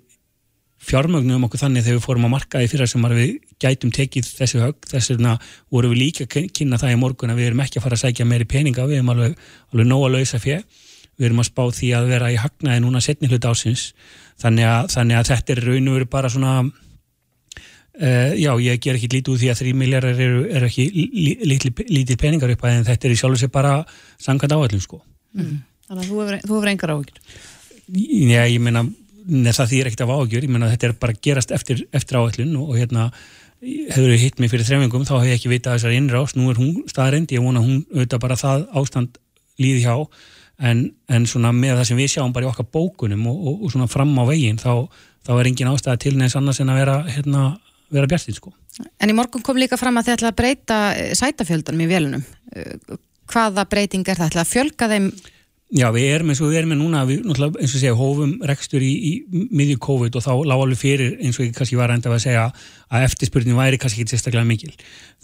fjármögnum 0.78 1.46
okkur 1.48 1.62
þannig 1.64 1.86
þegar 1.86 1.98
við 1.98 2.04
fórum 2.04 2.26
að 2.28 2.34
marka 2.36 2.62
í 2.62 2.68
fyrra 2.70 2.86
sem 2.86 3.06
við 3.12 3.32
gætum 3.58 3.90
tekið 3.94 4.28
þessi 4.38 4.60
högg. 4.62 4.90
Þess 4.90 5.12
vegna 5.14 5.38
vorum 5.74 5.94
við 5.94 6.02
líka 6.04 6.26
að 6.28 6.50
kynna 6.54 6.78
það 6.78 6.94
í 6.94 7.00
morgun 7.00 7.32
að 7.34 7.40
við 7.40 7.50
erum 7.50 7.64
ekki 7.64 7.80
að 7.80 7.86
fara 7.88 7.98
að 7.98 8.04
sækja 8.04 8.28
meiri 8.28 8.46
peninga 8.48 8.86
við 8.86 9.00
erum 9.00 9.14
alveg, 9.14 9.34
alveg 9.72 9.90
nóg 9.90 10.06
að 10.06 10.14
lausa 10.18 10.42
fjö 10.42 10.60
við 11.18 11.28
erum 11.28 11.42
að 11.42 11.48
spá 11.50 11.64
því 11.74 11.88
að 11.98 12.10
vera 12.12 12.30
í 12.30 12.38
hagnaði 12.38 12.82
núna 12.84 13.02
setni 13.02 13.30
hlut 13.30 13.48
ásins 13.48 13.88
þannig 14.38 14.68
að, 14.70 14.90
þannig 14.94 15.18
að 15.18 15.30
þetta 15.32 15.54
er 15.54 15.64
raun 15.66 15.90
og 15.90 15.96
veru 15.98 16.08
bara 16.12 16.30
svona 16.30 16.52
uh, 16.62 18.32
já, 18.38 18.50
ég 18.62 18.82
ger 18.84 18.98
ekki 18.98 19.10
lítið 19.16 19.32
úr 19.34 19.40
því 19.42 19.50
að 19.52 19.62
3 19.64 19.74
miljardar 19.82 20.22
eru, 20.26 20.44
eru 20.46 20.70
ekki 20.70 20.86
lítið, 21.90 22.14
peningar 22.20 22.54
upp 22.54 22.64
að 22.64 22.76
en 22.76 22.86
þetta 22.86 23.08
er 23.08 23.16
í 23.16 23.18
sjálf 23.18 23.42
sér 23.42 23.52
bara 23.54 23.74
samkvæmt 24.22 24.54
áallum 24.54 24.84
sko. 24.84 25.02
Þannig 25.88 26.04
að 26.04 26.10
þú 26.12 26.22
hefur, 26.22 26.38
þú 26.46 26.62
hefur. 26.62 27.12
Já, 27.88 28.42
ég 28.44 28.60
meina, 28.62 28.84
neð, 29.28 29.52
það 29.58 29.70
þýr 29.72 29.90
ekkert 29.90 30.04
af 30.04 30.14
ágjör, 30.14 30.46
ég 30.46 30.52
meina 30.54 30.70
þetta 30.72 30.88
er 30.88 30.96
bara 31.02 31.14
að 31.14 31.20
gerast 31.28 31.52
eftir, 31.54 31.84
eftir 31.94 32.18
áallun 32.20 32.56
og, 32.58 32.72
og 32.72 32.80
hérna 32.80 33.06
hefur 33.60 34.12
við 34.12 34.22
hitt 34.22 34.42
mig 34.42 34.52
fyrir 34.52 34.66
þrefingum, 34.68 35.06
þá 35.08 35.14
hef 35.18 35.28
ég 35.28 35.38
ekki 35.38 35.52
vitað 35.52 35.78
þessar 35.78 35.96
innrás, 35.96 36.34
nú 36.38 36.50
er 36.52 36.60
hún 36.60 36.84
staðarind, 36.90 37.32
ég 37.34 37.42
vona 37.42 37.62
að 37.62 37.70
hún 37.70 37.80
auðvitað 37.90 38.22
bara 38.22 38.38
það 38.38 38.66
ástand 38.80 39.18
líði 39.58 39.82
hjá, 39.82 39.96
en, 40.70 40.84
en 41.10 41.26
svona 41.30 41.50
með 41.54 41.80
það 41.80 41.88
sem 41.90 41.98
við 41.98 42.12
sjáum 42.14 42.34
bara 42.36 42.46
í 42.46 42.50
okkar 42.52 42.68
bókunum 42.74 43.26
og, 43.30 43.40
og, 43.40 43.64
og 43.66 43.74
svona 43.74 43.90
fram 43.90 44.14
á 44.14 44.24
veginn, 44.30 44.60
þá, 44.62 44.86
þá 45.26 45.32
er 45.36 45.50
engin 45.50 45.72
ástæða 45.72 45.98
til 46.04 46.14
neins 46.18 46.38
annars 46.38 46.62
en 46.62 46.70
að 46.70 46.80
vera, 46.84 46.96
hérna, 47.10 47.48
vera 47.94 48.10
bjartinn, 48.10 48.38
sko. 48.38 48.54
En 49.02 49.10
í 49.10 49.16
morgun 49.16 49.42
kom 49.42 49.58
líka 49.58 49.78
fram 49.80 49.98
að 49.98 50.06
þið 50.06 50.16
ætla 50.18 50.30
að 50.30 50.38
breyta 50.38 50.78
eh, 50.94 51.10
sætafjöldanum 51.18 51.82
í 51.82 51.90
vélunum. 51.90 52.26
Eh, 52.54 52.98
Hvaða 53.28 53.66
breyting 53.68 54.06
er 54.08 54.16
það? 54.16 54.30
Ætla 54.30 54.44
að 54.44 54.52
fjölga 54.52 54.88
þeim 54.92 55.08
Já, 55.68 55.90
við 55.92 56.06
erum 56.08 56.30
eins 56.32 56.38
og 56.40 56.48
við 56.48 56.62
erum 56.62 56.70
með 56.72 56.78
núna, 56.80 57.00
við 57.04 57.26
eins 57.28 57.72
og 57.76 57.80
segja 57.82 57.96
hófum 57.96 58.30
rekstur 58.48 58.80
í, 58.80 58.88
í 58.88 59.42
miðju 59.52 59.76
COVID 59.84 60.14
og 60.16 60.22
þá 60.24 60.30
lág 60.48 60.62
alveg 60.64 60.78
fyrir 60.80 61.18
eins 61.20 61.36
og 61.36 61.44
ég 61.44 61.50
kannski 61.58 61.76
var 61.76 61.92
enda 61.92 62.08
að 62.08 62.22
segja 62.22 62.46
að 62.88 63.04
eftirspurning 63.04 63.58
væri 63.58 63.80
kannski 63.82 64.00
ekki 64.00 64.14
sérstaklega 64.14 64.48
mikil. 64.48 64.72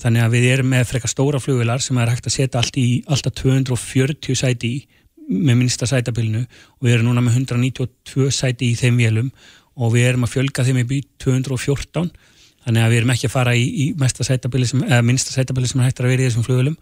Þannig 0.02 0.26
að 0.26 0.36
við 0.36 0.44
erum 0.50 0.68
með 0.68 0.84
frekar 0.90 1.12
stóra 1.14 1.40
flugvilar 1.40 1.80
sem 1.80 1.96
er 1.96 2.12
hægt 2.12 2.28
að 2.28 2.34
setja 2.36 2.60
allt 2.60 2.76
í 2.76 2.84
alltaf 3.08 3.38
240 3.40 4.36
sæti 4.42 4.72
í 4.74 4.82
með 5.24 5.62
minnsta 5.62 5.88
sætabilinu 5.88 6.42
og 6.44 6.84
við 6.84 6.98
erum 6.98 7.08
núna 7.08 7.24
með 7.24 7.40
192 7.40 8.28
sæti 8.36 8.68
í 8.68 8.76
þeim 8.76 9.00
vélum 9.00 9.32
og 9.80 9.96
við 9.96 10.10
erum 10.10 10.28
að 10.28 10.34
fjölga 10.34 10.66
þeim 10.68 10.82
upp 10.82 10.92
í 10.92 11.00
214 11.24 12.12
þannig 12.66 12.84
að 12.84 12.92
við 12.92 13.00
erum 13.00 13.14
ekki 13.16 13.30
að 13.30 13.36
fara 13.38 13.56
í, 13.56 13.64
í 13.64 13.88
mesta 13.96 14.28
sætabili 14.28 14.68
sem, 14.68 14.84
eða 14.84 15.00
minnsta 15.08 15.32
sætabili 15.32 15.72
sem 15.72 15.80
er 15.80 15.88
hægt 15.88 16.04
að 16.04 16.12
vera 16.12 16.20
í 16.20 16.28
þessum 16.28 16.44
flugvilum. 16.44 16.76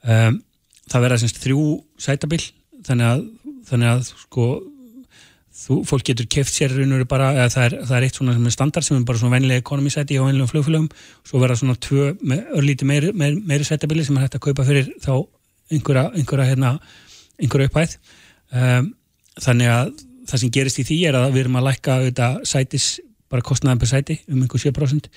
Um, 0.00 0.42
það 0.88 1.06
verða 1.06 1.20
semst 1.20 1.44
þrjú 1.44 1.62
sætabil 2.00 2.40
þannig 2.86 3.08
að, 3.08 3.24
þannig 3.68 3.90
að 3.92 4.04
sko, 4.08 4.46
þú, 5.62 5.78
fólk 5.88 6.06
getur 6.08 6.28
keft 6.30 6.54
sér 6.54 6.74
bara, 7.08 7.32
það 7.52 7.66
er, 7.66 7.76
það 7.86 7.96
er 7.98 8.06
eitt 8.06 8.18
svona 8.18 8.36
sem 8.36 8.48
er 8.48 8.56
standard 8.56 8.86
sem 8.86 8.96
er 8.96 9.04
bara 9.08 9.20
svona 9.20 9.36
vennilega 9.36 9.62
ekonomisæti 9.62 10.18
á 10.18 10.24
vennilegum 10.24 10.50
flugfélögum, 10.50 10.88
svo 11.28 11.42
verða 11.42 11.58
svona 11.60 11.76
tvö 11.76 12.10
örlíti 12.56 12.88
meiri, 12.88 13.12
meiri, 13.12 13.38
meiri 13.46 13.68
sætabili 13.68 14.04
sem 14.04 14.16
er 14.16 14.26
hægt 14.26 14.38
að 14.38 14.46
kaupa 14.48 14.66
fyrir 14.68 14.90
þá 15.02 15.14
einhverja, 15.72 16.08
einhverja, 16.16 16.48
hérna, 16.50 16.72
einhverja 17.40 17.70
upphæð. 17.70 17.96
Um, 18.52 18.92
þannig 19.40 19.72
að 19.72 19.94
það 20.28 20.42
sem 20.42 20.52
gerist 20.52 20.82
í 20.82 20.86
því 20.88 20.98
er 21.08 21.18
að 21.18 21.30
við 21.32 21.44
erum 21.44 21.56
að 21.60 21.66
lækka 21.70 21.96
auðvitað 22.00 22.42
sætis, 22.48 22.90
bara 23.32 23.44
kostnaðan 23.46 23.80
per 23.80 23.88
sæti 23.88 24.18
um 24.28 24.42
einhver 24.42 24.60
7% 24.60 25.08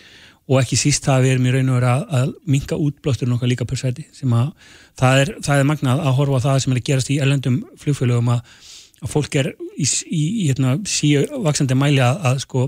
og 0.46 0.60
ekki 0.62 0.78
síst 0.80 1.06
það 1.08 1.18
að 1.18 1.26
við 1.26 1.34
erum 1.34 1.48
í 1.48 1.54
raun 1.56 1.72
og 1.72 1.78
veru 1.80 1.90
að, 1.90 2.04
að 2.20 2.34
minka 2.54 2.78
útblásturinn 2.80 3.36
okkar 3.36 3.52
líka 3.52 3.68
per 3.68 3.82
sæti 3.82 4.06
sem 4.16 4.34
að 4.38 4.52
það 5.00 5.22
er, 5.24 5.34
það 5.46 5.62
er 5.62 5.70
magnað 5.72 6.02
að 6.06 6.18
horfa 6.20 6.42
það 6.48 6.64
sem 6.64 6.74
er 6.74 6.82
að 6.82 6.90
gerast 6.90 7.12
í 7.12 7.20
erlendum 7.24 7.62
flugfélögum 7.82 8.34
að, 8.36 8.58
að 9.02 9.14
fólk 9.14 9.40
er 9.42 9.52
í, 9.56 9.86
í, 9.86 10.24
í 10.26 10.50
hérna, 10.50 10.78
síu 10.90 11.26
vaksandi 11.46 11.78
mæli 11.78 12.04
að, 12.04 12.22
að 12.32 12.44
sko 12.46 12.68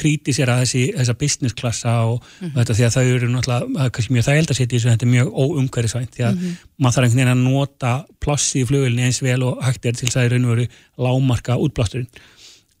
krítisera 0.00 0.60
þessi, 0.60 0.82
þessa 0.94 1.14
business 1.18 1.56
klassa 1.58 1.94
og, 2.08 2.26
og 2.46 2.58
þetta 2.58 2.76
því 2.78 2.86
að 2.86 2.96
þau 2.96 3.04
eru 3.04 3.30
náttúrulega 3.30 3.70
það 3.76 3.92
kannski 3.96 4.14
mjög 4.16 4.26
þægild 4.28 4.52
að 4.52 4.58
setja 4.58 4.68
í 4.68 4.76
þessu 4.76 4.90
þetta 4.90 5.06
er 5.06 5.12
mjög 5.14 5.32
óumhverfisvænt 5.44 6.12
því 6.16 6.26
að 6.28 6.44
maður 6.44 6.96
þarf 6.96 7.06
einhvern 7.06 7.20
veginn 7.20 7.32
að 7.32 7.42
nota 7.46 7.94
plássi 8.22 8.62
í 8.62 8.68
flugvélni 8.68 9.06
eins 9.08 9.22
vel 9.24 9.40
og 9.48 9.64
hægt 9.66 9.88
er 9.90 9.96
til 9.98 10.06
þess 10.06 10.20
að 10.20 10.28
í 10.28 10.32
raun 10.34 10.46
og 10.46 10.54
veru 10.54 10.68
lámarka 11.06 11.58
útblásturinn. 11.58 12.22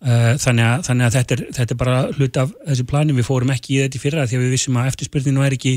Uh, 0.00 0.32
þannig, 0.40 0.64
að, 0.64 0.84
þannig 0.86 1.06
að 1.06 1.16
þetta 1.18 1.34
er, 1.34 1.40
þetta 1.58 1.74
er 1.74 1.78
bara 1.82 1.96
hlut 2.14 2.38
af 2.40 2.52
þessi 2.70 2.84
plani, 2.88 3.16
við 3.18 3.26
fórum 3.26 3.50
ekki 3.52 3.74
í 3.74 3.80
þetta 3.82 3.98
í 3.98 4.00
fyrra 4.00 4.22
því 4.30 4.38
að 4.38 4.44
við 4.46 4.54
vissum 4.54 4.78
að 4.80 4.86
eftirspurninu 4.94 5.42
er 5.44 5.56
ekki 5.58 5.74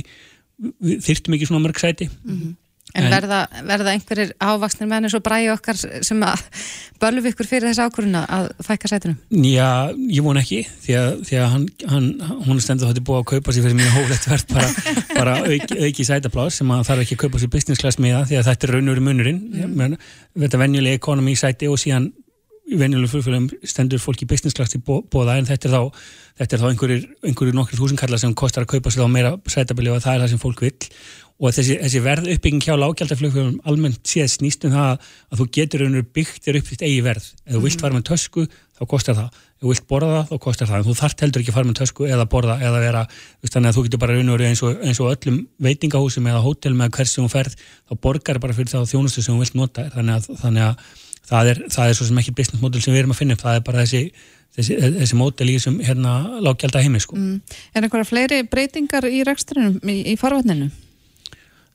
við 0.80 1.02
þyrftum 1.04 1.36
ekki 1.36 1.50
svona 1.50 1.64
mörg 1.66 1.82
sæti 1.82 2.08
En, 2.94 3.08
En- 3.08 3.14
verða, 3.16 3.40
verða 3.66 3.94
einhverjir 3.96 4.32
ávaksnir 4.38 4.86
menn 4.86 5.08
eins 5.08 5.16
og 5.18 5.24
bræði 5.26 5.48
okkar 5.50 5.80
sem 5.82 6.20
að 6.22 6.44
bölvu 7.02 7.32
ykkur 7.32 7.48
fyrir 7.50 7.72
þessu 7.72 7.88
ákvöruna 7.88 8.22
að 8.38 8.50
fækka 8.68 8.92
sætunum? 8.92 9.16
Já, 9.50 9.90
ég 10.14 10.22
von 10.22 10.38
ekki 10.38 10.60
því 10.86 10.98
að, 11.00 11.08
því 11.26 11.40
að 11.42 11.48
hann, 11.56 11.66
hann, 11.90 12.10
hún 12.46 12.60
er 12.60 12.66
stendur 12.68 12.92
þetta 12.92 13.06
búið 13.10 13.22
að 13.24 13.30
kaupa 13.34 13.56
sér 13.56 13.66
fyrir 13.66 13.80
mjög 13.82 13.98
hóflegt 13.98 14.30
verð 14.30 14.54
bara, 14.54 14.70
bara 15.18 15.38
auki, 15.42 15.80
auki 15.88 16.06
sætaplás 16.06 16.60
sem 16.62 16.76
að 16.76 16.86
þarf 16.92 17.06
ekki 17.08 17.18
að 17.18 17.24
kaupa 17.26 17.42
sér 17.42 17.54
business 17.58 17.82
class 17.82 17.98
miða 17.98 18.26
því 18.30 18.38
að 18.40 18.52
þetta 18.52 18.70
er 18.70 18.76
raunur 18.78 19.02
munurinn 19.10 19.42
mm. 19.66 19.98
þetta 20.46 20.60
er 20.60 20.64
venjuleg 20.68 21.00
ekonomi 21.02 21.34
í 21.34 21.42
sæti 21.42 21.72
og 21.74 21.82
síðan 21.82 22.12
í 22.64 22.78
venjulegum 22.80 23.12
flugfélagum 23.12 23.50
stendur 23.68 24.00
fólk 24.00 24.22
í 24.24 24.28
business 24.30 24.56
class 24.56 24.72
til 24.72 24.80
bó- 24.86 25.02
boða 25.12 25.36
en 25.42 25.50
þetta 25.50 25.68
er 25.68 25.74
þá, 25.74 26.06
þetta 26.40 26.56
er 26.56 26.62
þá 26.62 26.68
einhverjir, 26.70 27.04
einhverjir 27.28 27.58
nokkur 27.58 27.82
þúsundkallar 27.82 28.22
sem 28.22 28.36
kostar 28.40 28.64
að 28.64 28.78
kaupa 28.78 28.94
sér 28.94 29.04
þá 29.04 29.12
meira 29.18 29.34
sætabili 29.52 29.92
og 29.92 30.00
það 30.06 30.16
er 30.16 30.24
það 30.24 30.32
sem 30.32 30.42
fólk 30.46 30.64
vill 30.64 30.78
og 31.42 31.54
þessi, 31.56 31.78
þessi 31.82 32.02
verð 32.04 32.28
uppbygging 32.36 32.62
hjá 32.64 32.76
lágjaldaflugfélagum 32.78 33.56
almennt 33.70 34.04
séð 34.08 34.30
snýst 34.36 34.68
um 34.68 34.76
það 34.76 34.92
að 34.94 35.40
þú 35.40 35.48
getur 35.58 35.84
raunur 35.84 36.06
byggt 36.16 36.46
þér 36.46 36.60
upp 36.60 36.70
þitt 36.70 36.86
eigi 36.86 37.02
verð. 37.06 37.26
Ef 37.48 37.56
þú 37.56 37.64
vilt 37.64 37.84
fara 37.84 37.98
með 37.98 38.06
tösku 38.12 38.46
þá 38.46 38.84
kostar 38.94 39.18
það. 39.18 39.40
Ef 39.58 39.66
þú 39.66 39.72
vilt 39.74 39.88
borða 39.90 40.12
það 40.14 40.30
þá 40.30 40.44
kostar 40.46 40.70
það. 40.70 40.78
En 40.78 40.88
þú 40.88 40.96
þarft 41.00 41.24
heldur 41.26 41.44
ekki 41.44 41.54
að 41.54 41.58
fara 41.58 41.70
með 41.70 41.80
tösku 41.82 42.08
eða 42.08 42.28
borða 42.30 42.58
eða 42.62 42.84
vera 42.84 43.04
þannig 43.50 43.72
að 43.72 43.80
þú 43.80 43.86
getur 43.88 44.04
bara 44.04 44.18
raunur 44.20 44.46
eins 44.46 44.64
eins 44.64 45.02
og 45.02 45.10
öllum 45.16 45.42
veitingahúsum 45.68 46.30
eða 46.30 46.44
hótel 46.46 46.76
með 46.78 46.94
hvers 47.00 47.16
sem 47.18 47.26
þú 47.26 47.34
ferð 47.34 47.58
þá 47.58 47.98
borgar 48.06 48.40
bara 48.44 48.56
fyrir 48.56 48.72
þá 48.72 48.94
þjónustu 48.94 49.26
sem 49.26 49.34
þú 49.34 49.42
vilt 49.42 49.58
nota 49.58 49.88
þannig 49.96 50.20
að, 50.20 50.30
þannig 50.44 50.68
að 50.70 50.88
það, 51.28 51.52
er, 51.52 51.62
það 51.74 51.90
er 51.90 52.00
svo 52.00 52.08
sem 52.08 52.24
ekki 52.24 52.38
business 52.38 52.64
model 52.64 52.84
sem 52.84 52.94
við 52.94 53.04
erum 53.04 53.16
að 53.16 53.22
finna 53.24 53.38
upp. 53.38 53.44
Það 53.44 53.60
er 53.60 53.68
bara 53.68 53.84
þessi, 53.84 54.02
þessi, 54.58 54.80
þessi 55.00 55.20
mótel 55.20 55.50
í 55.50 55.58
þessum 55.58 55.80
hérna, 55.84 56.16
lágjalda 56.44 56.84
heimi 56.84 57.04
sko. 57.04 57.20
Mm. 57.20 57.62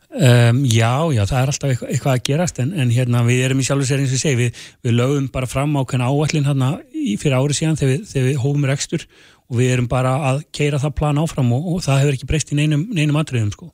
Um, 0.08 0.62
já, 0.64 1.04
já, 1.12 1.20
það 1.28 1.38
er 1.38 1.50
alltaf 1.52 1.70
eitthvað, 1.72 1.90
eitthvað 1.92 2.14
að 2.14 2.22
gerast 2.24 2.60
en, 2.62 2.70
en 2.80 2.92
hérna 2.96 3.20
við 3.26 3.42
erum 3.44 3.58
í 3.60 3.64
sjálfur 3.66 3.90
sér 3.90 4.00
eins 4.00 4.14
og 4.14 4.16
ég 4.16 4.22
segi 4.22 4.38
við, 4.38 4.60
við 4.86 4.94
lögum 4.96 5.26
bara 5.34 5.48
fram 5.50 5.74
á 5.76 5.84
hvernig 5.84 6.08
áallin 6.08 6.46
hérna 6.48 6.68
í, 6.96 7.18
fyrir 7.20 7.36
ári 7.36 7.56
síðan 7.58 7.76
þegar 7.76 7.92
við, 7.92 8.06
þegar 8.08 8.24
við 8.30 8.38
hófum 8.40 8.64
rekstur 8.70 9.04
og 9.48 9.58
við 9.60 9.74
erum 9.74 9.88
bara 9.90 10.14
að 10.30 10.40
keira 10.56 10.80
það 10.80 10.94
plan 11.02 11.20
áfram 11.20 11.52
og, 11.52 11.66
og 11.74 11.82
það 11.84 12.00
hefur 12.00 12.16
ekki 12.16 12.28
breyst 12.30 12.54
í 12.54 12.56
neinum, 12.56 12.86
neinum 12.88 13.20
atriðum 13.20 13.52
sko. 13.52 13.68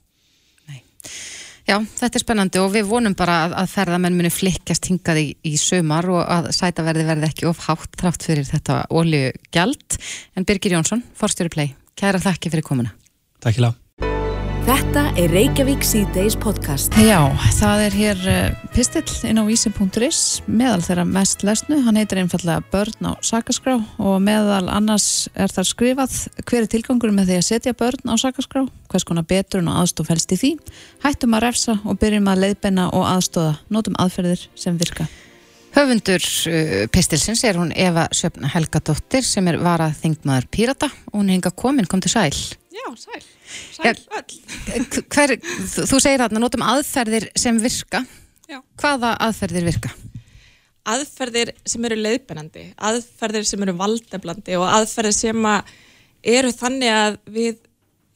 Já, 1.65 1.79
þetta 1.81 2.19
er 2.19 2.25
spennandi 2.25 2.61
og 2.61 2.75
við 2.75 2.91
vonum 2.91 3.15
bara 3.17 3.39
að, 3.47 3.55
að 3.63 3.71
ferðamenn 3.73 4.19
muni 4.19 4.33
flikkast 4.35 4.91
hingað 4.91 5.23
í, 5.23 5.29
í 5.49 5.55
sumar 5.61 6.11
og 6.13 6.21
að 6.27 6.51
sætaverði 6.59 7.07
verði 7.09 7.31
ekki 7.31 7.49
of 7.49 7.63
hátt 7.69 7.95
þrátt 8.03 8.27
fyrir 8.27 8.51
þetta 8.51 8.83
oljugjald. 8.93 9.97
En 10.37 10.51
Birgir 10.51 10.77
Jónsson, 10.77 11.07
forstjóri 11.17 11.55
play, 11.55 11.73
kæra 11.97 12.21
þakki 12.27 12.53
fyrir 12.53 12.69
komuna. 12.69 12.93
Takk 13.41 13.63
hjá. 13.63 13.71
Þetta 14.65 15.11
er 15.21 15.29
Reykjavík 15.29 15.83
síðdeis 15.85 16.39
podcast. 16.41 16.95
Já, 17.05 17.19
það 17.59 17.83
er 17.85 17.97
hér 17.99 18.23
uh, 18.33 18.63
pistill 18.73 19.29
inn 19.29 19.37
á 19.37 19.45
vísi.is 19.45 20.21
meðal 20.49 20.81
þeirra 20.87 21.05
mest 21.05 21.45
lesnu, 21.45 21.83
hann 21.85 21.99
heitir 22.01 22.23
einfallega 22.23 22.65
börn 22.73 23.11
á 23.11 23.13
sakaskrá 23.21 23.75
og 24.01 24.15
meðal 24.25 24.71
annars 24.73 25.27
er 25.37 25.53
þar 25.53 25.69
skrifað 25.69 26.17
hver 26.49 26.63
er 26.63 26.71
tilgangur 26.73 27.13
með 27.13 27.35
því 27.35 27.39
að 27.43 27.47
setja 27.51 27.77
börn 27.77 28.09
á 28.09 28.17
sakaskrá? 28.17 28.65
Hvers 28.89 29.05
konar 29.05 29.29
betrun 29.29 29.69
og 29.69 29.83
aðstof 29.83 30.09
helst 30.15 30.33
í 30.33 30.41
því? 30.41 30.55
Hættum 31.05 31.37
að 31.37 31.45
refsa 31.51 31.77
og 31.85 32.01
byrjum 32.01 32.33
að 32.33 32.47
leiðbenna 32.47 32.89
og 32.97 33.05
aðstóða, 33.13 33.61
notum 33.69 34.01
aðferðir 34.01 34.49
sem 34.57 34.81
virka. 34.81 35.11
Höfundur 35.77 36.25
uh, 36.25 36.85
pistilsins 36.89 37.45
er 37.45 37.61
hún 37.61 37.77
Eva 37.77 38.09
Sjöfn 38.17 38.49
Helgadóttir 38.57 39.29
sem 39.29 39.45
er 39.53 39.61
varað 39.61 39.99
þingmaður 40.07 40.53
Pírata. 40.57 40.95
Og 41.13 41.21
hún 41.21 41.29
er 41.29 41.43
hinga 41.43 41.53
komin, 41.53 41.85
kom 41.91 42.01
til 42.01 42.17
sæl. 42.17 42.33
Já, 42.75 42.97
sæl. 42.99 43.23
Ja. 43.85 43.93
Sæl 43.95 43.95
öll. 44.19 45.05
Hver, 45.15 45.35
þú 45.87 45.99
segir 46.03 46.23
þarna, 46.25 46.41
notum 46.43 46.65
aðferðir 46.67 47.29
sem 47.39 47.59
virka. 47.63 48.03
Já. 48.51 48.59
Hvaða 48.81 49.13
aðferðir 49.23 49.69
virka? 49.69 49.93
Aðferðir 50.91 51.55
sem 51.69 51.87
eru 51.87 51.97
leiðbennandi, 52.01 52.65
aðferðir 52.77 53.47
sem 53.49 53.63
eru 53.65 53.77
valdeblandi 53.79 54.59
og 54.59 54.67
aðferðir 54.69 55.17
sem 55.17 55.47
að 55.49 55.71
eru 56.35 56.51
þannig 56.53 56.93
að 56.93 57.17
við, 57.37 57.63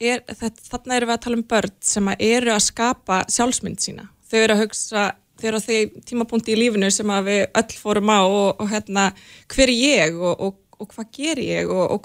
er, 0.03 0.25
þarna 0.35 0.99
erum 0.99 1.13
við 1.13 1.15
að 1.15 1.23
tala 1.25 1.39
um 1.39 1.47
börn 1.55 1.75
sem 1.93 2.11
að 2.11 2.25
eru 2.27 2.53
að 2.53 2.65
skapa 2.67 3.23
sjálfsmynd 3.31 3.85
sína. 3.85 4.09
Þau 4.29 4.39
eru 4.41 4.57
að 4.57 4.63
hugsa, 4.65 5.05
eru 5.41 5.63
á 5.63 5.65
því 5.65 5.79
tímapunkti 6.09 6.57
í 6.57 6.59
lífinu 6.59 6.91
sem 6.93 7.15
að 7.15 7.31
við 7.31 7.45
öll 7.63 7.79
fórum 7.79 8.11
á 8.11 8.21
og, 8.27 8.49
og 8.59 8.73
hérna, 8.73 9.07
hver 9.55 9.71
er 9.71 9.77
ég 9.77 10.19
og, 10.19 10.35
og, 10.35 10.59
og 10.83 10.91
hvað 10.97 11.15
ger 11.15 11.43
ég 11.47 11.71
og, 11.71 11.85
og 11.95 12.03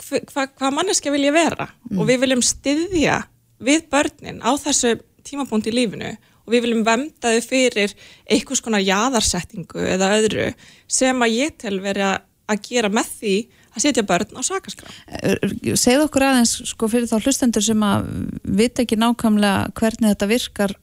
hvernig, 0.00 0.26
hva, 0.32 0.46
hva, 0.46 0.46
hvað 0.58 0.74
manneskja 0.78 1.12
vil 1.14 1.26
ég 1.26 1.36
vera 1.36 1.68
og 1.96 2.02
við 2.08 2.24
viljum 2.24 2.42
styðja 2.44 3.20
við 3.60 3.86
börnin 3.92 4.42
á 4.42 4.50
þessu 4.60 4.96
tímapunkti 5.26 5.72
í 5.72 5.76
lífinu 5.76 6.10
og 6.14 6.54
við 6.54 6.64
viljum 6.66 6.84
vemda 6.86 7.34
þau 7.36 7.46
fyrir 7.46 7.94
einhvers 8.30 8.62
konar 8.64 8.82
jaðarsettingu 8.84 9.84
eða 9.94 10.12
öðru 10.18 10.50
sem 10.90 11.24
að 11.24 11.36
ég 11.36 11.56
tel 11.60 11.78
verið 11.82 12.20
að 12.50 12.62
gera 12.66 12.90
með 12.92 13.12
því 13.20 13.34
að 13.70 13.84
setja 13.84 14.02
börn 14.06 14.34
á 14.34 14.42
sakaskrá. 14.42 14.90
Segð 15.78 16.06
okkur 16.08 16.24
aðeins 16.26 16.56
sko 16.72 16.88
fyrir 16.90 17.06
þá 17.06 17.20
hlustendur 17.20 17.62
sem 17.62 17.84
að 17.86 18.08
vita 18.42 18.82
ekki 18.82 18.98
nákvæmlega 18.98 19.70
hvernig 19.78 20.14
þetta 20.14 20.30
virkar 20.30 20.74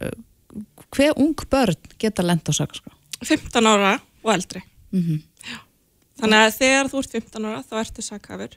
hver 0.96 1.18
ung 1.20 1.36
börn 1.52 1.92
geta 2.00 2.24
lent 2.24 2.48
á 2.48 2.54
sakaskrá? 2.56 2.94
15 3.26 3.68
ára 3.68 3.98
og 4.24 4.32
eldri. 4.38 4.64
Mm 4.96 5.24
Já. 5.48 5.60
Þannig 6.18 6.44
að 6.44 6.56
þegar 6.58 6.90
þú 6.92 7.02
ert 7.02 7.12
15 7.18 7.46
ára 7.46 7.64
þá 7.64 7.76
ertu 7.82 8.04
sakhafur 8.06 8.56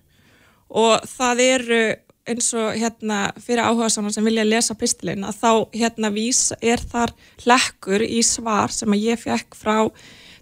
og 0.70 1.04
það 1.10 1.42
eru 1.46 1.82
eins 2.30 2.50
og 2.54 2.74
hérna 2.78 3.20
fyrir 3.42 3.64
áhuga 3.64 3.88
saman 3.90 4.14
sem 4.14 4.26
vilja 4.26 4.46
lesa 4.46 4.76
pistilinn 4.78 5.26
að 5.26 5.40
þá 5.40 5.52
hérna 5.74 6.10
vís 6.14 6.50
er 6.62 6.82
þar 6.92 7.14
hlekkur 7.42 8.04
í 8.04 8.20
svar 8.26 8.72
sem 8.74 8.92
að 8.92 9.06
ég 9.10 9.22
fekk 9.22 9.56
frá 9.58 9.88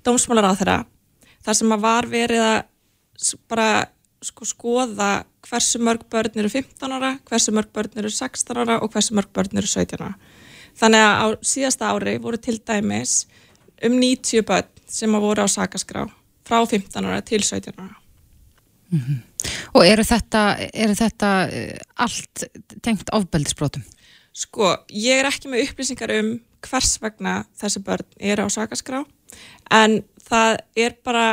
dómsmálar 0.05 0.51
á 0.53 0.59
þeirra 0.59 0.79
þar 1.47 1.59
sem 1.61 1.73
að 1.73 1.85
var 1.87 2.11
verið 2.11 2.45
að 2.45 2.59
bara 3.49 3.71
sko 4.25 4.47
skoða 4.49 5.11
hversu 5.49 5.81
mörg 5.83 6.05
börn 6.11 6.41
eru 6.41 6.51
15 6.51 6.93
ára, 6.93 7.15
hversu 7.29 7.55
mörg 7.55 7.71
börn 7.75 8.01
eru 8.01 8.11
16 8.11 8.59
ára 8.63 8.81
og 8.83 8.93
hversu 8.93 9.15
mörg 9.17 9.31
börn 9.35 9.59
eru 9.59 9.67
17 9.71 10.03
ára. 10.03 10.15
Þannig 10.79 11.05
að 11.05 11.23
á 11.23 11.27
síðasta 11.53 11.93
ári 11.95 12.19
voru 12.23 12.39
til 12.43 12.59
dæmis 12.59 13.27
um 13.85 13.97
90 13.99 14.45
börn 14.47 14.69
sem 14.89 15.15
að 15.15 15.27
voru 15.27 15.47
á 15.47 15.49
sakaskrá 15.49 16.05
frá 16.49 16.59
15 16.61 17.07
ára 17.07 17.23
til 17.23 17.43
17 17.43 17.75
ára. 17.79 17.97
Og 19.77 19.85
eru 19.87 20.05
þetta, 20.07 20.43
eru 20.73 20.97
þetta 20.99 21.33
uh, 21.47 21.87
allt 22.05 22.45
tengt 22.83 23.13
ofbeldisbrotum? 23.15 23.85
Sko, 24.39 24.73
ég 24.95 25.21
er 25.21 25.29
ekki 25.29 25.51
með 25.51 25.67
upplýsingar 25.67 26.13
um 26.19 26.37
hvers 26.67 26.97
vegna 27.03 27.43
þessi 27.59 27.83
börn 27.87 28.07
eru 28.19 28.47
á 28.47 28.49
sakaskrá 28.51 29.03
en 29.75 30.01
það 30.29 30.59
er 30.79 30.97
bara 31.07 31.27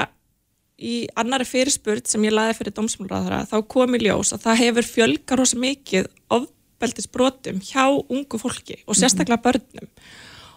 í 0.75 1.05
annari 1.17 1.47
fyrirspurt 1.47 2.09
sem 2.09 2.23
ég 2.27 2.35
laði 2.35 2.57
fyrir 2.57 2.75
dómsmálraðara 2.75 3.45
þá 3.49 3.57
kom 3.71 3.95
í 3.95 4.01
ljós 4.03 4.33
að 4.35 4.45
það 4.47 4.61
hefur 4.63 4.89
fjölgar 4.89 5.41
rosa 5.41 5.59
mikið 5.61 6.09
ofbeldisbrotum 6.35 7.61
hjá 7.63 7.85
ungu 7.87 8.39
fólki 8.41 8.81
og 8.83 8.97
sérstaklega 8.99 9.41
börnum. 9.45 9.89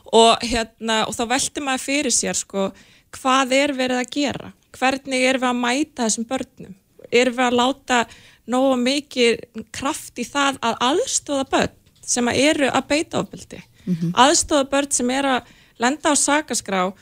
Og, 0.08 0.40
hérna, 0.40 1.02
og 1.04 1.12
þá 1.14 1.24
velti 1.34 1.62
maður 1.62 1.84
fyrir 1.84 2.14
sér 2.16 2.36
sko, 2.38 2.70
hvað 3.14 3.54
er 3.58 3.74
verið 3.76 4.00
að 4.00 4.12
gera? 4.16 4.52
Hvernig 4.78 5.24
erum 5.28 5.44
við 5.44 5.50
að 5.50 5.60
mæta 5.62 6.06
þessum 6.06 6.28
börnum 6.28 6.76
erum 7.12 7.36
við 7.38 7.46
að 7.48 7.58
láta 7.60 8.00
nóga 8.48 8.76
mikið 8.80 9.64
kraft 9.72 10.18
í 10.18 10.24
það 10.24 10.58
að 10.64 10.78
aðstóða 10.90 11.48
börn 11.50 11.74
sem 12.08 12.28
að 12.32 12.38
eru 12.50 12.70
að 12.70 12.86
beita 12.88 13.20
ofbeldi 13.24 13.62
Mhm. 13.88 14.12
aðstóða 14.14 14.68
börn 14.70 14.90
sem 14.92 15.10
eru 15.10 15.28
að 15.38 15.42
lenda 15.80 16.10
á 16.12 16.14
sakaskrá 16.16 16.92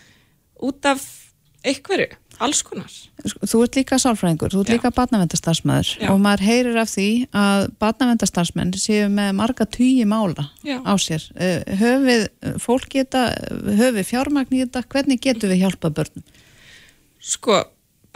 út 0.63 0.85
af 0.87 1.03
einhverju, 1.67 2.13
alls 2.39 2.63
konar 2.63 2.87
Sko, 3.27 3.41
Þú 3.43 3.63
ert 3.65 3.75
líka 3.77 3.97
sálfræðingur, 3.99 4.53
þú 4.55 4.61
ert 4.61 4.69
Já. 4.71 4.75
líka 4.77 4.91
barnavendastarsmaður 4.95 5.89
Já. 5.99 6.11
og 6.13 6.21
maður 6.21 6.45
heyrir 6.47 6.77
af 6.79 6.89
því 6.93 7.07
að 7.35 7.65
barnavendastarsmenn 7.81 8.71
séu 8.79 9.09
með 9.11 9.33
marga 9.35 9.67
tugi 9.67 10.05
mála 10.07 10.51
Já. 10.63 10.79
á 10.87 10.95
sér. 10.95 11.23
Uh, 11.35 11.65
höfið 11.81 12.29
fólk 12.63 12.87
geta, 12.93 13.35
höfið 13.51 14.05
fjármagn 14.07 14.53
í 14.55 14.63
þetta, 14.63 14.85
hvernig 14.87 15.21
getum 15.21 15.51
við 15.51 15.63
hjálpað 15.65 15.95
börnum? 15.99 16.25
Sko, 17.19 17.65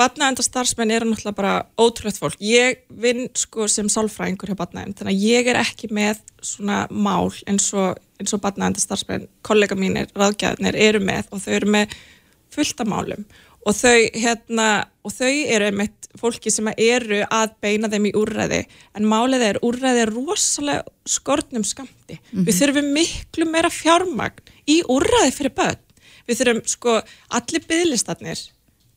barnaðenda 0.00 0.44
starfsmenn 0.44 0.92
eru 0.94 1.10
náttúrulega 1.10 1.36
bara 1.36 1.54
ótrúlegt 1.80 2.20
fólk. 2.20 2.38
Ég 2.40 2.80
vinn 3.02 3.28
sko 3.36 3.68
sem 3.70 3.90
sálfræðingur 3.92 4.52
hjá 4.52 4.58
barnaðend, 4.58 4.96
þannig 4.98 5.16
að 5.18 5.26
ég 5.28 5.50
er 5.52 5.60
ekki 5.60 5.90
með 5.94 6.22
svona 6.44 6.86
mál 6.90 7.28
eins 7.50 7.68
og, 7.76 8.00
og 8.24 8.42
barnaðenda 8.42 8.82
starfsmenn, 8.82 9.28
kollega 9.46 9.78
mínir, 9.78 10.10
ráðgæðnir 10.16 10.78
eru 10.80 11.04
með 11.04 11.30
og 11.30 11.44
þau 11.44 11.52
eru 11.60 11.72
með 11.76 11.96
fullta 12.50 12.86
málum 12.88 13.24
og 13.68 13.76
þau, 13.76 13.98
hérna, 14.16 14.68
og 15.04 15.12
þau 15.12 15.28
eru 15.28 15.68
einmitt 15.68 16.08
fólki 16.18 16.50
sem 16.52 16.70
eru 16.72 17.20
að 17.28 17.52
beina 17.62 17.90
þeim 17.92 18.08
í 18.08 18.14
úrræði 18.18 18.62
en 18.96 19.08
málið 19.08 19.44
er 19.50 19.58
úrræði 19.66 20.04
er 20.04 20.14
rosalega 20.14 20.86
skortnum 21.08 21.66
skamti. 21.66 22.18
Við 22.32 22.56
þurfum 22.56 22.88
miklu 22.96 23.46
meira 23.50 23.70
fjármagn 23.70 24.40
í 24.70 24.80
úrræði 24.90 25.34
fyrir 25.36 25.54
börn. 25.60 25.84
Við 26.26 26.40
þurfum 26.40 26.64
sko 26.72 26.96
allir 27.36 27.68
byðlistarnir 27.68 28.42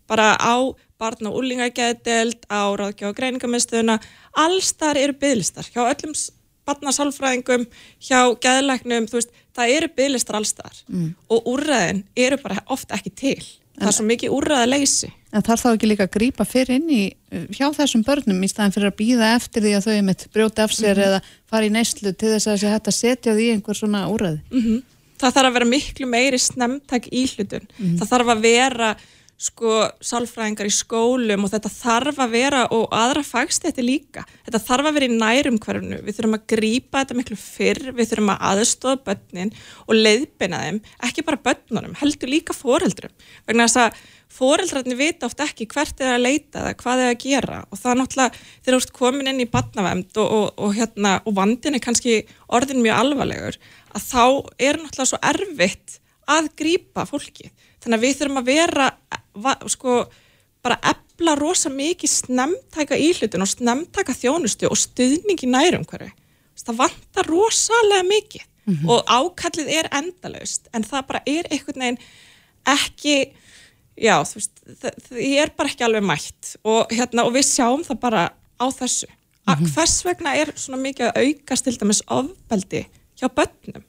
bara 0.09 0.33
á 0.39 0.55
barn 1.03 1.29
og 1.29 1.35
úlingagæðdeld, 1.41 2.47
á 2.47 2.63
ráðgjá 2.79 3.09
og 3.11 3.17
greiningamiðstöðuna, 3.19 3.99
alls 4.45 4.71
þar 4.79 5.01
eru 5.03 5.19
byðlistar 5.19 5.67
hjá 5.73 5.83
öllum 5.83 6.15
barnasálfræðingum, 6.67 7.65
hjá 7.99 8.19
geðlæknum, 8.43 9.09
þú 9.11 9.19
veist, 9.19 9.33
það 9.55 9.73
eru 9.77 9.89
byðlistar 9.97 10.37
alls 10.39 10.53
þar 10.55 10.77
Mm. 10.87 11.09
og 11.29 11.49
úrræðin 11.51 12.03
eru 12.15 12.37
bara 12.39 12.63
ofta 12.71 12.95
ekki 12.95 13.11
til. 13.15 13.43
Það 13.73 13.89
er 13.89 13.95
svo 13.97 14.05
mikið 14.05 14.33
úrræða 14.37 14.69
leysi. 14.69 15.09
En 15.33 15.41
þarf 15.41 15.63
þá 15.63 15.69
ekki 15.73 15.87
líka 15.89 16.05
að 16.05 16.13
grípa 16.13 16.45
fyrir 16.45 16.75
inn 16.77 16.89
í 16.93 17.03
hjá 17.57 17.67
þessum 17.73 18.03
börnum 18.05 18.43
í 18.45 18.49
staðin 18.51 18.73
fyrir 18.75 18.91
að 18.91 18.99
býða 18.99 19.31
eftir 19.35 19.65
því 19.65 19.71
að 19.75 19.87
þau 19.87 20.01
mitt 20.05 20.25
brjóti 20.31 20.61
af 20.61 20.75
sér 20.77 21.01
eða 21.01 21.21
fara 21.49 21.65
í 21.65 21.71
neyslu 21.73 22.13
til 22.13 22.29
þess 22.35 22.47
að 22.47 22.53
þessi 22.53 22.73
hægt 22.73 22.91
að 22.91 22.99
setja 22.99 23.33
því 23.33 23.47
einhver 23.55 23.79
svona 23.79 24.07
úrræði. 24.13 24.41
Mm 24.53 24.83
Það 25.23 25.35
þarf 25.37 25.47
að 25.47 25.53
vera 25.55 25.65
miklu 25.71 26.07
meiri 26.09 26.37
snemntæk 26.41 27.05
íhlutun. 27.15 27.67
Það 27.79 28.09
þarf 28.09 28.31
að 28.33 28.41
vera 28.43 28.89
sko 29.43 29.81
sálfræðingar 30.03 30.69
í 30.69 30.73
skólum 30.73 31.43
og 31.43 31.51
þetta 31.51 31.71
þarf 31.73 32.21
að 32.23 32.35
vera 32.37 32.63
og 32.71 32.85
aðra 32.95 33.25
fagstætti 33.27 33.83
líka. 33.83 34.23
Þetta 34.47 34.63
þarf 34.69 34.89
að 34.89 34.97
vera 34.97 35.09
í 35.09 35.17
nærum 35.17 35.59
hverjunu. 35.63 35.99
Við 36.05 36.17
þurfum 36.17 36.37
að 36.37 36.47
grípa 36.53 37.03
þetta 37.03 37.19
miklu 37.19 37.39
fyrr, 37.39 37.91
við 37.91 38.11
þurfum 38.13 38.33
að 38.33 38.45
aðstofa 38.51 39.01
börnin 39.09 39.53
og 39.83 39.95
leiðbina 39.99 40.63
þeim, 40.63 40.81
ekki 41.09 41.25
bara 41.27 41.43
börnunum, 41.49 41.97
heldur 41.99 42.31
líka 42.31 42.55
foreldrum. 42.55 43.11
Vegna 43.49 43.67
þess 43.67 43.83
að 43.83 44.03
foreldrarnir 44.33 44.97
vita 44.97 45.27
oft 45.27 45.41
ekki 45.43 45.67
hvert 45.69 45.99
er 46.01 46.15
að 46.15 46.23
leita 46.25 46.63
eða 46.63 46.77
hvað 46.79 47.01
er 47.03 47.11
að 47.11 47.19
gera 47.21 47.59
og 47.67 47.79
það 47.79 47.91
er 47.91 47.99
náttúrulega 47.99 48.39
þegar 48.39 48.73
þú 48.73 48.79
ert 48.79 48.93
komin 48.97 49.29
inn 49.29 49.43
í 49.43 49.49
batnavemd 49.53 50.21
og, 50.23 50.31
og, 50.37 50.47
og, 50.57 50.71
hérna, 50.77 51.11
og 51.27 51.35
vandin 51.37 51.77
er 51.77 51.83
kannski 51.83 52.15
orðin 52.49 52.81
mjög 52.81 53.01
alvarlegur 53.03 53.59
að 53.93 54.07
þá 54.07 54.23
er 54.57 54.81
náttúrulega 54.81 55.11
svo 55.11 55.21
erfitt 55.29 55.99
að 56.33 56.49
grípa 56.57 57.05
fólki 57.09 57.51
þannig 57.83 57.99
að 57.99 58.05
við 58.07 58.17
þurfum 58.19 58.41
að 58.41 58.49
vera 58.49 58.89
sko, 59.73 60.03
bara 60.63 60.79
efla 60.93 61.35
rosa 61.39 61.71
mikið 61.73 62.11
snemtæka 62.11 62.97
íhlutun 62.97 63.45
og 63.45 63.51
snemtæka 63.51 64.15
þjónustu 64.17 64.69
og 64.69 64.79
stuðning 64.79 65.43
í 65.43 65.51
nærum 65.51 65.85
hverju 65.89 66.11
það 66.63 66.79
vantar 66.79 67.27
rosalega 67.27 68.05
mikið 68.07 68.49
og 68.87 69.09
ákallið 69.11 69.71
er 69.75 69.89
endalaust 69.91 70.69
en 70.71 70.85
það 70.87 71.07
bara 71.09 71.21
er 71.27 71.49
einhvern 71.51 71.83
veginn 71.83 72.03
ekki 72.71 73.15
já, 73.99 74.15
þú 74.25 74.39
veist, 74.39 74.61
það, 74.81 75.19
er 75.19 75.51
bara 75.57 75.71
ekki 75.71 75.85
alveg 75.87 76.05
mætt 76.07 76.53
og, 76.63 76.93
hérna, 76.93 77.25
og 77.27 77.35
við 77.35 77.47
sjáum 77.49 77.83
það 77.85 77.99
bara 78.03 78.23
á 78.57 78.65
þessu. 78.73 79.09
Að 79.49 79.65
hvers 79.73 79.97
vegna 80.07 80.35
er 80.39 80.53
svona 80.55 80.79
mikið 80.79 81.09
að 81.09 81.25
aukast 81.27 81.67
til 81.67 81.75
dæmis 81.75 81.99
ofbeldi 82.07 82.85
hjá 83.19 83.27
börnum? 83.27 83.83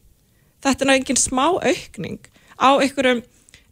Þetta 0.64 0.84
er 0.84 0.90
ná 0.90 0.94
engin 0.96 1.20
smá 1.20 1.44
aukning 1.52 2.18
á 2.58 2.74
einhverjum 2.74 3.22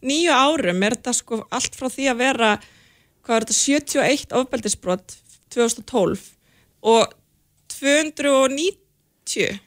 nýju 0.03 0.31
árum 0.35 0.83
er 0.85 0.95
þetta 0.97 1.13
sko 1.17 1.41
allt 1.53 1.75
frá 1.77 1.87
því 1.89 2.05
að 2.11 2.21
vera 2.21 2.49
hvað 3.23 3.35
er 3.35 3.45
þetta, 3.47 3.59
71 3.59 4.37
ofbeldisbrot 4.39 5.17
2012 5.53 6.25
og 6.93 7.13
290 7.73 9.59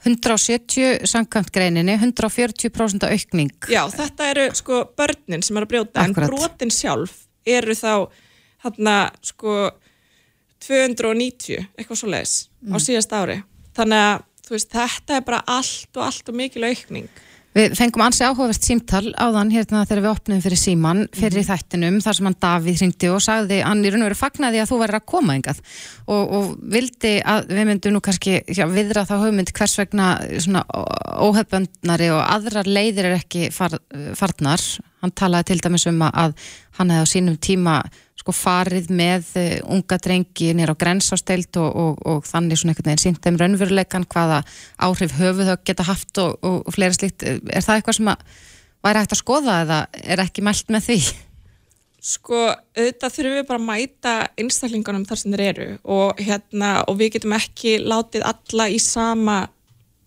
170 0.00 1.04
samkvæmt 1.04 1.50
greininni, 1.52 1.92
140% 2.00 3.04
aukning. 3.04 3.50
Já, 3.68 3.82
þetta 3.92 4.28
eru 4.32 4.46
sko 4.56 4.84
börnin 4.96 5.42
sem 5.44 5.58
eru 5.58 5.68
að 5.68 5.72
brjóta 5.74 6.06
Akkúrat. 6.06 6.24
en 6.24 6.30
brotin 6.32 6.72
sjálf 6.72 7.26
eru 7.44 7.76
þá 7.76 8.08
þarna 8.64 8.96
sko 9.20 9.70
290, 10.64 11.66
eitthvað 11.76 12.00
svo 12.00 12.08
leiðis 12.12 12.48
á 12.72 12.76
síðast 12.80 13.12
ári. 13.16 13.42
Þannig 13.76 14.06
að 14.06 14.24
veist, 14.50 14.72
þetta 14.72 15.18
er 15.18 15.26
bara 15.26 15.42
allt 15.46 15.96
og 15.96 16.06
allt 16.06 16.32
og 16.32 16.36
mikil 16.36 16.64
aukning. 16.66 17.08
Við 17.50 17.72
fengum 17.74 18.04
ansi 18.04 18.22
áhugavert 18.22 18.62
símtal 18.62 19.08
áðan 19.18 19.48
hérna 19.50 19.80
þegar 19.82 20.04
við 20.04 20.10
opnum 20.12 20.42
fyrir 20.44 20.60
síman 20.60 21.00
fyrir 21.16 21.42
þættinum 21.48 21.96
þar 22.04 22.16
sem 22.16 22.28
hann 22.28 22.36
Davíð 22.44 22.82
hringdi 22.84 23.08
og 23.10 23.24
sagði 23.24 23.58
hann 23.66 23.82
í 23.82 23.90
raun 23.90 24.04
og 24.04 24.06
veru 24.06 24.18
fagnaði 24.20 24.60
að 24.62 24.70
þú 24.70 24.78
væri 24.84 24.98
að 25.00 25.08
koma 25.10 25.34
engað 25.34 25.62
og, 26.06 26.20
og 26.38 26.52
vildi 26.76 27.12
að 27.26 27.50
við 27.50 27.66
myndum 27.72 27.96
nú 27.96 28.02
kannski 28.06 28.36
já, 28.46 28.62
viðra 28.70 29.02
þá 29.08 29.16
hugmynd 29.24 29.50
hvers 29.56 29.74
vegna 29.80 30.12
svona 30.36 30.62
óhefböndnari 31.26 32.12
og 32.14 32.22
aðrar 32.22 32.70
leiðir 32.70 33.10
er 33.10 33.18
ekki 33.18 33.50
far, 33.54 33.74
farnar. 34.14 34.62
Hann 35.02 35.16
talaði 35.16 35.50
til 35.50 35.60
dæmis 35.64 35.88
um 35.90 36.06
að 36.06 36.38
hann 36.78 36.94
hefði 36.94 37.02
á 37.02 37.12
sínum 37.16 37.40
tíma 37.42 37.80
sko 38.30 38.36
farið 38.36 38.90
með 38.94 39.32
uh, 39.38 39.74
unga 39.74 39.98
drengi 39.98 40.52
nýr 40.54 40.72
á 40.72 40.76
grensásteild 40.78 41.56
og, 41.60 41.70
og, 41.70 41.98
og 42.06 42.28
þannig 42.28 42.60
svona 42.60 42.74
einhvern 42.74 42.90
veginn 42.90 43.02
sínt 43.02 43.24
þeim 43.24 43.38
raunveruleikan 43.40 44.06
hvaða 44.10 44.42
áhrif 44.78 45.16
höfu 45.18 45.46
þau 45.48 45.56
geta 45.66 45.86
haft 45.88 46.20
og, 46.22 46.38
og, 46.42 46.70
fleira 46.74 46.94
slíkt. 46.94 47.24
Er 47.24 47.64
það 47.64 47.80
eitthvað 47.80 47.98
sem 47.98 48.12
að 48.12 48.24
væri 48.84 49.02
hægt 49.02 49.16
að 49.16 49.22
skoða 49.22 49.58
eða 49.64 49.80
er 50.04 50.24
ekki 50.24 50.44
mælt 50.46 50.70
með 50.70 50.86
því? 50.88 50.98
Sko, 52.00 52.46
auðvitað 52.78 53.16
þurfum 53.16 53.36
við 53.36 53.48
bara 53.50 53.60
að 53.60 53.66
mæta 53.68 54.12
einstaklingunum 54.40 55.06
þar 55.08 55.20
sem 55.20 55.34
þeir 55.34 55.46
eru 55.50 55.70
og, 55.84 56.20
hérna, 56.22 56.70
og 56.88 56.96
við 57.00 57.16
getum 57.18 57.34
ekki 57.36 57.74
látið 57.82 58.24
alla 58.30 58.68
í 58.72 58.78
sama, 58.80 59.42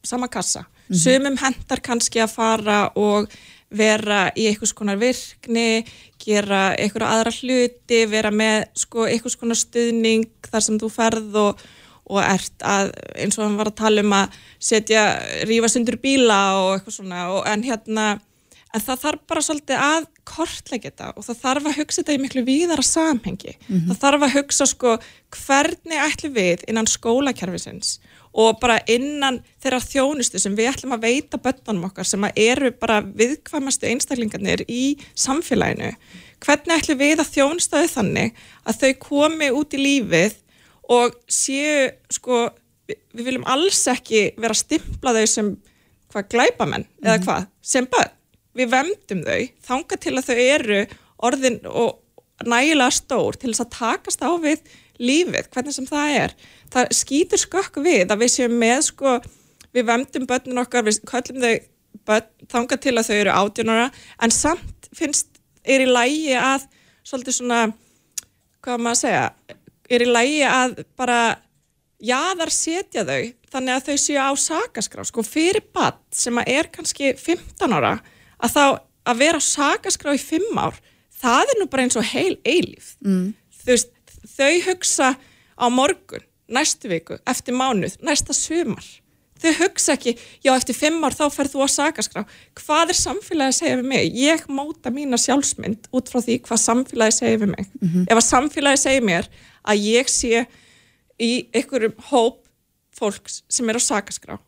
sama 0.01 0.29
kassa. 0.31 0.65
Sumum 0.93 1.37
hendar 1.39 1.79
kannski 1.81 2.21
að 2.21 2.33
fara 2.33 2.79
og 2.99 3.29
vera 3.73 4.25
í 4.37 4.47
einhvers 4.49 4.73
konar 4.77 4.99
virkni, 5.01 5.83
gera 6.21 6.73
einhverja 6.77 7.13
aðra 7.17 7.33
hluti, 7.35 8.03
vera 8.09 8.31
með 8.33 8.67
sko, 8.83 9.07
einhvers 9.09 9.37
konar 9.39 9.59
stuðning 9.59 10.27
þar 10.49 10.67
sem 10.67 10.81
þú 10.81 10.91
ferð 10.93 11.39
og, 11.41 11.63
og 12.09 12.19
ert 12.23 12.67
að, 12.67 12.93
eins 13.17 13.39
og 13.39 13.47
hann 13.47 13.57
var 13.59 13.71
að 13.71 13.79
tala 13.81 14.03
um 14.05 14.19
að 14.19 14.37
setja, 14.59 15.07
rífa 15.49 15.71
sundur 15.71 15.99
bíla 16.03 16.43
og 16.61 16.69
eitthvað 16.77 16.99
svona, 16.99 17.25
og, 17.33 17.41
en 17.49 17.65
hérna 17.65 18.13
en 18.73 18.81
það 18.81 19.01
þarf 19.03 19.25
bara 19.29 19.43
svolítið 19.45 19.81
að 19.85 20.05
kortleggja 20.25 20.89
þetta 20.89 21.09
og 21.13 21.25
það 21.27 21.41
þarf 21.43 21.67
að 21.69 21.75
hugsa 21.77 22.01
þetta 22.01 22.15
í 22.15 22.21
miklu 22.23 22.43
víðara 22.47 22.85
samhengi. 22.87 23.53
Það 23.89 23.99
þarf 24.01 24.25
að 24.25 24.35
hugsa 24.37 24.67
sko 24.69 24.93
hvernig 25.37 26.05
ætlum 26.07 26.33
við 26.33 26.63
innan 26.71 26.89
skólakerfisins 26.89 27.99
og 28.33 28.57
bara 28.61 28.79
innan 28.89 29.39
þeirra 29.61 29.79
þjónustu 29.83 30.41
sem 30.41 30.55
við 30.57 30.71
ætlum 30.71 30.95
að 30.95 31.05
veita 31.05 31.39
börnunum 31.41 31.87
okkar 31.89 32.07
sem 32.09 32.25
eru 32.31 32.71
bara 32.81 33.01
viðkvæmastu 33.05 33.89
einstaklingarnir 33.91 34.65
í 34.65 34.95
samfélaginu. 35.13 35.91
Hvernig 36.43 36.81
ætlum 36.81 36.99
við 36.99 37.21
að 37.21 37.31
þjónusta 37.35 37.83
þau 37.83 37.93
þannig 37.99 38.41
að 38.65 38.81
þau 38.81 38.93
komi 39.05 39.51
út 39.53 39.77
í 39.77 39.83
lífið 39.83 40.39
og 40.93 41.15
séu 41.31 41.91
sko, 42.11 42.47
við, 42.89 42.99
viljum 43.21 43.47
alls 43.49 43.85
ekki 43.91 44.25
vera 44.35 44.57
að 44.57 44.63
stimpla 44.63 45.15
þau 45.15 45.25
sem 45.29 45.53
hvað 46.13 46.29
glæpamenn 46.33 46.87
eða 47.03 47.19
hvað, 47.23 47.49
sem 47.61 47.89
börn. 47.89 48.13
Við 48.53 48.69
vemdum 48.69 49.23
þau, 49.25 49.41
þanga 49.65 49.97
til 50.01 50.17
að 50.17 50.27
þau 50.27 50.39
eru 50.41 50.81
orðin 51.25 51.61
og 51.69 51.99
nægilega 52.49 52.93
stór 52.93 53.37
til 53.39 53.53
þess 53.53 53.63
að 53.63 53.75
takast 53.77 54.25
á 54.25 54.29
við 54.41 54.61
lífið, 55.03 55.49
hvernig 55.53 55.75
sem 55.75 55.87
það 55.89 56.17
er 56.21 56.35
það 56.73 56.95
skýtur 56.97 57.41
skökk 57.43 57.79
við 57.85 58.11
að 58.13 58.23
við 58.23 58.33
séum 58.33 58.57
með 58.61 58.79
sko, 58.89 59.17
við 59.75 59.87
vemdum 59.89 60.27
börnin 60.29 60.61
okkar, 60.63 60.85
við 60.87 61.01
köllum 61.09 61.43
þau 61.43 61.53
börn, 62.07 62.29
þanga 62.51 62.79
til 62.81 62.95
að 62.97 63.09
þau 63.09 63.17
eru 63.17 63.35
átjónara 63.37 63.87
en 64.23 64.33
samt 64.33 64.89
finnst 64.95 65.39
er 65.63 65.85
í 65.85 65.89
lægi 65.89 66.35
að 66.37 66.67
svolítið 67.05 67.37
svona 67.39 67.61
hvað 68.63 68.81
maður 68.81 68.95
að 68.95 69.01
segja 69.03 69.25
er 69.93 70.05
í 70.05 70.09
lægi 70.09 70.41
að 70.47 70.75
bara 70.99 71.19
jaðar 72.03 72.51
setja 72.53 73.05
þau 73.07 73.21
þannig 73.53 73.75
að 73.75 73.85
þau 73.87 74.01
séu 74.01 74.19
á 74.19 74.31
sakaskrá 74.39 75.05
sko 75.07 75.23
fyrir 75.25 75.63
bad 75.75 75.99
sem 76.15 76.39
að 76.41 76.51
er 76.55 76.69
kannski 76.73 77.13
15 77.19 77.77
ára 77.77 77.97
að 78.43 78.55
þá 78.55 78.65
að 79.13 79.21
vera 79.21 79.39
á 79.39 79.43
sakaskrá 79.43 80.15
í 80.15 80.21
5 80.21 80.59
ár 80.59 80.79
það 81.23 81.53
er 81.53 81.61
nú 81.61 81.69
bara 81.71 81.85
eins 81.85 81.99
og 81.99 82.07
heil 82.09 82.35
eilíf 82.43 82.95
mm. 83.05 83.29
þú 83.61 83.71
veist, 83.71 83.92
þau 84.37 84.51
hugsa 84.67 85.13
á 85.57 85.65
morgun, 85.69 86.25
næstu 86.49 86.91
viku 86.91 87.19
eftir 87.29 87.55
mánuð, 87.57 87.97
næsta 88.03 88.35
sumar. 88.35 88.85
Þau 89.43 89.51
hugsa 89.59 89.97
ekki, 89.97 90.13
já 90.45 90.53
eftir 90.53 90.77
5 90.77 91.03
ár 91.03 91.15
þá 91.17 91.25
ferð 91.33 91.55
þú 91.55 91.65
á 91.65 91.69
sakaskrá, 91.73 92.21
hvað 92.61 92.93
er 92.93 92.99
samfélagi 92.99 93.51
að 93.51 93.57
segja 93.57 93.79
við 93.81 93.89
mig, 93.91 94.13
ég 94.15 94.45
móta 94.47 94.93
mína 94.93 95.19
sjálfsmynd 95.19 95.89
út 95.91 96.11
frá 96.11 96.21
því 96.23 96.37
hvað 96.45 96.61
samfélagi 96.63 97.17
segja 97.17 97.41
við 97.41 97.51
mig, 97.51 97.67
ef 98.07 98.15
að 98.15 98.29
samfélagi 98.29 98.83
segja 98.85 99.03
mér 99.03 99.27
að 99.67 99.83
ég 99.89 100.09
sé 100.11 100.45
í 101.19 101.31
einhverjum 101.53 101.97
hóp 102.11 102.39
fólks 102.95 103.41
sem 103.49 103.69
er 103.69 103.79
á 103.79 103.81
sakaskrá 103.83 104.39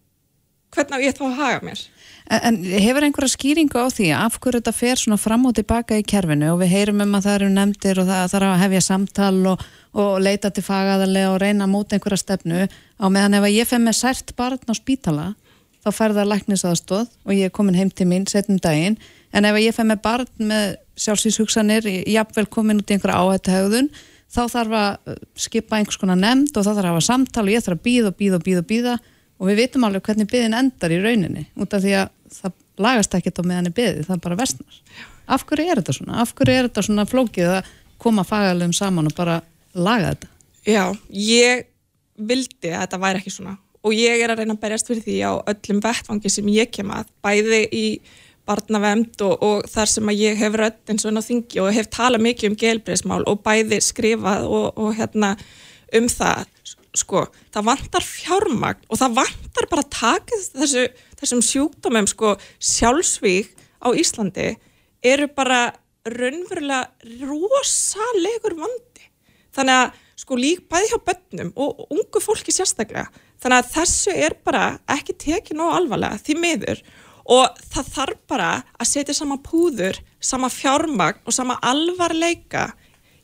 hvernig 0.76 0.96
á 0.96 1.06
ég 1.06 1.16
þá 1.16 1.24
að 1.28 1.38
haga 1.40 1.62
mér 1.66 1.82
En, 2.26 2.58
hefur 2.66 3.06
einhverja 3.06 3.36
skýringu 3.36 3.78
á 3.78 3.86
því 3.94 4.08
af 4.18 4.40
hverju 4.42 4.58
þetta 4.58 4.72
fer 4.74 4.98
svona 4.98 5.18
fram 5.22 5.44
og 5.46 5.54
tilbaka 5.60 6.00
í 6.00 6.06
kerfinu? 6.08 6.56
Og 6.56 6.64
við 6.64 6.72
heyrum 6.74 7.04
um 7.06 7.18
að 7.20 7.28
það 7.28 7.36
eru 7.38 7.50
nefndir 7.54 8.02
og 8.02 8.08
það 8.10 8.32
þarf 8.34 8.50
að 8.50 8.62
hefja 8.64 8.82
samtal 8.82 9.36
og, 9.52 9.66
og 9.94 10.14
leita 10.26 10.50
til 10.50 10.64
fagaðarlega 10.66 11.36
og 11.36 11.38
reyna 11.44 11.68
móta 11.70 11.98
einhverja 11.98 12.24
stefnu. 12.24 12.66
Á 12.98 13.06
meðan 13.14 13.38
ef 13.38 13.46
ég 13.54 13.70
fer 13.70 13.84
með 13.84 14.00
sært 14.00 14.34
barn 14.40 14.66
á 14.66 14.74
spítala 14.74 15.28
þá 15.86 15.92
fer 15.94 16.18
það 16.18 16.32
læknisaðstóð 16.32 17.14
og 17.14 17.38
ég 17.38 17.46
er 17.46 17.54
komin 17.54 17.78
heim 17.78 17.94
til 17.94 18.10
mín 18.10 18.26
setnum 18.26 18.58
daginn. 18.58 18.98
En 19.30 19.46
ef 19.46 19.62
ég 19.62 19.78
fer 19.78 19.86
með 19.86 20.02
barn 20.02 20.50
með 20.50 20.80
sjálfsvíshugsanir 20.98 21.86
jafnvel 22.10 22.48
komin 22.50 22.82
út 22.82 22.90
í 22.90 22.98
einhverja 22.98 23.22
áhættuhegðun 23.22 23.92
þá 24.34 24.42
þarf 24.50 24.78
að 24.80 25.12
uh, 25.12 25.20
skipa 25.38 25.78
einhvers 25.78 26.00
konar 26.02 26.18
nefnd 26.18 26.56
og 26.56 26.66
það 26.66 26.80
þarf 26.80 26.88
að 26.88 26.96
hafa 26.96 27.06
samtal 27.06 27.46
og 27.46 27.54
ég 27.54 27.66
þarf 27.66 27.78
að 27.78 27.86
býða 27.86 28.10
og 28.10 28.18
býða 28.18 28.40
og 28.40 28.48
býða 28.48 28.64
og 28.64 28.70
býða 28.72 28.96
og 29.40 29.50
við 29.50 29.60
vitum 29.64 29.88
alveg 29.88 30.06
hvernig 30.06 30.30
byðin 30.32 30.58
endar 30.60 30.94
í 30.94 31.02
rauninni 31.04 31.48
út 31.60 31.76
af 31.76 31.84
því 31.84 31.98
að 32.02 32.14
það 32.36 32.56
lagast 32.86 33.18
ekkert 33.18 33.40
á 33.40 33.44
meðan 33.48 33.70
er 33.70 33.76
byðið, 33.76 34.08
það 34.10 34.24
bara 34.24 34.40
vestnar 34.40 34.82
af 35.26 35.46
hverju 35.48 35.72
er 35.72 35.82
þetta 35.82 35.96
svona? 35.96 36.22
Af 36.22 36.34
hverju 36.38 36.56
er 36.56 36.68
þetta 36.70 36.86
svona 36.86 37.06
flókið 37.10 37.52
að 37.58 37.70
koma 38.02 38.26
fagalegum 38.28 38.74
saman 38.76 39.10
og 39.10 39.16
bara 39.18 39.40
laga 39.74 40.14
þetta? 40.14 40.32
Já, 40.66 40.84
ég 41.12 41.66
vildi 42.16 42.72
að 42.72 42.86
þetta 42.86 43.02
væri 43.02 43.22
ekki 43.22 43.34
svona 43.34 43.58
og 43.86 43.94
ég 43.94 44.22
er 44.24 44.34
að 44.34 44.42
reyna 44.42 44.56
að 44.56 44.62
berjast 44.64 44.88
fyrir 44.90 45.06
því 45.06 45.18
á 45.22 45.34
öllum 45.52 45.82
vettfangi 45.84 46.32
sem 46.34 46.48
ég 46.50 46.72
kem 46.74 46.94
að, 46.94 47.10
bæði 47.22 47.62
í 47.70 47.86
barnavemd 48.46 49.22
og, 49.26 49.44
og 49.46 49.70
þar 49.70 49.92
sem 49.92 50.10
að 50.10 50.22
ég 50.22 50.40
hef 50.40 50.58
rödd 50.58 50.92
eins 50.92 51.06
og 51.06 51.12
enn 51.12 51.22
á 51.22 51.28
þingi 51.28 51.62
og 51.62 51.74
hef 51.74 51.90
talað 51.94 52.26
mikið 52.26 52.52
um 52.52 52.58
gelbriðsmál 52.62 53.22
og 53.30 53.42
bæði 53.46 53.82
skrifað 53.82 54.48
og, 54.50 54.68
og 54.78 54.98
hérna 54.98 55.36
um 55.98 56.10
það 56.10 56.46
sko, 57.00 57.26
það 57.54 57.68
vantar 57.70 58.06
fjármagn 58.06 58.86
og 58.90 59.00
það 59.02 59.18
vantar 59.20 59.68
bara 59.72 59.86
að 59.86 59.94
taka 59.96 60.40
þessu, 60.46 60.86
þessum 61.20 61.44
sjúkdómum 61.46 62.08
sko 62.10 62.36
sjálfsvík 62.60 63.54
á 63.84 63.88
Íslandi 63.94 64.54
eru 65.06 65.28
bara 65.36 65.70
raunverulega 66.06 66.86
rosalegur 67.26 68.58
vandi. 68.60 69.08
Þannig 69.56 69.80
að 69.82 70.02
sko 70.20 70.38
lík 70.40 70.66
bæði 70.72 70.92
hjá 70.92 71.00
bönnum 71.10 71.52
og, 71.56 71.86
ungu 71.92 72.22
fólki 72.24 72.54
sérstaklega. 72.56 73.10
Þannig 73.42 73.62
að 73.62 73.72
þessu 73.74 74.14
er 74.16 74.38
bara 74.46 74.66
ekki 74.96 75.18
tekið 75.26 75.60
nóg 75.60 75.74
alvarlega 75.76 76.22
því 76.24 76.38
miður. 76.42 76.82
Og 77.26 77.62
það 77.74 77.92
þarf 77.96 78.20
bara 78.30 78.50
að 78.78 78.90
setja 78.92 79.16
sama 79.18 79.40
púður, 79.42 79.98
sama 80.22 80.50
fjármagn 80.54 81.24
og 81.26 81.34
sama 81.34 81.58
alvarleika 81.66 82.70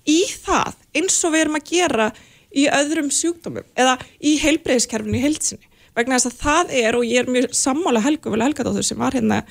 í 0.10 0.24
það 0.26 0.80
eins 0.98 1.20
og 1.26 1.36
við 1.36 1.44
erum 1.46 1.60
að 1.60 1.68
gera 1.70 2.08
í 2.56 2.68
öðrum 2.72 3.12
sjúkdómum 3.14 3.68
eða 3.80 3.98
í 4.20 4.38
heilbreyðiskerfinu 4.42 5.20
í 5.20 5.26
heilsinni 5.26 5.70
vegna 5.96 6.18
þess 6.18 6.32
að 6.32 6.42
það 6.42 6.74
er 6.82 6.98
og 6.98 7.06
ég 7.08 7.24
er 7.24 7.32
mjög 7.32 7.54
sammála 7.56 8.04
Helgu 8.04 8.32
vel 8.34 8.44
Helgadóttur 8.46 8.88
sem 8.88 9.00
var 9.00 9.16
hérna 9.18 9.42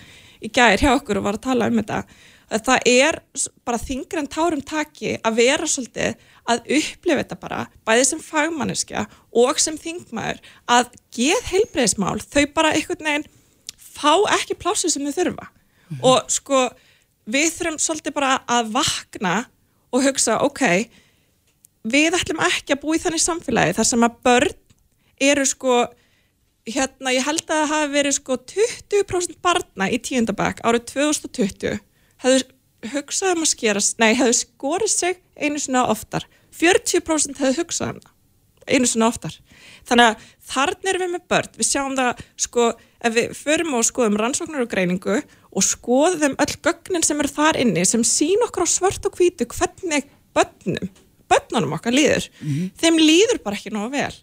í 0.41 0.49
gær 0.53 0.81
hjá 0.81 0.95
okkur 0.95 1.21
og 1.21 1.27
var 1.29 1.39
að 1.39 1.47
tala 1.49 1.69
um 1.71 1.81
þetta 1.81 2.03
að 2.51 2.63
það 2.67 2.89
er 2.91 3.19
bara 3.67 3.79
þingri 3.79 4.23
en 4.23 4.31
tárum 4.31 4.63
taki 4.67 5.13
að 5.23 5.37
vera 5.39 5.69
svolítið 5.71 6.25
að 6.51 6.65
upplifa 6.79 7.21
þetta 7.21 7.39
bara 7.45 7.61
bæði 7.87 8.07
sem 8.09 8.23
fagmanneskja 8.25 9.05
og 9.43 9.61
sem 9.63 9.77
þingmaður 9.79 10.41
að 10.77 10.91
geð 11.15 11.51
heilbreyðismál 11.53 12.17
þau 12.25 12.45
bara 12.57 12.73
einhvern 12.75 13.07
veginn 13.07 13.29
fá 13.77 14.15
ekki 14.39 14.57
plásið 14.59 14.95
sem 14.95 15.07
þau 15.07 15.19
þurfa. 15.19 15.47
Og 16.07 16.33
sko 16.33 16.65
við 17.31 17.53
þurfum 17.55 17.79
svolítið 17.83 18.17
bara 18.17 18.33
að 18.51 18.73
vakna 18.75 19.37
og 19.95 20.05
hugsa 20.07 20.41
ok 20.47 20.65
við 21.85 22.17
ætlum 22.19 22.43
ekki 22.45 22.77
að 22.77 22.83
búa 22.83 22.97
í 22.97 23.03
þannig 23.03 23.25
samfélagi 23.25 23.77
þar 23.79 23.89
sem 23.89 24.07
að 24.07 24.21
börn 24.27 24.57
eru 25.31 25.47
sko 25.49 25.81
hérna, 26.69 27.13
ég 27.15 27.27
held 27.27 27.45
að 27.47 27.51
það 27.51 27.73
hafi 27.73 27.93
verið 27.95 28.17
sko 28.17 28.37
20% 28.53 29.39
barna 29.45 29.89
í 29.91 29.99
tíundabæk 30.05 30.63
árið 30.67 30.87
2020 30.93 31.81
hefðu 32.25 32.43
hugsað 32.95 33.35
um 33.37 33.45
að 33.45 33.53
skera, 33.53 33.83
nei, 34.01 34.13
hefðu 34.17 34.37
skorið 34.39 34.93
sig 34.93 35.19
einu 35.37 35.61
sinna 35.61 35.87
oftar. 35.93 36.27
40% 36.57 37.41
hefðu 37.41 37.63
hugsað 37.63 37.95
um 37.95 38.01
það 38.05 38.17
einu 38.71 38.87
sinna 38.87 39.09
oftar. 39.11 39.35
Þannig 39.89 40.11
að 40.11 40.25
þarna 40.53 40.91
erum 40.93 41.05
við 41.05 41.13
með 41.15 41.27
börn. 41.33 41.53
Við 41.59 41.69
sjáum 41.71 41.97
það 41.99 42.25
sko 42.45 42.67
ef 43.01 43.15
við 43.17 43.37
förum 43.39 43.77
og 43.79 43.87
skoðum 43.89 44.19
rannsóknar 44.21 44.65
og 44.65 44.71
greiningu 44.71 45.21
og 45.51 45.67
skoðum 45.67 46.37
öll 46.41 46.57
gögnin 46.63 47.07
sem 47.07 47.21
eru 47.23 47.33
þar 47.33 47.59
inni 47.61 47.87
sem 47.89 48.05
sín 48.07 48.45
okkur 48.47 48.69
á 48.69 48.69
svart 48.71 49.09
og 49.09 49.17
hvítu 49.19 49.49
hvernig 49.51 50.07
börnum 50.37 50.93
börnunum 51.31 51.77
okkar 51.79 51.97
líður 51.97 52.27
þeim 52.81 52.99
líður 53.01 53.43
bara 53.45 53.59
ekki 53.59 53.73
nógu 53.75 53.93
vel 53.95 54.15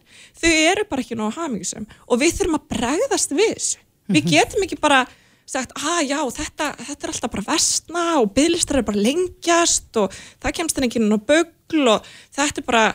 þau 0.41 0.51
eru 0.51 0.87
bara 0.89 1.05
ekki 1.05 1.19
nógu 1.19 1.37
hamingisum 1.39 1.87
og 2.07 2.21
við 2.21 2.35
þurfum 2.39 2.59
að 2.59 2.67
bregðast 2.75 3.35
við 3.37 3.53
þessu 3.55 3.85
við 4.07 4.29
getum 4.33 4.67
ekki 4.67 4.79
bara 4.81 5.05
sagt, 5.47 5.73
að 5.79 6.01
já, 6.11 6.19
þetta, 6.37 6.69
þetta 6.75 7.07
er 7.07 7.13
alltaf 7.13 7.33
bara 7.33 7.45
vestna 7.47 8.05
og 8.21 8.31
bygglistar 8.35 8.81
er 8.81 8.87
bara 8.87 9.03
lengjast 9.03 9.99
og 10.01 10.15
það 10.43 10.55
kemst 10.59 10.79
henni 10.79 10.89
ekki 10.91 11.03
á 11.07 11.19
bögl 11.31 11.91
og 11.93 12.09
þetta 12.35 12.61
er 12.63 12.67
bara, 12.67 12.85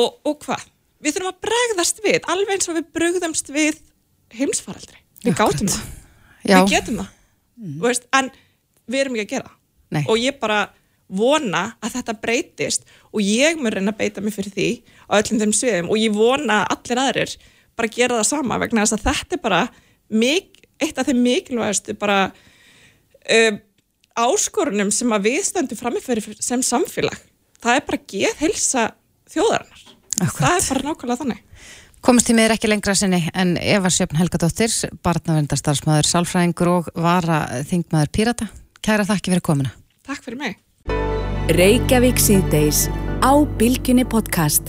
og, 0.00 0.20
og 0.28 0.38
hvað? 0.46 0.64
Við 1.02 1.16
þurfum 1.16 1.32
að 1.32 1.40
bregðast 1.48 2.04
við, 2.04 2.20
alveg 2.32 2.54
eins 2.56 2.70
og 2.70 2.78
við 2.78 2.88
bregðumst 2.96 3.50
við 3.52 3.80
heimsfaraldri. 4.38 5.00
Við 5.22 5.36
gátum 5.38 5.68
það. 5.72 5.88
Já. 6.46 6.56
Við 6.56 6.70
getum 6.72 7.00
það. 7.02 7.10
Þú 7.62 7.88
Veist, 7.88 8.06
en 8.16 8.30
við 8.90 9.02
erum 9.02 9.18
ekki 9.18 9.26
að 9.26 9.34
gera. 9.34 9.56
Nei. 9.92 10.02
Og 10.06 10.22
ég 10.22 10.38
bara 10.40 10.60
vona 11.12 11.64
að 11.84 11.98
þetta 11.98 12.18
breytist 12.22 12.86
og 13.12 13.20
ég 13.24 13.60
mun 13.60 13.72
reyna 13.74 13.92
að 13.92 14.00
beita 14.00 14.24
mig 14.24 14.34
fyrir 14.36 14.54
því 14.54 14.68
á 15.08 15.12
öllum 15.20 15.42
þeim 15.42 15.56
sviðum 15.56 15.90
og 15.92 16.00
ég 16.00 16.16
vona 16.16 16.62
að 16.62 16.76
allir 16.76 17.02
aðrir 17.02 17.36
bara 17.76 17.92
gera 17.92 18.20
það 18.20 18.30
sama 18.30 18.60
vegna 18.62 18.84
þess 18.84 18.96
að 18.96 19.04
þetta 19.10 19.36
er 19.36 19.44
bara 19.44 19.60
mik 20.12 20.64
eitt 20.82 20.98
af 20.98 21.08
þeim 21.08 21.22
mikilvægastu 21.24 21.94
bara 22.00 22.18
um, 23.28 23.60
áskorunum 24.18 24.90
sem 24.92 25.12
að 25.14 25.28
við 25.28 25.44
stöndum 25.48 25.78
framifæri 25.78 26.24
sem 26.40 26.62
samfélag. 26.64 27.16
Það 27.62 27.78
er 27.78 27.86
bara 27.86 28.02
geð 28.12 28.42
helsa 28.42 28.88
þjóðarinnar. 29.32 29.86
Það 30.18 30.56
er 30.56 30.66
bara 30.68 30.84
nákvæmlega 30.88 31.20
þannig. 31.22 31.44
Komist 32.02 32.26
tímið 32.26 32.48
er 32.48 32.54
ekki 32.56 32.68
lengra 32.68 32.96
sinni 32.98 33.20
en 33.38 33.54
Eva 33.62 33.90
Sjöfn 33.92 34.18
Helgadóttir, 34.18 34.72
barnavendarstarfsmaður, 35.06 36.08
sálfræðingur 36.10 36.72
og 36.72 36.90
vara 36.98 37.44
þingmaður 37.68 38.10
Pírata. 38.16 38.50
Kæra 38.82 39.06
þakki 39.06 39.30
fyrir 39.30 39.46
komuna. 39.46 39.70
Takk 40.02 40.24
fyrir 40.26 40.40
mig. 40.40 40.58
Reykjavík 41.50 42.20
síðdeis 42.22 42.84
á 43.18 43.34
Bilginni 43.58 44.04
podcast. 44.06 44.68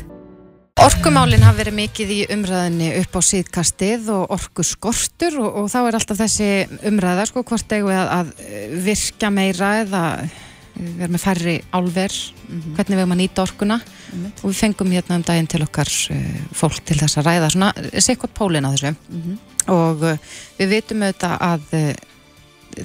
Orkumálin 0.81 1.43
hafa 1.45 1.59
verið 1.59 1.75
mikið 1.77 2.13
í 2.15 2.17
umræðinni 2.33 2.87
upp 2.97 3.13
á 3.13 3.21
síðkastið 3.27 4.09
og 4.15 4.33
orku 4.33 4.65
skortur 4.65 5.37
og, 5.43 5.59
og 5.61 5.67
þá 5.69 5.77
er 5.83 5.97
alltaf 5.99 6.17
þessi 6.23 6.47
umræða 6.89 7.27
sko 7.29 7.43
hvort 7.45 7.75
eigum 7.77 7.91
við 7.91 7.99
að, 8.01 8.09
að 8.17 8.73
virka 8.87 9.29
meira 9.29 9.69
eða 9.83 10.03
vera 10.73 11.11
með 11.13 11.23
færri 11.27 11.55
álver, 11.77 12.17
hvernig 12.49 12.97
við 12.97 13.03
erum 13.03 13.15
að 13.19 13.21
nýta 13.21 13.45
orkuna. 13.45 13.79
Og 14.41 14.49
við 14.49 14.59
fengum 14.63 14.97
hérna 14.97 15.21
um 15.21 15.29
daginn 15.29 15.53
til 15.53 15.61
okkar 15.67 15.93
uh, 16.17 16.27
fólk 16.57 16.81
til 16.89 16.97
þess 17.03 17.21
að 17.21 17.29
ræða 17.29 17.53
svona, 17.53 17.71
sekot 18.01 18.33
pólinn 18.33 18.65
á 18.65 18.73
þessu. 18.73 18.95
Og 19.77 20.09
uh, 20.09 20.35
við 20.57 20.79
vitum 20.79 21.05
auðvitað 21.05 21.37
að 21.53 21.73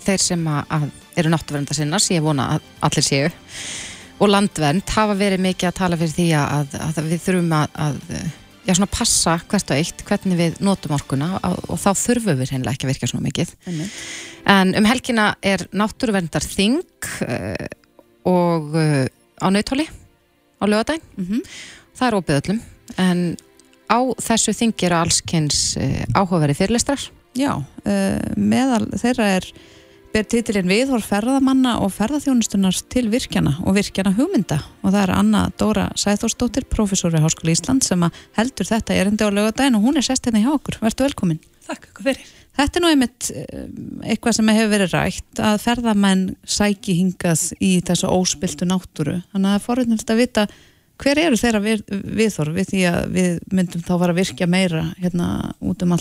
þeir 0.04 0.20
sem 0.20 0.48
að 0.52 0.90
eru 1.18 1.32
náttúrvernda 1.32 1.76
sinna, 1.76 2.00
ég 2.14 2.24
vona 2.24 2.50
að 2.56 2.68
allir 2.88 3.06
séu. 3.06 3.30
Og 4.18 4.30
landvernd 4.32 4.90
hafa 4.96 5.14
verið 5.18 5.44
mikið 5.44 5.70
að 5.70 5.78
tala 5.78 5.98
fyrir 5.98 6.14
því 6.16 6.28
að, 6.40 6.78
að 6.82 7.02
við 7.06 7.24
þurfum 7.26 7.52
að, 7.54 7.76
að 7.86 7.98
já, 8.68 8.74
svona 8.76 8.90
passa 8.92 9.36
hvert 9.48 9.72
og 9.72 9.80
eitt 9.80 10.04
hvernig 10.06 10.38
við 10.38 10.58
notum 10.64 10.94
orkuna 10.96 11.30
og, 11.38 11.58
og 11.72 11.80
þá 11.80 11.88
þurfum 12.02 12.40
við 12.40 12.52
hreinlega 12.52 12.76
ekki 12.76 12.88
að 12.88 12.92
virka 12.92 13.10
svona 13.10 13.28
mikið. 13.28 13.54
En 14.48 14.74
um 14.78 14.88
helgina 14.88 15.28
er 15.44 15.64
náttúruverndar 15.76 16.44
þing 16.44 16.82
uh, 17.24 17.68
og 18.28 18.76
uh, 18.76 19.04
á 19.40 19.46
nautóli 19.54 19.88
á 20.58 20.64
lögadæn 20.68 21.04
það 21.96 22.06
er 22.08 22.18
opið 22.18 22.40
öllum 22.42 22.60
en 22.98 23.22
á 23.88 23.98
þessu 24.20 24.52
þingi 24.56 24.88
eru 24.90 25.00
allskynns 25.00 25.62
uh, 25.80 26.02
áhugaveri 26.12 26.56
fyrirlestrar. 26.58 27.00
Já, 27.38 27.52
meðal 28.34 28.88
þeirra 28.98 29.26
er 29.36 29.44
ber 30.12 30.26
titilinn 30.28 30.70
viðhor 30.70 31.02
ferðamanna 31.04 31.76
og 31.84 31.92
ferðaþjónustunar 31.96 32.76
til 32.92 33.06
virkjana 33.12 33.54
og 33.64 33.76
virkjana 33.76 34.14
hugmynda 34.16 34.58
og 34.82 34.92
það 34.92 35.00
er 35.02 35.12
Anna 35.14 35.42
Dóra 35.60 35.88
Sæþórsdóttir, 35.98 36.66
professor 36.70 37.12
við 37.12 37.26
Háskóla 37.26 37.54
Ísland 37.54 37.84
sem 37.86 38.06
heldur 38.38 38.68
þetta 38.68 38.96
erindi 38.96 39.28
á 39.28 39.30
lögadaginn 39.30 39.76
og 39.78 39.84
hún 39.84 40.00
er 40.00 40.06
sest 40.06 40.26
hérna 40.26 40.42
hjá 40.42 40.52
okkur. 40.54 40.80
Vertu 40.82 41.06
velkomin. 41.06 41.40
Takk 41.68 41.90
ykkur 41.90 42.08
fyrir. 42.08 42.30
Þetta 42.58 42.78
er 42.78 42.82
nú 42.82 42.88
einmitt 42.90 43.28
eh, 43.30 43.66
eitthvað 44.14 44.38
sem 44.38 44.48
hefur 44.50 44.72
verið 44.72 44.96
rætt 44.96 45.42
að 45.44 45.60
ferðamenn 45.62 46.24
sæki 46.42 46.96
hingað 46.98 47.44
í 47.62 47.76
þessu 47.86 48.10
óspiltu 48.10 48.66
náttúru. 48.66 49.20
Þannig 49.30 49.44
að 49.44 49.52
það 49.52 49.60
er 49.60 49.66
forvitnilegt 49.66 50.10
að 50.14 50.22
vita 50.24 50.46
hver 50.98 51.20
eru 51.22 51.38
þeirra 51.38 51.60
við, 51.62 51.84
viðhor 52.18 52.50
við 52.56 52.72
því 52.72 52.82
að 52.90 52.98
við 53.14 53.38
myndum 53.54 53.84
þá 53.86 53.92
fara 53.92 54.10
að 54.10 54.20
virkja 54.24 54.50
meira 54.50 54.82
hérna 54.98 55.28
út 55.60 55.84
um. 55.86 55.94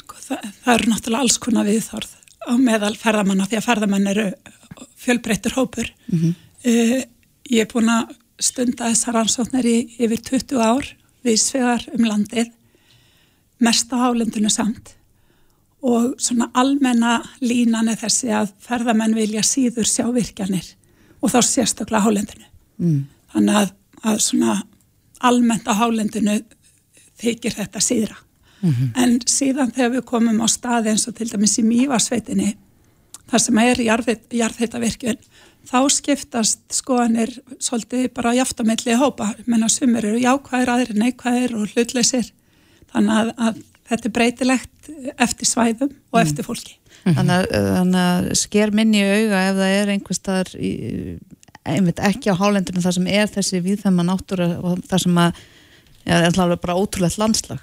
Sko, 0.00 0.18
það, 0.18 0.50
það 0.64 2.10
á 2.48 2.52
meðal 2.58 2.94
ferðamanna 2.98 3.46
því 3.48 3.58
að 3.58 3.68
ferðamenn 3.68 4.10
eru 4.12 4.26
fjölbreyttur 5.02 5.56
hópur. 5.58 5.92
Mhm. 6.08 6.34
uh, 6.66 6.98
ég 7.52 7.60
er 7.66 7.70
búin 7.70 7.90
að 7.90 8.16
stunda 8.42 8.90
þessar 8.90 9.18
rannsóknir 9.18 9.66
í 9.66 9.76
yfir 9.98 10.20
20 10.22 10.62
ár 10.62 10.88
við 11.22 11.38
svegar 11.38 11.84
um 11.94 12.04
landið, 12.06 12.50
mest 13.62 13.92
á 13.94 13.96
hálendinu 14.02 14.50
samt 14.50 14.96
og 15.82 16.14
svona 16.22 16.48
almenna 16.54 17.20
línan 17.42 17.90
er 17.90 17.98
þessi 17.98 18.30
að 18.34 18.52
ferðamenn 18.62 19.16
vilja 19.18 19.42
síður 19.46 19.88
sjá 19.90 20.06
virkjanir 20.14 20.66
og 21.22 21.32
þá 21.32 21.38
sérstaklega 21.46 22.04
hálendinu. 22.06 22.46
Mm. 22.78 23.00
Þannig 23.34 23.58
að, 23.58 23.72
að 24.02 24.20
svona 24.22 24.56
almennt 25.22 25.66
á 25.66 25.74
hálendinu 25.74 26.38
þykir 27.22 27.58
þetta 27.58 27.82
síðra. 27.82 28.18
En 28.62 29.16
síðan 29.26 29.72
þegar 29.74 29.94
við 29.96 30.04
komum 30.08 30.42
á 30.42 30.46
staði 30.50 30.92
eins 30.92 31.08
og 31.10 31.16
til 31.18 31.28
dæmis 31.30 31.58
í 31.58 31.64
Mývarsveitinni, 31.66 32.52
þar 33.30 33.42
sem 33.42 33.58
er 33.62 33.80
jarðheitavirkjun, 33.82 35.18
þá 35.66 35.78
skiptast 35.94 36.62
skoðanir 36.74 37.34
svolítið 37.62 38.08
bara 38.14 38.34
jaftamilli 38.36 38.96
hópa, 38.98 39.32
menna 39.46 39.70
sumir 39.70 40.06
eru 40.06 40.22
jákvæðir, 40.22 40.72
aðrir 40.72 41.02
neikvæðir 41.02 41.56
og 41.58 41.74
hlutleysir. 41.74 42.32
Þannig 42.92 43.18
að, 43.18 43.34
að 43.38 43.60
þetta 43.90 44.08
er 44.08 44.14
breytilegt 44.18 44.90
eftir 45.16 45.48
svæðum 45.48 45.92
og 46.12 46.20
eftir 46.22 46.46
fólki. 46.46 46.76
Þannig 47.02 47.34
að, 47.34 47.46
þannig 47.76 48.02
að 48.02 48.32
sker 48.38 48.74
minni 48.74 49.00
í 49.02 49.06
auga 49.06 49.44
ef 49.48 49.56
það 49.58 49.76
er 49.78 49.92
einhvers 49.94 50.20
staðar 50.20 50.52
einmitt 51.62 52.02
ekki 52.02 52.32
á 52.34 52.38
hálendinu 52.38 52.82
þar 52.82 52.96
sem 52.98 53.08
er 53.10 53.30
þessi 53.30 53.62
viðfæma 53.62 54.04
náttúra 54.06 54.48
og 54.62 54.82
þar 54.90 55.04
sem 55.04 55.20
að 55.22 55.42
já, 56.02 56.16
er 56.16 56.40
alveg 56.44 56.62
bara 56.62 56.78
ótrúlegt 56.78 57.20
landslag. 57.22 57.62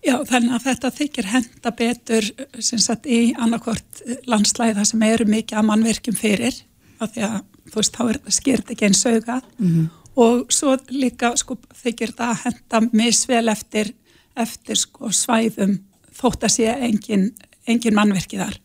Já, 0.00 0.14
þannig 0.24 0.54
að 0.56 0.64
þetta 0.64 0.90
þykir 0.96 1.26
henda 1.28 1.70
betur 1.76 2.26
sem 2.64 2.80
sagt 2.80 3.06
í 3.06 3.34
annarkort 3.36 4.00
landslæði 4.30 4.78
það 4.78 4.88
sem 4.88 5.02
eru 5.10 5.26
mikið 5.28 5.60
að 5.60 5.66
mannverkjum 5.68 6.16
fyrir 6.16 6.60
af 7.00 7.12
því 7.12 7.24
að 7.26 7.34
þú 7.70 7.80
veist, 7.80 7.96
þá 7.96 8.02
er 8.08 8.18
skýrt 8.32 8.72
ekki 8.72 8.88
eins 8.88 9.02
auga 9.06 9.40
og 10.20 10.52
svo 10.52 10.76
líka 10.88 11.34
sko 11.38 11.58
þykir 11.82 12.14
þetta 12.14 12.30
að 12.30 12.40
henda 12.46 12.80
misvel 12.96 13.48
eftir, 13.52 13.92
eftir 14.36 14.80
sko 14.80 15.12
svæðum 15.14 15.78
þótt 16.16 16.48
að 16.48 16.54
sé 16.56 16.72
engin, 16.72 17.30
engin 17.68 17.96
mannverki 17.96 18.40
þar. 18.40 18.56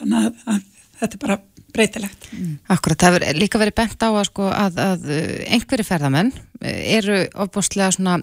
Þannig 0.00 0.20
að, 0.20 0.44
að 0.46 0.60
þetta 1.00 1.16
er 1.16 1.22
bara 1.24 1.38
breytilegt. 1.70 2.28
Akkurat, 2.68 3.00
það 3.00 3.16
hefur 3.16 3.40
líka 3.40 3.60
verið 3.60 3.76
bent 3.80 4.04
á 4.04 4.08
að, 4.10 4.22
sko, 4.28 4.46
að, 4.52 4.78
að 4.84 5.10
einhverju 5.48 5.86
ferðamenn 5.86 6.32
eru 6.60 7.22
ofbústlega 7.40 7.92
svona 7.96 8.20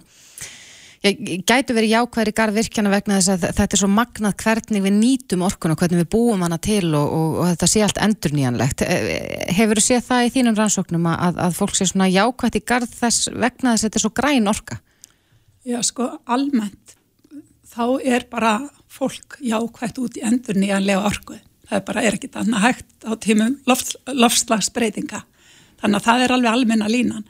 gætu 1.48 1.76
verið 1.78 1.94
jákvæðir 1.94 2.32
í 2.32 2.36
garðvirkjana 2.38 2.92
vegna 2.92 3.20
þess 3.20 3.32
að 3.34 3.46
þetta 3.60 3.78
er 3.78 3.82
svo 3.82 3.90
magnað 3.92 4.36
hvernig 4.44 4.84
við 4.86 4.96
nýtum 4.98 5.46
orkuna, 5.48 5.78
hvernig 5.80 6.02
við 6.04 6.10
búum 6.16 6.44
hana 6.46 6.60
til 6.62 6.90
og, 6.92 7.06
og, 7.06 7.38
og 7.42 7.50
þetta 7.52 7.70
sé 7.72 7.84
allt 7.86 8.02
endur 8.04 8.36
nýjanlegt. 8.38 8.84
Hefur 9.58 9.82
þú 9.82 9.86
séð 9.88 10.04
það 10.10 10.28
í 10.28 10.34
þínum 10.36 10.60
rannsóknum 10.60 11.10
að, 11.14 11.42
að 11.48 11.58
fólk 11.60 11.78
sé 11.78 11.90
svona 11.90 12.10
jákvæðt 12.12 12.60
í 12.60 12.64
garð 12.74 13.00
þess 13.00 13.32
vegna 13.34 13.74
þess 13.74 13.84
að 13.84 13.88
þetta 13.88 14.02
er 14.02 14.06
svo 14.06 14.14
græn 14.22 14.52
orka? 14.52 14.80
Já, 15.68 15.80
sko, 15.84 16.12
almennt 16.26 16.98
þá 17.78 17.86
er 18.02 18.28
bara 18.32 18.58
fólk 18.90 19.38
jákvætt 19.44 20.00
út 20.02 20.18
í 20.18 20.26
endur 20.26 20.58
nýjanlega 20.58 21.06
orku. 21.08 21.38
Það 21.68 21.80
er 21.80 21.88
bara, 21.90 22.04
er 22.04 22.16
ekki 22.16 22.30
annað 22.40 22.64
hægt 22.64 23.04
á 23.04 23.12
tímum 23.20 23.58
loft, 23.68 23.98
loftslagsbreytinga. 24.08 25.26
Þannig 25.78 26.00
að 26.00 26.06
það 26.08 26.24
er 26.24 26.34
alveg 26.34 26.54
almenna 26.54 26.88
línan. 26.90 27.26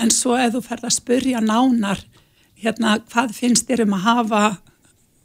En 0.00 0.10
svo 0.10 0.34
ef 0.40 0.56
þú 0.56 0.62
ferð 0.64 0.88
að 0.88 0.96
spurja 0.96 1.42
nánar 1.44 2.00
hérna, 2.62 2.98
hvað 3.12 3.34
finnst 3.36 3.68
þér 3.68 3.84
um 3.86 3.96
að 3.98 4.04
hafa 4.06 4.42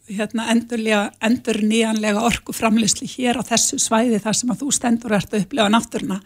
hérna, 0.08 0.46
endur 0.54 1.60
nýjanlega 1.68 2.24
orku 2.24 2.56
framlýsli 2.56 3.08
hér 3.12 3.40
á 3.40 3.44
þessu 3.48 3.80
svæði 3.82 4.22
þar 4.24 4.38
sem 4.40 4.54
að 4.54 4.62
þú 4.64 4.72
stendur 4.76 5.14
og 5.14 5.20
ert 5.20 5.34
að 5.34 5.44
upplefa 5.44 5.74
náttúruna, 5.74 6.20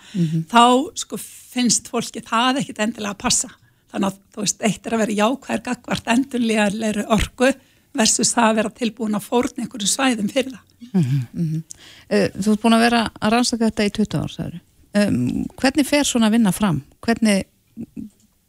þá 0.51 0.63
sko, 1.01 1.17
finnst 1.51 1.89
fólki 1.89 2.21
það 2.21 2.61
ekkit 2.61 2.83
endilega 2.85 3.15
að 3.15 3.23
passa. 3.25 3.49
Þannig 3.91 4.07
að 4.07 4.19
þú 4.31 4.45
veist, 4.45 4.61
eitt 4.63 4.85
er 4.87 4.95
að 4.95 5.01
vera 5.03 5.17
jákvæðir 5.17 5.63
gagvart 5.65 6.11
endurlega 6.13 7.05
orku 7.11 7.49
versus 7.97 8.33
það 8.35 8.49
að 8.49 8.59
vera 8.61 8.73
tilbúin 8.81 9.17
að 9.17 9.25
fórna 9.27 9.65
einhverju 9.65 9.89
svæðum 9.89 10.29
fyrir 10.31 10.53
það. 10.53 10.67
Uh, 10.91 12.27
Þú 12.37 12.53
ert 12.53 12.61
búin 12.63 12.77
að 12.77 12.85
vera 12.85 13.01
að 13.19 13.33
rannsaka 13.35 13.67
þetta 13.69 13.87
í 13.87 13.93
20 13.97 14.21
ár, 14.21 14.31
sagður. 14.35 14.61
Um, 14.91 15.19
hvernig 15.59 15.87
fer 15.87 16.07
svona 16.07 16.29
að 16.29 16.37
vinna 16.37 16.53
fram? 16.55 16.81
Hvernig, 17.03 17.45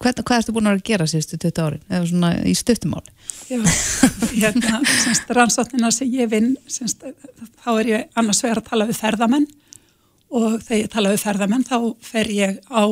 hvern, 0.02 0.22
hvað 0.26 0.40
ertu 0.40 0.54
búin 0.54 0.68
að 0.68 0.74
vera 0.74 0.82
að 0.82 0.88
gera 0.90 1.08
síðustu 1.10 1.38
20 1.40 1.64
árin? 1.64 1.82
Eða 1.88 2.10
svona 2.10 2.30
í 2.48 2.54
stuttumáli? 2.58 3.14
Já, 3.48 3.58
hérna, 4.34 4.80
semst, 5.04 5.32
rannsóknina 5.38 5.90
sem 5.94 6.12
ég 6.12 6.30
vinn, 6.32 6.54
semst, 6.70 7.04
þá 7.62 7.70
er 7.72 7.90
ég 7.90 8.18
annars 8.18 8.42
vegar 8.44 8.62
að 8.62 8.70
tala 8.70 8.88
við 8.90 9.00
ferðamenn 9.00 9.48
og 10.32 10.62
þegar 10.62 10.80
ég 10.80 10.92
tala 10.92 11.12
við 11.12 11.24
ferðamenn 11.26 11.66
þá 11.68 11.76
fer 12.06 12.32
ég 12.32 12.58
á 12.72 12.84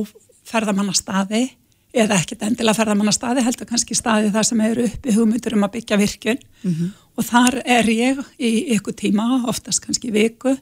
ferðamannastaði 0.51 1.45
eða 1.91 2.19
ekkert 2.21 2.45
endilega 2.47 2.79
ferðamannastaði, 2.79 3.45
heldur 3.47 3.67
kannski 3.67 3.97
staði 3.99 4.31
þar 4.35 4.47
sem 4.47 4.61
eru 4.63 4.85
uppi 4.87 5.15
hugmyndur 5.17 5.57
um 5.57 5.67
að 5.67 5.79
byggja 5.79 5.99
virkun 5.99 6.43
og 7.19 7.27
þar 7.27 7.61
er 7.65 7.89
ég 7.91 8.21
í 8.39 8.51
ykkur 8.77 8.95
tíma, 8.95 9.27
oftast 9.51 9.83
kannski 9.83 10.13
viku 10.15 10.55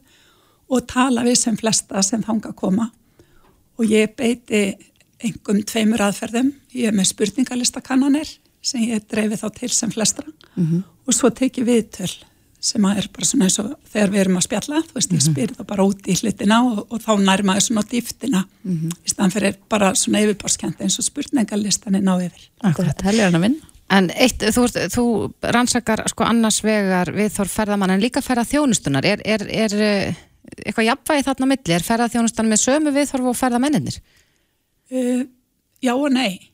og 0.69 0.87
tala 0.89 1.25
við 1.27 1.37
sem 1.41 1.57
flesta 1.57 2.03
sem 2.03 2.23
þanga 2.25 2.55
koma 2.57 2.89
og 3.79 3.85
ég 3.87 4.15
beiti 4.17 4.63
engum 5.25 5.63
tveimur 5.67 6.03
aðferðum, 6.09 6.53
ég 6.77 6.91
er 6.91 6.97
með 6.97 7.13
spurningalista 7.13 7.83
sem 8.69 8.83
ég 8.83 9.05
dreifi 9.09 9.39
þá 9.39 9.49
til 9.55 9.71
sem 9.71 9.91
flestra 9.91 10.27
og 11.07 11.15
svo 11.15 11.31
teki 11.31 11.63
viðtöl 11.65 12.11
sem 12.61 12.85
að 12.89 12.99
er 12.99 13.09
bara 13.15 13.27
svona 13.29 13.47
eins 13.47 13.59
og 13.63 13.71
þegar 13.87 14.11
við 14.11 14.21
erum 14.25 14.39
að 14.41 14.47
spjalla, 14.49 14.81
þú 14.89 14.97
veist, 14.97 15.13
ég 15.15 15.23
spyr 15.23 15.53
það 15.55 15.67
bara 15.71 15.85
út 15.87 16.09
í 16.11 16.17
hlutina 16.19 16.59
og, 16.67 16.81
og 16.91 17.03
þá 17.05 17.13
nærma 17.23 17.55
þess 17.55 17.71
svona 17.71 17.85
dýftina 17.93 18.45
í 18.67 19.13
staðan 19.13 19.35
fyrir 19.35 19.59
bara 19.71 19.93
svona 19.95 20.23
yfirborskend 20.25 20.83
eins 20.83 20.99
og 20.99 21.07
spurningalistanin 21.07 22.11
á 22.11 22.15
yfir. 22.19 22.49
Akkurat, 22.67 23.05
helgar 23.07 23.31
hann 23.31 23.39
að 23.39 23.45
vinna. 23.47 23.71
En 23.95 24.11
eitt, 24.11 24.43
þú, 24.53 24.67
þú 24.93 25.05
rannsakar 25.55 26.03
sko 26.11 26.27
annars 26.27 26.59
vegar 26.67 27.13
við 27.15 27.31
þór 27.39 27.49
ferðamann 27.49 27.95
en 27.95 28.03
líka 28.03 28.21
ferða 28.21 28.45
þjónustunar. 28.51 29.07
Er, 29.07 29.23
er, 29.25 29.47
er 29.49 29.77
eh, 29.79 30.19
eitthvað 30.67 30.91
jafnvægi 30.91 31.25
þarna 31.31 31.49
á 31.49 31.51
milli? 31.55 31.77
Er 31.79 31.87
ferða 31.87 32.11
þjónustan 32.13 32.51
með 32.51 32.65
sömu 32.67 32.93
viðþorf 32.99 33.31
og 33.31 33.39
ferðamenninir? 33.39 34.03
Uh, 34.89 35.25
já 35.85 35.95
og 35.95 36.11
nei. 36.15 36.51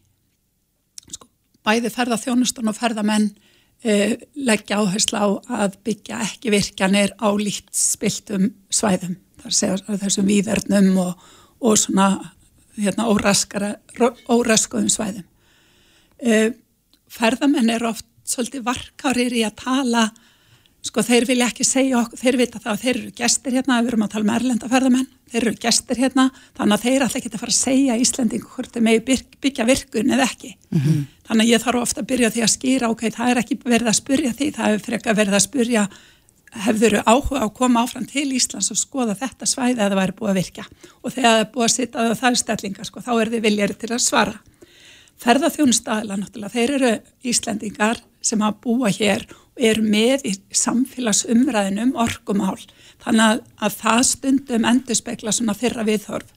Sko, 1.15 1.29
bæði 1.67 1.93
ferða 1.95 2.19
þjónustan 2.21 2.71
og 2.71 2.77
ferðamenn 2.79 3.29
uh, 3.31 4.15
leggja 4.35 4.81
áherslu 4.83 5.21
á 5.21 5.29
að 5.65 5.79
byggja 5.87 6.23
ekki 6.27 6.55
virkjanir 6.55 7.15
á 7.21 7.29
líkt 7.39 7.75
spiltum 7.79 8.51
svæðum. 8.75 9.19
Það 9.45 9.57
segja 9.59 9.99
þessum 10.03 10.29
víðernum 10.31 10.91
og, 11.05 11.29
og 11.61 11.79
svona 11.79 12.09
hérna, 12.79 13.07
óraskuðum 13.07 14.91
svæðum. 14.91 15.27
Uh, 16.25 16.51
ferðamenn 17.13 17.71
eru 17.71 17.93
oft 17.93 18.09
svolítið 18.27 18.65
varkárir 18.67 19.35
í 19.37 19.45
að 19.47 19.59
tala 19.63 20.09
sko 20.85 21.03
þeir 21.05 21.25
vilja 21.29 21.49
ekki 21.49 21.65
segja 21.65 22.01
okkur, 22.03 22.21
þeir 22.21 22.37
vita 22.43 22.61
það 22.61 22.73
að 22.75 22.83
þeir 22.83 22.97
eru 22.99 23.13
gestir 23.17 23.55
hérna, 23.57 23.81
við 23.81 23.93
erum 23.93 24.05
að 24.05 24.15
tala 24.15 24.27
um 24.27 24.33
erlenda 24.35 24.69
ferðamenn, 24.69 25.07
þeir 25.33 25.41
eru 25.41 25.61
gestir 25.63 26.01
hérna, 26.03 26.27
þannig 26.59 26.77
að 26.77 26.85
þeir 26.85 27.05
alltaf 27.07 27.25
geta 27.25 27.39
að 27.39 27.45
fara 27.45 27.55
að 27.55 27.61
segja 27.61 27.99
Íslandingu 28.05 28.51
hvort 28.53 28.75
þeir 28.75 28.85
megi 28.85 29.19
byggja 29.45 29.69
virkun 29.69 30.13
eða 30.15 30.27
ekki. 30.29 30.51
Þannig 31.25 31.45
að 31.47 31.53
ég 31.55 31.65
þarf 31.65 31.81
ofta 31.81 32.05
að 32.05 32.11
byrja 32.13 32.33
því 32.35 32.45
að 32.45 32.53
skýra, 32.53 32.91
ok, 32.93 33.07
það 33.17 33.31
er 33.31 33.41
ekki 33.41 33.59
verið 33.65 33.89
að 33.89 33.99
spurja 34.01 34.35
því, 34.37 34.51
það 34.59 34.75
er 34.77 34.85
frekar 34.85 35.17
verið 35.17 35.39
að 35.39 35.47
spurja 35.47 35.87
hefur 36.55 37.01
áhuga 37.03 37.41
á 37.43 37.47
að 37.49 37.55
koma 37.57 37.83
áfram 37.83 38.05
til 38.07 38.29
Íslands 38.37 38.71
og 38.71 38.79
skoða 38.79 39.17
þetta 39.19 39.49
svæði 39.49 39.81
að 39.81 39.89
það 39.89 40.01
væri 40.01 40.17
búið 40.21 40.31
að 40.31 40.39
virkja? 40.39 40.65
Og 41.03 41.15
þegar 41.15 41.33
það 41.33 41.41
er 41.41 41.53
búið 41.55 41.65
að 41.65 41.75
sitja 41.75 42.05
að 42.05 42.19
það 42.21 42.29
er 42.31 42.41
stellingar, 42.45 42.87
sko, 42.87 43.01
þá 43.01 43.13
er 43.17 43.33
þið 43.33 43.47
viljari 43.49 43.75
til 43.81 43.91
að 43.91 44.05
svara. 44.05 44.37
Ferðarþjónustæðila 45.25 46.19
náttúrulega, 46.21 46.55
þeir 46.55 46.75
eru 46.77 46.93
Íslendingar 47.25 48.03
sem 48.25 48.45
að 48.45 48.61
búa 48.65 48.93
hér 48.93 49.27
og 49.55 49.67
eru 49.71 49.85
með 49.87 50.25
í 50.31 50.33
samfélagsumræðinum 50.57 51.95
orkumál, 52.01 52.59
þannig 53.05 53.27
að, 53.27 53.45
að 53.61 53.77
það 53.83 54.01
stundum 54.11 54.67
endur 54.71 54.99
spekla 54.99 55.35
svona 55.35 55.57
þeirra 55.59 55.87
viðhorf. 55.87 56.33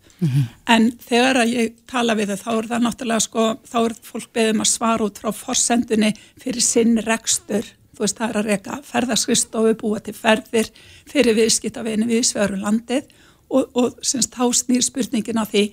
En 0.66 0.88
þegar 0.98 1.44
að 1.44 1.52
ég 1.54 1.74
tala 1.90 2.16
við 2.18 2.32
þau, 2.34 2.38
þá 2.42 2.52
er 2.54 2.68
það 2.72 2.86
náttúrulega 2.86 3.24
sko, 3.26 3.44
þá 3.70 3.78
er 3.84 3.94
fólk 4.08 4.32
beðum 4.34 4.64
að 4.64 4.72
svara 4.72 5.06
út 5.06 5.20
frá 5.22 5.30
forsendunni 5.36 6.14
fyrir 6.42 6.66
sinn 6.66 6.98
rekstur, 7.06 7.68
þú 7.94 8.06
veist 8.06 8.18
það 8.18 8.30
er 8.30 8.40
að 8.40 8.50
reka 8.52 8.80
ferðarskristofu, 8.88 9.76
búa 9.78 10.02
til 10.02 10.16
ferðir 10.18 10.72
fyrir 11.10 11.38
viðskiptavini 11.38 12.10
við 12.10 12.26
svöru 12.32 12.58
landið. 12.62 13.06
Og, 13.48 13.70
og 13.80 14.02
semst 14.04 14.34
þá 14.36 14.50
snýr 14.58 14.84
spurningin 14.84 15.40
á 15.40 15.46
því 15.48 15.70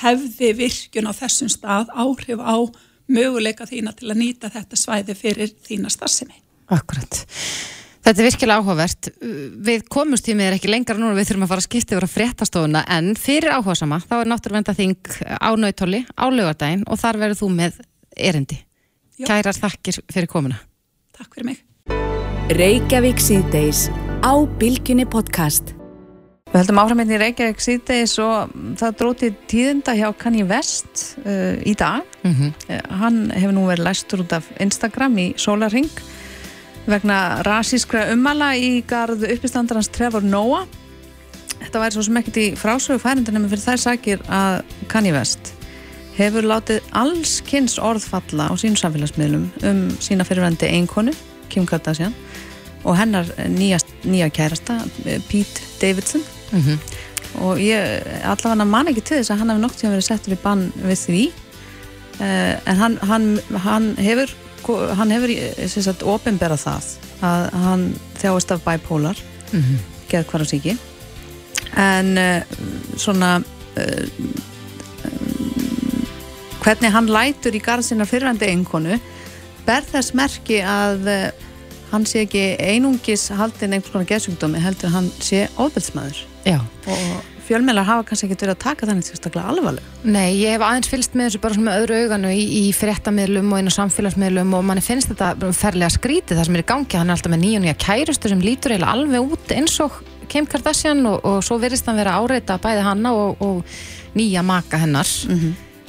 hefði 0.00 0.54
virkun 0.56 1.10
á 1.10 1.12
þessum 1.12 1.50
stað 1.52 1.90
áhrif 1.92 2.40
á 2.40 2.56
möguleika 3.10 3.66
þína 3.68 3.92
til 3.98 4.10
að 4.10 4.20
nýta 4.22 4.50
þetta 4.52 4.78
svæði 4.78 5.16
fyrir 5.18 5.52
þína 5.66 5.90
starfsemi. 5.92 6.36
Akkurat. 6.70 7.24
Þetta 8.00 8.22
er 8.22 8.28
virkilega 8.30 8.60
áhugavert. 8.62 9.10
Við 9.66 9.84
komumstímið 9.92 10.46
er 10.46 10.56
ekki 10.56 10.70
lengra 10.70 10.96
núna, 10.96 11.14
við 11.18 11.28
þurfum 11.30 11.44
að 11.44 11.52
fara 11.52 11.62
að 11.62 11.68
skipta 11.68 11.94
yfir 11.96 12.06
að 12.06 12.14
fréttastofuna, 12.14 12.84
en 12.96 13.12
fyrir 13.18 13.52
áhugasama 13.52 14.00
þá 14.06 14.14
er 14.20 14.30
náttúrulega 14.32 14.76
þing 14.78 14.96
á 15.28 15.50
nautóli 15.60 16.00
á 16.16 16.24
laugardaginn 16.32 16.86
og 16.88 16.96
þar 17.02 17.20
verður 17.24 17.40
þú 17.42 17.48
með 17.58 17.82
erindi. 18.16 18.58
Já. 19.20 19.26
Kærar 19.28 19.56
þakkir 19.58 20.00
fyrir 20.08 20.30
komuna. 20.32 20.62
Takk 21.12 21.36
fyrir 21.36 21.52
mig. 21.52 21.58
Við 26.50 26.64
höldum 26.64 26.80
áfram 26.82 26.98
hérna 26.98 27.14
í 27.14 27.18
Reykjavík 27.22 27.60
síðdegis 27.62 28.16
og 28.24 28.54
það 28.80 28.94
dróti 28.98 29.28
tíðinda 29.50 29.92
hjá 29.94 30.08
Kanye 30.18 30.46
West 30.50 31.04
uh, 31.22 31.54
í 31.62 31.76
dag. 31.78 32.02
Mm 32.26 32.50
Eh, 32.68 32.80
Hann 32.90 33.30
hefur 33.30 33.54
nú 33.54 33.68
verið 33.68 33.86
læstur 33.86 34.24
út 34.24 34.32
af 34.32 34.48
Instagram 34.58 35.14
í 35.18 35.34
sólarring 35.38 35.90
vegna 36.86 37.42
rasískra 37.46 38.08
ummala 38.12 38.56
í 38.56 38.82
garð 38.82 39.22
uppistandarans 39.30 39.88
Trevor 39.94 40.22
Noah. 40.22 40.66
Þetta 41.60 41.78
væri 41.84 41.94
svo 41.94 42.02
sem 42.02 42.16
ekkert 42.16 42.36
í 42.36 42.46
frásögu 42.56 42.98
færindunum 42.98 43.46
fyrir 43.48 43.62
þær 43.62 43.80
sakir 43.84 44.20
að 44.26 44.64
Kanye 44.88 45.12
West 45.14 45.52
hefur 46.18 46.42
látið 46.42 46.82
alls 46.92 47.40
kynns 47.46 47.78
orð 47.78 48.04
falla 48.10 48.50
á 48.50 48.54
sínum 48.58 48.76
samfélagsmiðlum 48.80 49.46
um 49.62 49.84
sína 50.02 50.26
fyrirvændi 50.26 50.66
einkonu, 50.66 51.14
Kim 51.48 51.66
Kardashian 51.66 52.14
og 52.84 52.96
hennar 52.96 53.28
nýja, 53.46 53.78
nýja 54.04 54.30
kærasta, 54.32 54.80
eh, 55.06 55.20
Pete 55.28 55.60
Davidson 55.80 56.24
og 57.40 57.60
ég 57.62 58.02
allavega 58.26 58.64
man 58.64 58.90
ekki 58.90 59.04
til 59.06 59.20
þess 59.20 59.30
að 59.30 59.38
hann 59.38 59.50
hefur 59.52 59.62
nokt 59.62 59.78
sem 59.78 59.92
verið 59.92 60.08
settur 60.08 60.34
í 60.34 60.42
bann 60.42 60.72
við 60.82 60.98
því. 61.04 61.24
Uh, 62.20 62.54
en 62.68 62.76
hann, 62.76 62.98
hann, 63.08 63.28
hann 63.64 63.96
hefur 63.96 64.32
hann 64.68 65.10
hefur 65.10 65.30
eh, 65.32 66.04
ofinberað 66.04 66.60
það 66.60 66.88
að 67.24 67.46
hann 67.64 67.84
þjáist 68.20 68.52
af 68.52 68.64
bipolar 68.64 69.16
mm 69.52 69.60
-hmm. 69.60 69.78
geðkvarasíki 70.10 70.76
en 71.76 72.18
uh, 72.18 72.42
svona 72.96 73.42
uh, 73.76 74.06
hvernig 76.60 76.92
hann 76.92 77.06
lætur 77.06 77.54
í 77.54 77.62
garð 77.62 77.84
sinna 77.84 78.04
fyrrandi 78.04 78.46
einkonu 78.46 78.98
ber 79.66 79.82
þess 79.92 80.14
merki 80.14 80.60
að 80.60 81.32
hann 81.90 82.06
sé 82.06 82.26
ekki 82.26 82.56
einungis 82.58 83.28
haldin 83.28 83.72
einhvers 83.72 83.92
konar 83.92 84.06
geðsjúkdómi 84.06 84.60
heldur 84.60 84.90
hann 84.90 85.10
sé 85.20 85.48
ofbeldsmaður 85.56 86.29
Já. 86.46 86.60
og 86.60 87.40
fjölmjölar 87.50 87.86
hafa 87.88 88.04
kannski 88.06 88.28
ekki 88.28 88.38
verið 88.44 88.54
að 88.54 88.62
taka 88.62 88.86
þannig 88.86 89.06
sérstaklega 89.08 89.50
alvarlega. 89.50 89.94
Nei, 90.06 90.38
ég 90.38 90.54
hef 90.54 90.62
aðeins 90.62 90.90
fylgst 90.90 91.16
með 91.18 91.28
þessu 91.28 91.40
bara 91.42 91.56
svona 91.56 91.70
með 91.70 91.80
öðru 91.80 91.96
auganu 92.04 92.30
í, 92.30 92.44
í 92.60 92.62
fréttamiðlum 92.76 93.50
og 93.50 93.62
inn 93.62 93.70
á 93.72 93.78
samfélagsmiðlum 93.78 94.54
og 94.58 94.66
manni 94.68 94.84
finnst 94.84 95.10
þetta 95.10 95.50
ferlega 95.58 95.90
skrítið 95.96 96.38
það 96.38 96.46
sem 96.46 96.58
er 96.58 96.62
í 96.62 96.68
gangi, 96.70 96.98
hann 97.00 97.10
er 97.10 97.18
alltaf 97.18 97.34
með 97.34 97.42
nýja 97.44 97.60
og 97.60 97.64
nýja 97.66 97.78
kærustu 97.86 98.30
sem 98.30 98.44
lítur 98.44 98.76
eiginlega 98.76 98.94
alveg 98.94 99.34
út 99.34 99.54
eins 99.56 99.80
og 99.82 99.98
Kim 100.30 100.46
Kardashian 100.46 101.02
og, 101.10 101.24
og 101.26 101.40
svo 101.42 101.58
virðist 101.58 101.90
hann 101.90 101.98
vera 101.98 102.20
áreita 102.22 102.60
bæði 102.62 102.86
hanna 102.86 103.14
og, 103.18 103.42
og 103.42 104.14
nýja 104.14 104.46
maka 104.46 104.78
hennar 104.84 105.10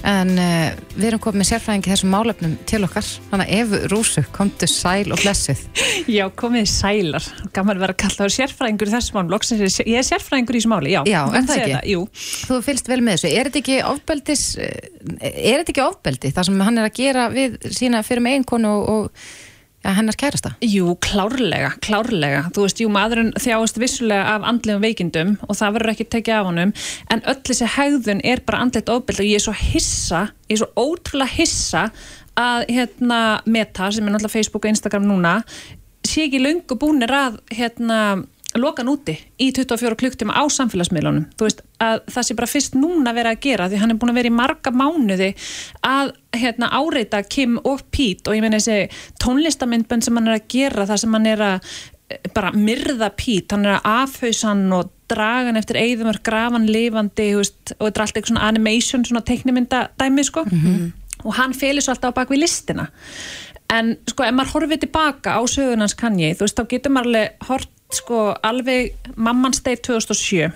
en 0.08 0.32
uh, 0.42 0.72
við 0.96 1.08
erum 1.12 1.22
komið 1.22 1.42
með 1.42 1.50
sérfræðingi 1.52 1.92
þessum 1.94 2.14
málefnum 2.16 2.54
til 2.70 2.80
okkar 2.88 3.06
þannig 3.32 3.52
að 3.52 3.60
Efu 3.60 3.82
Rúsu, 3.92 4.24
komdu 4.36 4.70
sæl 4.72 5.12
og 5.14 5.22
blessuð 5.22 5.62
Já, 6.18 6.24
komið 6.42 6.66
sælar. 6.72 7.28
Gaman 7.54 7.78
að 7.78 7.84
vera 7.86 7.98
kallaður 8.06 8.34
sérfræðingur 8.38 8.90
í 8.90 8.96
þessu 8.96 9.16
máli. 9.18 9.34
Loksins 9.36 9.78
ég- 9.84 9.92
er 10.02 10.08
sérfræðingur 10.08 10.58
í 10.58 10.62
þessu 10.64 10.72
máli, 10.74 10.96
já. 10.96 11.02
Já, 11.10 11.22
er 11.28 11.36
mátt 11.38 11.52
það 11.52 11.62
ekki? 11.68 11.94
Jú. 11.94 12.02
Þú 12.50 12.60
fylgst 12.66 12.90
vel 12.92 13.02
með 13.06 13.20
þessu, 13.20 13.32
er 13.38 13.50
þetta 13.52 13.62
ekki 13.62 13.78
ofbeldis 13.92 14.44
er 14.62 15.62
þetta 15.62 15.72
ekki 15.76 15.86
ofbeldi 15.86 16.34
það 16.36 16.50
sem 16.50 16.60
hann 16.66 16.82
er 16.82 16.90
að 16.90 16.98
gera 17.00 17.30
við 17.34 17.56
sína 17.74 18.02
fyrir 18.06 18.26
með 18.26 18.40
einkonu 18.42 18.74
og, 18.78 18.92
og 18.92 19.26
ja, 19.84 19.94
hennar 19.98 20.18
kærasta 20.20 20.54
Jú, 20.62 20.96
klárlega, 21.04 21.74
klárlega. 21.84 22.46
Þú 22.56 22.66
veist, 22.66 22.82
jú, 22.84 22.90
maðurinn 22.94 23.34
þjáist 23.42 23.80
vissulega 23.82 24.36
af 24.36 24.48
andlegum 24.50 24.86
veikindum 24.86 25.36
og 25.48 25.58
það 25.58 25.78
verður 25.78 25.94
ekki 25.96 26.10
tekið 26.16 26.38
af 26.38 26.50
honum, 26.50 26.74
en 27.14 27.24
öll 27.32 27.40
þessi 27.50 27.70
hegðun 27.76 28.26
er 28.34 28.44
bara 28.46 28.64
andlegt 28.66 28.92
ofbeldi 28.94 29.26
og 29.26 29.32
ég 29.32 29.42
er 29.42 29.46
svo 29.46 29.56
hissa, 29.58 30.26
ég 30.50 30.58
er 30.58 30.64
svo 30.64 30.90
ótrúlega 30.90 31.36
hissa 31.38 31.88
að 32.40 32.68
hérna 32.72 33.22
Meta, 33.46 33.90
sem 33.92 34.06
er 34.06 34.14
náttúrulega 34.14 34.38
Facebook 34.38 34.66
og 34.66 34.74
Instagram 34.74 35.08
núna, 35.10 35.40
sé 36.08 36.28
ekki 36.28 36.42
löngu 36.42 36.78
búnir 36.80 37.12
að 37.14 37.42
hérna 37.54 37.98
lokan 38.60 38.90
úti 38.92 39.16
í 39.40 39.52
24 39.56 39.96
klukktíma 40.00 40.36
á 40.36 40.44
samfélagsmiðlunum. 40.52 41.28
Þú 41.40 41.48
veist 41.48 41.62
að 41.82 42.02
það 42.12 42.28
sé 42.28 42.38
bara 42.38 42.52
fyrst 42.52 42.78
núna 42.78 43.14
verið 43.16 43.32
að 43.32 43.44
gera 43.46 43.70
því 43.72 43.82
hann 43.82 43.94
er 43.94 44.00
búin 44.02 44.12
að 44.12 44.20
vera 44.20 44.32
í 44.32 44.36
marga 44.36 44.74
mánuði 44.76 45.30
að 45.88 46.14
hérna 46.36 46.72
áreita 46.76 47.24
Kim 47.28 47.58
og 47.64 47.86
Pete 47.94 48.30
og 48.30 48.38
ég 48.38 48.44
meina 48.44 48.60
þessi 48.60 48.90
tónlistamindbönd 49.24 50.06
sem 50.06 50.20
hann 50.20 50.30
er 50.32 50.40
að 50.40 50.48
gera 50.52 50.88
það 50.90 51.04
sem 51.04 51.18
hann 51.18 51.30
er 51.32 51.46
að 51.48 51.70
eh, 52.12 52.32
bara 52.36 52.54
myrða 52.56 53.12
Pete, 53.16 53.56
hann 53.56 53.68
er 53.68 53.78
að 53.78 53.92
afhauðsa 53.94 54.52
hann 54.52 54.66
og 54.76 54.92
draga 55.12 55.52
hann 55.52 55.60
eftir 55.60 55.80
eigðumör 55.80 56.22
grafan 56.24 56.70
lifandi 56.72 57.32
veist, 57.36 57.76
og 57.78 57.88
þetta 57.88 57.98
er 58.00 58.06
allt 58.06 58.18
eitthvað 58.18 58.34
svona 58.34 58.50
animation 58.52 59.08
svona 59.08 59.24
teiknimynda 59.28 59.86
dæmi 60.00 60.24
sko 60.28 60.46
og 61.22 61.34
hann 61.38 61.56
félir 61.56 61.84
svo 61.84 61.96
alltaf 61.96 62.16
á 62.16 62.20
bak 62.22 62.32
við 62.32 62.46
listina. 62.46 62.90
En 63.72 63.94
sko 64.10 64.26
ef 64.26 64.34
maður 64.36 64.56
horfið 64.56 64.82
tilbaka 64.86 65.38
á 65.40 65.42
sögunans 65.48 65.96
kanji, 65.96 66.34
þú 66.36 66.48
veist 66.48 66.58
þá 66.60 66.66
getur 66.74 66.92
maður 66.92 67.12
alveg 67.12 67.46
hort 67.48 67.70
sko 67.98 68.34
alveg 68.44 68.94
mamman 69.16 69.54
steig 69.54 69.82
2007 69.88 70.52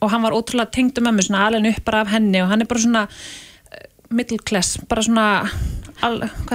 og 0.00 0.10
hann 0.12 0.22
var 0.22 0.32
ótrúlega 0.36 0.70
tengd 0.70 0.98
um 1.00 1.06
mömmu 1.08 1.22
svona 1.24 1.46
alveg 1.48 1.70
upp 1.78 1.84
bara 1.84 2.00
af 2.04 2.08
henni 2.12 2.42
og 2.42 2.48
hann 2.50 2.60
er 2.62 2.66
bara 2.68 2.80
svona 2.82 3.02
eh, 3.72 3.86
middle 4.10 4.38
class, 4.38 4.76
bara 4.88 5.02
svona 5.02 5.26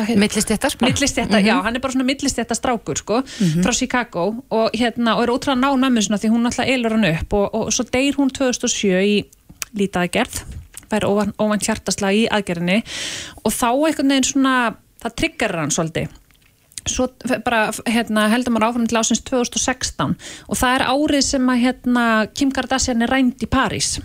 heit- 0.05 0.17
Millistéttar 0.21 0.75
bara. 0.77 0.91
Millistétta, 0.91 1.39
já, 1.41 1.55
hann 1.63 1.75
er 1.75 1.79
bara 1.81 1.91
svona 1.93 2.05
millistétta 2.05 2.53
strákur 2.55 2.97
sko, 2.97 3.21
frá 3.65 3.73
Chicago. 3.73 4.43
Og 4.51 4.69
hérna, 4.77 5.15
og 5.17 5.23
er 5.23 5.31
ótrúlega 5.33 5.57
ná 5.57 5.73
mömmu 5.81 6.01
svona 6.05 6.19
því 6.21 6.29
hún 6.29 6.45
alltaf 6.45 6.65
eilur 6.69 6.91
hann 6.93 7.05
upp. 7.09 7.33
Og, 7.33 7.49
og 7.55 7.73
svo 7.73 7.83
deyr 7.91 8.13
hún 8.19 8.29
2007 8.29 9.01
í 9.01 9.25
lítaðgerð 9.75 10.43
fær 10.91 11.05
óvan, 11.07 11.33
óvænt 11.39 11.63
hjartaslag 11.65 12.13
í 12.13 12.27
aðgerðinni. 12.29 12.83
Og 13.45 13.51
þá 13.55 13.67
einhvern 13.71 14.09
veginn 14.13 14.27
svona 14.29 14.55
það 15.01 15.15
triggerar 15.17 15.61
hann 15.63 15.71
svolítið 15.73 16.09
svo 16.89 17.07
bara 17.45 17.69
hérna, 17.89 18.27
heldur 18.31 18.55
maður 18.55 18.67
áfram 18.69 18.87
til 18.89 18.99
ásins 18.99 19.21
2016 19.27 20.15
og 20.47 20.57
það 20.59 20.75
er 20.75 20.85
árið 20.87 21.23
sem 21.27 21.51
að 21.53 21.61
hérna, 21.65 22.05
Kim 22.33 22.51
Kardashian 22.55 23.05
er 23.05 23.11
rænd 23.11 23.43
í 23.43 23.49
París. 23.51 23.99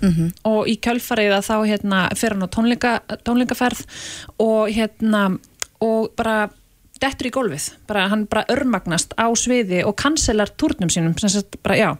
Og 0.44 0.68
í 0.68 0.76
kjölfarið 0.82 1.36
að 1.38 1.48
þá 1.48 1.56
hérna, 1.72 2.02
fyrir 2.14 2.36
hann 2.36 2.46
á 2.46 2.54
tónleika, 2.56 2.92
tónleikaferð 3.24 3.84
og 4.38 4.70
hérna 4.72 5.38
og 5.80 6.12
bara 6.16 6.48
dettur 7.00 7.28
í 7.28 7.34
gólfið. 7.34 7.70
Bara, 7.86 8.08
hann 8.08 8.26
bara 8.26 8.46
örmagnast 8.52 9.12
á 9.20 9.28
sviði 9.36 9.84
og 9.84 9.96
kanselar 9.96 10.52
túrnum 10.56 10.88
sínum 10.92 11.16
sem 11.20 11.28
sagt 11.28 11.58
bara 11.62 11.76
já 11.76 11.90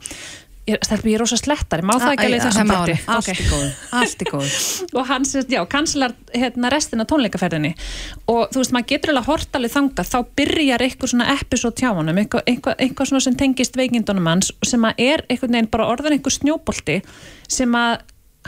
ég, 0.67 0.79
stelpur, 0.83 1.11
ég 1.11 1.17
er 1.17 1.23
rosa 1.23 1.39
slettari, 1.39 1.85
má 1.87 1.95
það 1.95 2.13
ekki 2.13 2.27
alveg 2.27 2.43
þessum 2.45 2.73
alveg. 2.75 3.05
Allt 3.15 3.31
í 3.31 3.47
góðu, 3.47 3.69
allt 4.01 4.25
í 4.25 4.27
góðu. 4.29 4.51
Og 4.99 5.09
hann 5.11 5.27
já, 5.53 5.61
kansilar 5.71 6.15
hérna 6.33 6.71
restina 6.73 7.07
tónleikaferðinni. 7.09 7.73
Og 8.33 8.51
þú 8.53 8.63
veist, 8.63 8.75
maður 8.75 8.91
getur 8.93 9.13
alveg 9.15 9.31
hort 9.31 9.59
alveg 9.59 9.75
þangað. 9.77 10.11
Þá 10.11 10.19
byrjar 10.41 10.85
eitthvað 10.87 11.13
svona 11.13 11.29
episode 11.37 11.85
hjá 11.85 11.93
honum 11.95 12.21
eitthvað 12.23 13.11
svona 13.13 13.23
sem 13.25 13.39
tengist 13.39 13.79
veikindunum 13.79 14.31
hans 14.31 14.53
sem 14.67 14.87
að 14.89 15.03
er 15.07 15.25
einhvern 15.31 15.59
veginn 15.59 15.73
bara 15.73 15.89
orðan 15.93 16.19
einhver 16.19 16.35
snjóbolti 16.35 17.01
sem 17.59 17.79
að 17.79 18.01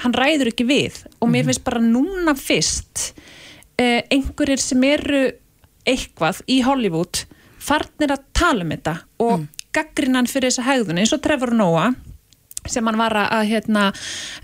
hann 0.02 0.14
ræður 0.14 0.52
ekki 0.52 0.66
við. 0.68 1.02
Og 1.22 1.30
mér 1.30 1.46
finnst 1.48 1.66
bara 1.66 1.82
núna 1.82 2.34
fyrst 2.38 3.12
eh, 3.78 4.02
einhverjir 4.10 4.62
sem 4.62 4.82
eru 4.90 5.28
eitthvað 5.88 6.42
í 6.50 6.60
Hollywood 6.66 7.24
farnir 7.62 8.12
að 8.14 8.26
tala 8.36 8.64
um 8.64 8.74
þetta 8.74 8.94
og 9.22 9.32
mm. 9.38 9.48
gaggrinnan 9.76 10.28
fyrir 10.30 10.52
þessa 10.52 10.66
hegðun. 10.68 11.00
Eins 11.02 11.14
og 11.14 11.22
Trevor 11.24 11.54
Noah 11.56 11.94
sem 12.70 12.86
hann 12.88 12.98
var 13.00 13.16
að 13.20 13.44
hérna, 13.50 13.88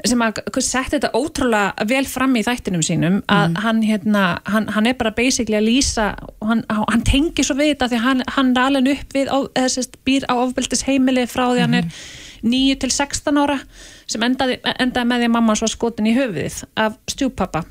sem 0.05 0.25
að 0.25 0.41
setja 0.59 0.97
þetta 0.97 1.13
ótrúlega 1.17 1.87
vel 1.91 2.05
fram 2.09 2.37
í 2.39 2.45
þættinum 2.47 2.85
sínum 2.85 3.21
að 3.33 3.59
hann, 3.65 3.83
hérna, 3.87 4.25
hann, 4.51 4.69
hann 4.75 4.91
er 4.91 4.99
bara 5.01 5.15
basically 5.17 5.59
að 5.59 5.69
lýsa 5.69 6.11
og 6.41 6.51
hann, 6.51 6.65
hann 6.71 7.07
tengir 7.07 7.47
svo 7.47 7.59
við 7.61 7.75
þetta 7.75 7.91
því 7.93 8.03
hann, 8.05 8.25
hann 8.37 8.53
er 8.55 8.63
alveg 8.65 8.91
upp 8.99 9.17
við 9.17 9.31
eða, 9.31 9.69
sérst, 9.77 10.01
býr 10.07 10.27
á 10.31 10.35
ofbeldis 10.37 10.87
heimili 10.89 11.27
frá 11.31 11.47
því 11.53 11.65
hann 11.67 11.81
er 11.83 11.89
9 12.45 12.81
til 12.83 12.93
16 12.93 13.41
ára 13.41 13.61
sem 14.11 14.25
endaði, 14.27 14.59
endaði 14.77 15.09
með 15.09 15.23
því 15.23 15.31
að 15.31 15.35
mamma 15.39 15.57
svo 15.57 15.71
skotin 15.71 16.11
í 16.11 16.17
höfuðið 16.17 16.61
af 16.81 16.99
stjúpappa 17.09 17.65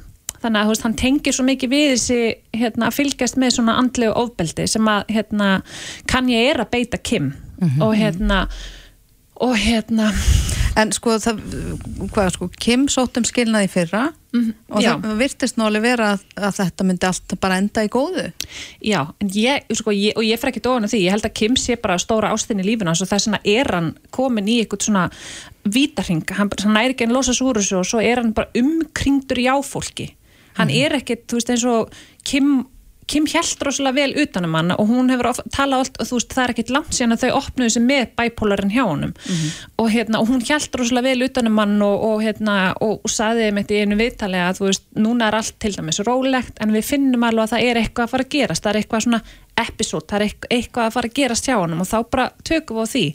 þannig 0.44 0.60
að 0.60 0.72
veist, 0.72 0.86
hann 0.86 0.98
tengir 1.00 1.36
svo 1.36 1.46
mikið 1.48 1.72
við 1.72 1.90
þessi 1.94 2.20
hérna, 2.60 2.90
að 2.90 2.98
fylgjast 3.00 3.40
með 3.40 3.58
svona 3.58 3.78
andlegu 3.80 4.16
ofbeldi 4.20 4.68
sem 4.70 4.90
að 4.92 5.14
hérna, 5.16 5.50
kann 6.10 6.32
ég 6.32 6.52
er 6.52 6.64
að 6.64 6.74
beita 6.74 7.00
Kim. 7.00 7.32
Og 7.80 7.94
hérna 7.96 8.48
og 9.44 9.56
hérna 9.58 10.12
En 10.80 10.92
sko, 10.96 11.18
það, 11.22 11.42
hvað, 12.14 12.30
sko, 12.36 12.50
Kim 12.58 12.88
sótt 12.92 13.20
um 13.20 13.26
skilnaði 13.28 13.70
fyrra 13.70 14.08
og 14.34 14.80
já. 14.82 14.96
það 14.98 15.20
virtist 15.20 15.60
alveg 15.62 15.84
vera 15.84 16.08
að, 16.16 16.24
að 16.40 16.56
þetta 16.58 16.86
myndi 16.90 17.06
allt 17.06 17.36
bara 17.44 17.60
enda 17.62 17.84
í 17.86 17.92
góðu. 17.94 18.26
Já, 18.82 19.00
en 19.22 19.30
ég, 19.38 19.68
sko, 19.78 19.94
ég 19.94 20.18
og 20.18 20.26
ég 20.26 20.42
fer 20.42 20.50
ekki 20.50 20.64
dóðan 20.66 20.90
því, 20.90 21.04
ég 21.06 21.14
held 21.14 21.28
að 21.30 21.36
Kim 21.38 21.60
sé 21.62 21.78
bara 21.82 22.00
stóra 22.02 22.34
ástin 22.34 22.64
í 22.64 22.66
lífinu 22.66 22.90
hans 22.90 23.04
og 23.06 23.12
þess 23.12 23.30
vegna 23.30 23.44
er 23.54 23.70
hann 23.76 23.94
komin 24.16 24.50
í 24.50 24.58
eitthvað 24.64 24.88
svona 24.88 25.06
vítarhing, 25.64 26.26
hann, 26.34 26.50
hann 26.66 26.82
er 26.82 26.96
ekki 26.96 27.06
einn 27.06 27.14
losa 27.14 27.38
úr 27.46 27.62
þessu 27.62 27.80
og 27.84 27.88
svo 27.88 28.02
er 28.02 28.24
hann 28.24 28.34
bara 28.34 28.50
umkringdur 28.58 29.44
í 29.44 29.48
áfólki 29.54 30.10
hann 30.58 30.74
er 30.74 30.98
ekkit, 31.00 31.26
þú 31.30 31.40
veist 31.40 31.54
eins 31.54 31.66
og 31.70 32.02
Kim, 32.24 32.52
Kim 33.08 33.26
hjælt 33.28 33.62
rosalega 33.66 33.96
vel 33.98 34.14
utanum 34.24 34.56
hann 34.58 34.74
og 34.76 34.88
hún 34.88 35.12
hefur 35.12 35.30
talað 35.52 35.84
allt 35.84 36.00
þú 36.00 36.20
veist 36.20 36.34
það 36.34 36.44
er 36.44 36.54
ekkit 36.54 36.74
langt 36.74 36.96
síðan 36.96 37.16
að 37.16 37.24
þau 37.24 37.40
opnuðu 37.40 37.74
sig 37.76 37.86
með 37.86 38.04
bipolarinn 38.20 38.74
hjá 38.74 38.84
honum. 38.84 39.14
Og, 39.78 39.90
hérna, 39.92 40.22
og 40.22 40.30
hún 40.32 40.44
hjælt 40.46 40.78
rosalega 40.80 41.10
vel 41.10 41.28
utanum 41.28 41.60
hann 41.60 41.76
og, 41.84 42.06
og, 42.10 42.24
hérna, 42.24 42.58
og, 42.84 43.04
saði 43.10 43.50
með 43.56 43.74
í 43.76 43.82
einu 43.84 43.98
viðtali 44.00 44.40
að 44.40 44.60
þú 44.60 44.70
veist 44.70 44.86
núna 44.96 45.28
er 45.28 45.40
allt 45.40 45.58
til 45.60 45.74
dæmis 45.76 46.02
rólegt 46.08 46.62
en 46.64 46.76
við 46.76 46.88
finnum 46.94 47.28
alveg 47.28 47.44
að 47.44 47.56
það 47.56 47.68
er 47.70 47.82
eitthvað 47.82 48.08
að 48.08 48.14
fara 48.14 48.28
að 48.28 48.34
gerast. 48.38 48.64
Það 48.64 48.74
er 48.74 48.82
eitthvað 48.82 49.06
svona 49.08 49.22
episode, 49.64 50.08
það 50.10 50.22
er 50.22 50.48
eitthvað, 50.58 50.86
að 50.86 50.96
fara 50.96 51.12
að 51.12 51.18
gerast 51.20 51.50
hjá 51.50 51.58
honum 51.60 51.84
og 51.84 51.90
þá 51.90 51.98
bara 52.10 52.30
tökum 52.44 52.80
við 52.80 52.88
á 52.88 52.94
því. 52.94 53.06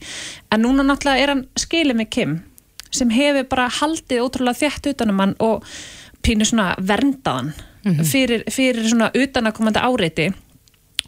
En 0.53 0.63
núna 0.63 0.87
náttúrulega 0.87 1.25
er 1.25 1.35
hann 1.35 1.47
skilið 1.59 1.99
með 1.99 2.13
Kim 2.15 2.37
sem 2.95 3.11
hefur 3.13 3.49
bara 3.51 3.69
haldið 3.81 4.23
ótrúlega 4.25 4.63
þétt 4.63 4.93
utanum 4.95 5.19
hann 5.21 5.35
og 5.45 5.67
pínu 6.25 6.47
svona 6.49 6.71
verndaðan 6.81 7.53
fyrir, 7.85 8.45
fyrir 8.51 8.89
svona 8.89 9.11
utanakomandi 9.15 9.83
áreiti. 9.83 10.31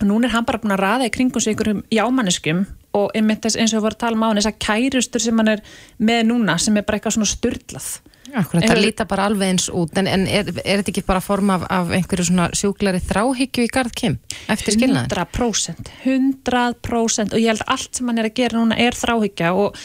Og 0.00 0.06
núna 0.08 0.28
er 0.28 0.34
hann 0.34 0.46
bara 0.48 0.60
búin 0.62 0.72
að 0.72 0.84
raða 0.84 1.08
í 1.08 1.12
kringum 1.12 1.42
sig 1.42 1.52
einhverjum 1.52 1.82
jámanniskum 1.92 2.66
og 2.96 3.10
eins 3.14 3.56
og 3.56 3.60
við 3.60 3.82
vorum 3.84 3.94
að 3.94 4.00
tala 4.00 4.16
um 4.16 4.22
á 4.24 4.28
hann 4.30 4.40
þessar 4.40 4.56
kærustur 4.64 5.22
sem 5.22 5.38
hann 5.38 5.52
er 5.52 5.60
með 5.98 6.22
núna 6.30 6.56
sem 6.58 6.76
er 6.76 6.86
bara 6.86 6.98
eitthvað 6.98 7.18
svona 7.18 7.30
styrlað 7.30 7.90
Akkurat, 8.30 8.66
það 8.68 8.80
líta 8.84 9.06
bara 9.10 9.24
alveg 9.26 9.52
eins 9.52 9.66
út. 9.74 9.96
En, 9.98 10.06
en 10.06 10.26
er, 10.30 10.50
er 10.62 10.80
þetta 10.80 10.92
ekki 10.92 11.02
bara 11.06 11.22
form 11.24 11.50
af, 11.54 11.64
af 11.72 11.90
einhverju 11.96 12.28
svona 12.28 12.46
sjúklari 12.56 13.00
þráhyggju 13.02 13.66
í 13.66 13.70
garð 13.72 13.96
Kim 13.98 14.18
eftir 14.52 14.76
skilnaðin? 14.76 15.10
100% 15.10 15.90
100% 16.04 17.34
og 17.34 17.42
ég 17.42 17.50
held 17.50 17.64
allt 17.66 17.98
sem 17.98 18.10
hann 18.10 18.22
er 18.22 18.30
að 18.30 18.36
gera 18.38 18.60
núna 18.60 18.78
er 18.78 18.98
þráhyggja 18.98 19.52
og, 19.58 19.78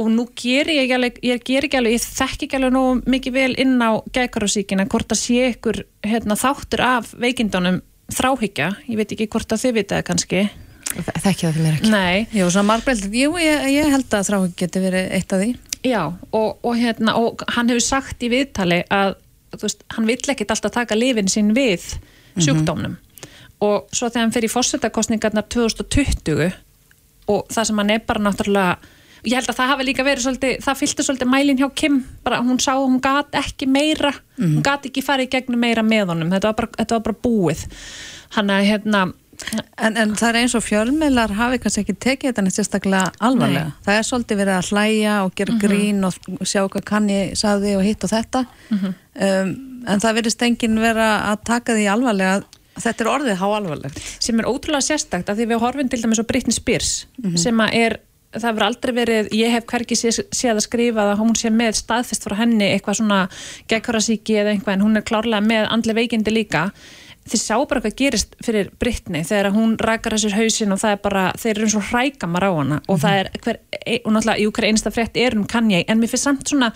og 0.00 0.10
nú 0.10 0.26
ger 0.34 0.68
ég 0.72 0.84
ekki 0.84 0.96
alveg 0.96 1.18
ég, 1.22 1.42
ger 1.46 1.66
ekki 1.68 1.78
alveg, 1.78 1.96
ég 1.96 2.06
þekki 2.18 2.48
ekki 2.48 2.58
alveg 2.58 2.74
nógu 2.74 2.94
mikið 3.14 3.36
vel 3.36 3.52
inn 3.62 3.76
á 3.78 3.90
gækarásíkina 4.14 4.88
hvort 4.90 5.14
að 5.14 5.20
sé 5.20 5.50
ykkur 5.52 5.84
hérna, 6.06 6.36
þáttur 6.38 6.82
af 6.84 7.12
veikindunum 7.14 7.80
þráhyggja. 8.12 8.70
Ég 8.90 8.98
veit 9.00 9.14
ekki 9.14 9.28
hvort 9.32 9.54
að 9.54 9.62
þið 9.64 9.76
vitaði 9.78 10.06
kannski. 10.08 10.42
Þekki 10.94 11.46
það 11.46 11.54
fyrir 11.54 11.62
mér 11.64 11.76
ekki. 11.78 11.92
Nei, 11.92 12.26
Jú, 12.34 12.48
svona 12.52 12.68
margbeldur, 12.72 13.14
jú, 13.16 13.36
ég, 13.40 13.68
ég 13.72 13.94
held 13.94 14.16
að 14.18 14.26
þráhugg 14.28 14.58
geti 14.60 14.82
verið 14.82 15.14
eitt 15.16 15.34
af 15.34 15.40
því. 15.42 15.52
Já, 15.84 16.00
og, 16.08 16.50
og, 16.64 16.74
hérna, 16.80 17.14
og 17.20 17.44
hann 17.54 17.70
hefur 17.72 17.84
sagt 17.84 18.22
í 18.24 18.30
viðtali 18.32 18.82
að 18.92 19.16
þú 19.54 19.62
veist, 19.66 19.86
hann 19.94 20.08
vill 20.08 20.34
ekkit 20.34 20.52
alltaf 20.54 20.74
taka 20.74 20.98
lifin 20.98 21.30
sín 21.30 21.52
við 21.56 21.86
sjúkdómnum. 22.40 22.96
Og 23.64 23.90
svo 23.94 24.08
þegar 24.10 24.26
hann 24.26 24.34
fer 24.34 24.46
í 24.46 24.52
fórsetakostningarnar 24.52 25.46
2020 25.52 26.50
og 27.32 27.52
það 27.52 27.68
sem 27.68 27.80
hann 27.80 27.92
er 27.94 28.02
bara 28.04 28.24
náttúrulega 28.24 28.93
ég 29.24 29.38
held 29.38 29.50
að 29.50 29.58
það 29.58 29.72
hafi 29.72 29.88
líka 29.88 30.06
verið 30.06 30.26
svolítið, 30.26 30.54
það 30.64 30.80
fylgti 30.82 31.06
svolítið 31.08 31.32
mælin 31.32 31.60
hjá 31.60 31.66
Kim, 31.74 31.98
bara 32.26 32.40
hún 32.44 32.60
sá 32.62 32.72
hún 32.76 33.00
gat 33.04 33.36
ekki 33.40 33.68
meira, 33.70 34.12
hún 34.38 34.62
gat 34.64 34.86
ekki 34.88 35.04
farið 35.04 35.32
gegnum 35.34 35.60
meira 35.64 35.84
með 35.86 36.14
honum, 36.14 36.32
þetta 36.34 36.50
var 36.50 36.58
bara, 36.62 36.72
þetta 36.78 36.98
var 36.98 37.04
bara 37.08 37.22
búið 37.28 37.66
hann 38.34 38.50
að 38.50 38.66
hérna 38.70 39.04
En, 39.82 39.96
en 39.98 40.14
það 40.16 40.28
er 40.28 40.38
eins 40.44 40.54
og 40.56 40.64
fjölmiðlar 40.64 41.34
hafi 41.36 41.60
kannski 41.62 41.82
ekki 41.84 41.96
tekið 42.02 42.30
þetta 42.30 42.44
neitt 42.46 42.56
sérstaklega 42.56 43.12
alvarlega. 43.24 43.72
Það 43.86 43.98
er 43.98 44.08
svolítið 44.08 44.40
verið 44.40 44.54
að 44.54 44.68
hlæja 44.70 45.14
og 45.24 45.32
gera 45.38 45.56
grín 45.62 46.06
og 46.06 46.46
sjá 46.46 46.60
hvað 46.62 46.84
kann 46.88 47.08
ég 47.10 47.34
saði 47.38 47.74
og 47.78 47.84
hitt 47.86 48.06
og 48.06 48.12
þetta. 48.12 48.44
um, 48.70 49.54
en 49.84 50.04
það 50.04 50.18
verðist 50.20 50.46
enginn 50.46 50.80
vera 50.80 51.08
að 51.32 51.42
taka 51.50 51.76
því 51.76 51.88
alvarlega. 51.92 52.38
Þetta 52.74 53.04
er 53.04 53.10
orðið 53.12 53.36
há 53.38 53.46
alvarlegt. 53.46 54.00
sem 54.18 54.40
er 54.40 54.48
ótrúlega 54.50 54.82
sérstakt 54.82 55.28
að 55.30 55.42
því 55.42 55.50
við 55.52 55.60
horfum 55.62 55.90
til 55.90 56.00
dæmis 56.02 56.18
á 56.18 56.26
Britney 56.26 56.56
Spears 56.56 57.06
sem 57.38 57.60
að 57.62 57.76
er, 57.78 58.00
það 58.34 58.48
hefur 58.50 58.66
aldrei 58.66 58.92
verið 58.96 59.30
ég 59.36 59.54
hef 59.54 59.66
hvergi 59.70 59.98
sé, 59.98 60.12
séð 60.12 60.56
að 60.56 60.66
skrifa 60.66 61.06
að 61.10 61.22
hún 61.22 61.32
sé 61.38 61.52
með 61.54 61.78
staðfest 61.80 62.26
frá 62.26 62.36
henni 62.42 62.72
eitthvað 62.72 63.00
svona 63.00 63.20
gegkarasíki 63.70 64.38
eða 64.42 64.54
eitthvað 64.54 64.76
en 64.76 64.84
hún 64.86 65.00
er 65.00 65.06
klárlega 65.06 65.44
með 65.44 65.68
andli 65.70 65.96
veikindi 66.00 66.34
líka. 66.34 66.68
Þið 67.24 67.40
sá 67.40 67.54
bara 67.56 67.80
hvað 67.80 67.94
gerist 67.96 68.34
fyrir 68.44 68.68
Britney 68.80 69.24
þegar 69.24 69.54
hún 69.54 69.78
rækar 69.80 70.12
þessir 70.18 70.34
hausinn 70.36 70.74
og 70.74 70.82
það 70.82 70.96
er 70.96 70.98
bara, 71.06 71.22
þeir 71.40 71.54
eru 71.54 71.68
eins 71.68 71.76
og 71.78 71.86
hrækamar 71.88 72.44
á 72.44 72.50
hana 72.52 72.80
og 72.84 73.00
það 73.00 73.20
er 73.22 73.30
hver, 73.46 73.60
e- 73.80 74.02
og 74.04 74.12
náttúrulega, 74.12 74.42
jú, 74.44 74.52
hver 74.52 74.66
einsta 74.68 74.92
frétt 74.92 75.16
er 75.16 75.38
um 75.38 75.46
Kanye 75.48 75.86
en 75.88 76.02
mér 76.02 76.12
finnst 76.12 76.28
samt 76.28 76.52
svona 76.52 76.74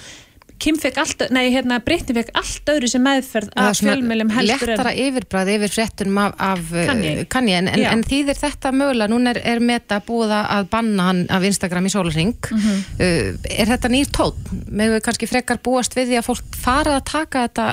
Kim 0.59 0.79
fekk 0.81 0.97
allt, 0.99 1.23
nei 1.35 1.49
hérna 1.55 1.79
Brittany 1.85 2.17
fekk 2.19 2.31
allt 2.41 2.71
öðru 2.73 2.89
sem 2.91 3.05
meðferð 3.07 3.51
er 3.55 3.69
af 3.71 3.79
fjölmjölum 3.79 4.33
heldur 4.35 4.67
lettara 4.73 4.93
yfirbræði 5.05 5.57
yfir 5.59 5.75
fréttunum 5.77 6.19
af, 6.25 6.35
af 6.43 6.73
uh. 6.75 6.85
Kanye, 7.31 7.59
en, 7.61 7.69
en, 7.71 7.85
en 7.93 8.03
þýðir 8.07 8.41
þetta 8.41 8.73
mögulega, 8.75 9.11
núna 9.13 9.35
er, 9.37 9.41
er 9.55 9.63
meta 9.63 10.01
búið 10.07 10.35
að 10.39 10.69
banna 10.73 11.09
hann 11.11 11.23
af 11.31 11.47
Instagram 11.47 11.87
í 11.87 11.95
sólarring 11.95 12.35
Mhm. 12.49 12.81
uh, 12.99 13.53
er 13.59 13.71
þetta 13.75 13.93
nýr 13.93 14.11
tótt 14.15 14.51
með 14.71 14.97
við 14.97 15.05
kannski 15.07 15.31
frekar 15.31 15.63
búast 15.63 15.95
við 15.99 16.13
því 16.13 16.19
að 16.23 16.29
fólk 16.33 16.59
fara 16.59 16.99
að 16.99 17.07
taka 17.13 17.47
þetta 17.49 17.69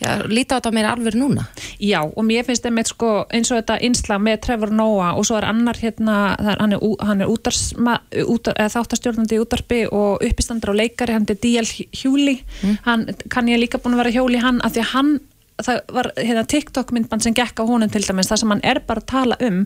já, 0.00 0.10
líta 0.28 0.56
á 0.56 0.58
þetta 0.58 0.72
meira 0.74 0.92
alveg 0.96 1.16
núna 1.18 1.46
Já, 1.80 2.00
og 2.04 2.24
mér 2.26 2.44
finnst 2.48 2.64
það 2.66 2.76
með 2.76 2.90
sko 2.92 3.10
eins 3.32 3.50
og 3.52 3.60
þetta 3.60 3.78
innslag 3.86 4.22
með 4.24 4.38
Trevor 4.46 4.72
Noah 4.74 5.18
og 5.18 5.26
svo 5.28 5.38
er 5.38 5.48
annar 5.48 5.80
hérna, 5.80 6.18
er, 6.36 6.60
hann 6.60 6.76
er, 6.76 6.84
hann 7.06 7.24
er 7.24 7.32
útarsma, 7.32 7.98
útar, 8.26 8.56
eða 8.56 8.74
þáttastjórnandi 8.76 9.38
í 9.38 9.42
útarpi 9.42 9.82
og 9.88 10.24
uppistandur 10.26 10.74
og 10.74 10.80
leikari, 10.80 11.16
hann 11.16 11.28
er 11.30 11.38
D.L. 11.40 11.68
Hjúli, 11.96 12.40
hann 12.86 13.06
kann 13.32 13.48
ég 13.50 13.60
líka 13.62 13.80
búin 13.80 13.96
að 13.96 14.04
vera 14.04 14.16
hjóli 14.18 14.40
hann, 14.42 14.60
af 14.64 14.74
því 14.74 14.84
að 14.84 14.92
hann 14.94 15.12
það 15.60 15.80
var 15.92 16.10
hérna 16.16 16.46
TikTok 16.48 16.92
myndband 16.96 17.24
sem 17.24 17.36
gekk 17.36 17.60
á 17.60 17.64
honum 17.68 17.92
til 17.92 18.02
dæmis, 18.04 18.30
það 18.30 18.42
sem 18.42 18.54
hann 18.54 18.64
er 18.66 18.82
bara 18.86 19.02
að 19.02 19.10
tala 19.12 19.38
um 19.44 19.62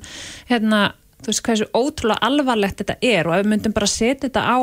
hérna, 0.51 0.81
þú 1.23 1.31
veist 1.31 1.45
hversu 1.47 1.69
ótrúlega 1.71 2.27
alvarlegt 2.29 2.83
þetta 2.83 2.99
er 3.01 3.29
og 3.29 3.37
ef 3.37 3.45
við 3.45 3.53
myndum 3.53 3.77
bara 3.77 3.91
setja 3.91 4.27
þetta 4.27 4.45
á 4.45 4.59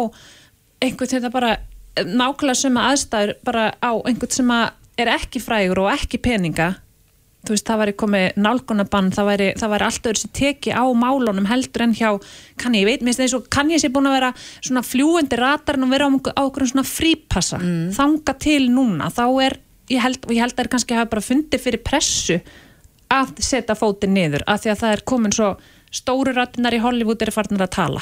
einhvern 0.82 1.14
þetta 1.14 1.32
bara 1.34 1.52
eh, 1.56 2.06
nákvæmlega 2.06 2.60
suma 2.60 2.88
aðstæður 2.92 3.34
bara 3.48 3.70
á 3.80 3.92
einhvern 3.96 4.36
sem 4.36 4.54
að 4.54 4.70
er 5.04 5.14
ekki 5.18 5.42
frægur 5.44 5.84
og 5.86 5.92
ekki 5.96 6.22
peninga 6.22 6.72
þú 7.42 7.56
veist, 7.56 7.66
það 7.66 7.82
væri 7.82 7.94
komið 7.98 8.40
nálgunabann 8.42 9.10
það 9.16 9.30
væri, 9.32 9.50
það 9.58 9.74
væri 9.74 9.86
allt 9.88 10.08
öðru 10.12 10.22
sem 10.22 10.34
teki 10.38 10.74
á 10.78 10.84
málunum 10.94 11.48
heldur 11.50 11.86
en 11.88 11.96
hjá, 11.98 12.10
kann 12.62 12.78
ég. 12.78 12.86
Veit 12.86 13.02
það 13.02 13.24
eins 13.26 13.36
og 13.38 13.48
kann 13.54 13.72
ég 13.74 13.82
sé 13.82 13.90
búin 13.94 14.10
að 14.10 14.18
vera 14.20 14.32
svona 14.60 14.84
fljúandi 14.86 15.40
ratarinn 15.42 15.88
og 15.88 15.94
vera 15.96 16.10
á, 16.12 16.42
okkur 16.44 16.68
svona 16.70 16.86
frípassa 16.86 17.58
þanga 17.98 18.38
til 18.38 18.70
núna, 18.70 19.10
þá 19.10 19.26
er 19.48 19.58
ég 19.92 20.06
held, 20.06 20.26
og 20.28 20.36
ég 20.36 20.46
held 20.46 20.54
að 20.54 20.60
það 20.60 20.66
er 20.66 20.72
kannski 20.76 21.00
hafa 21.00 21.12
bara 21.16 21.26
fundið 21.26 21.66
fyrir 21.66 21.84
pressu 21.84 22.40
að 23.12 23.34
setja 23.44 23.76
fótinn 23.76 24.14
niður, 24.16 24.46
af 24.48 24.62
því 24.62 24.72
að 24.72 24.82
það 24.86 24.94
er 24.96 25.06
komin 25.10 25.34
svo 25.36 25.52
stóru 25.92 26.32
ratinnar 26.32 26.78
í 26.78 26.80
Hollywood 26.80 27.20
eru 27.26 27.34
farnir 27.36 27.66
að 27.66 27.74
tala. 27.76 28.02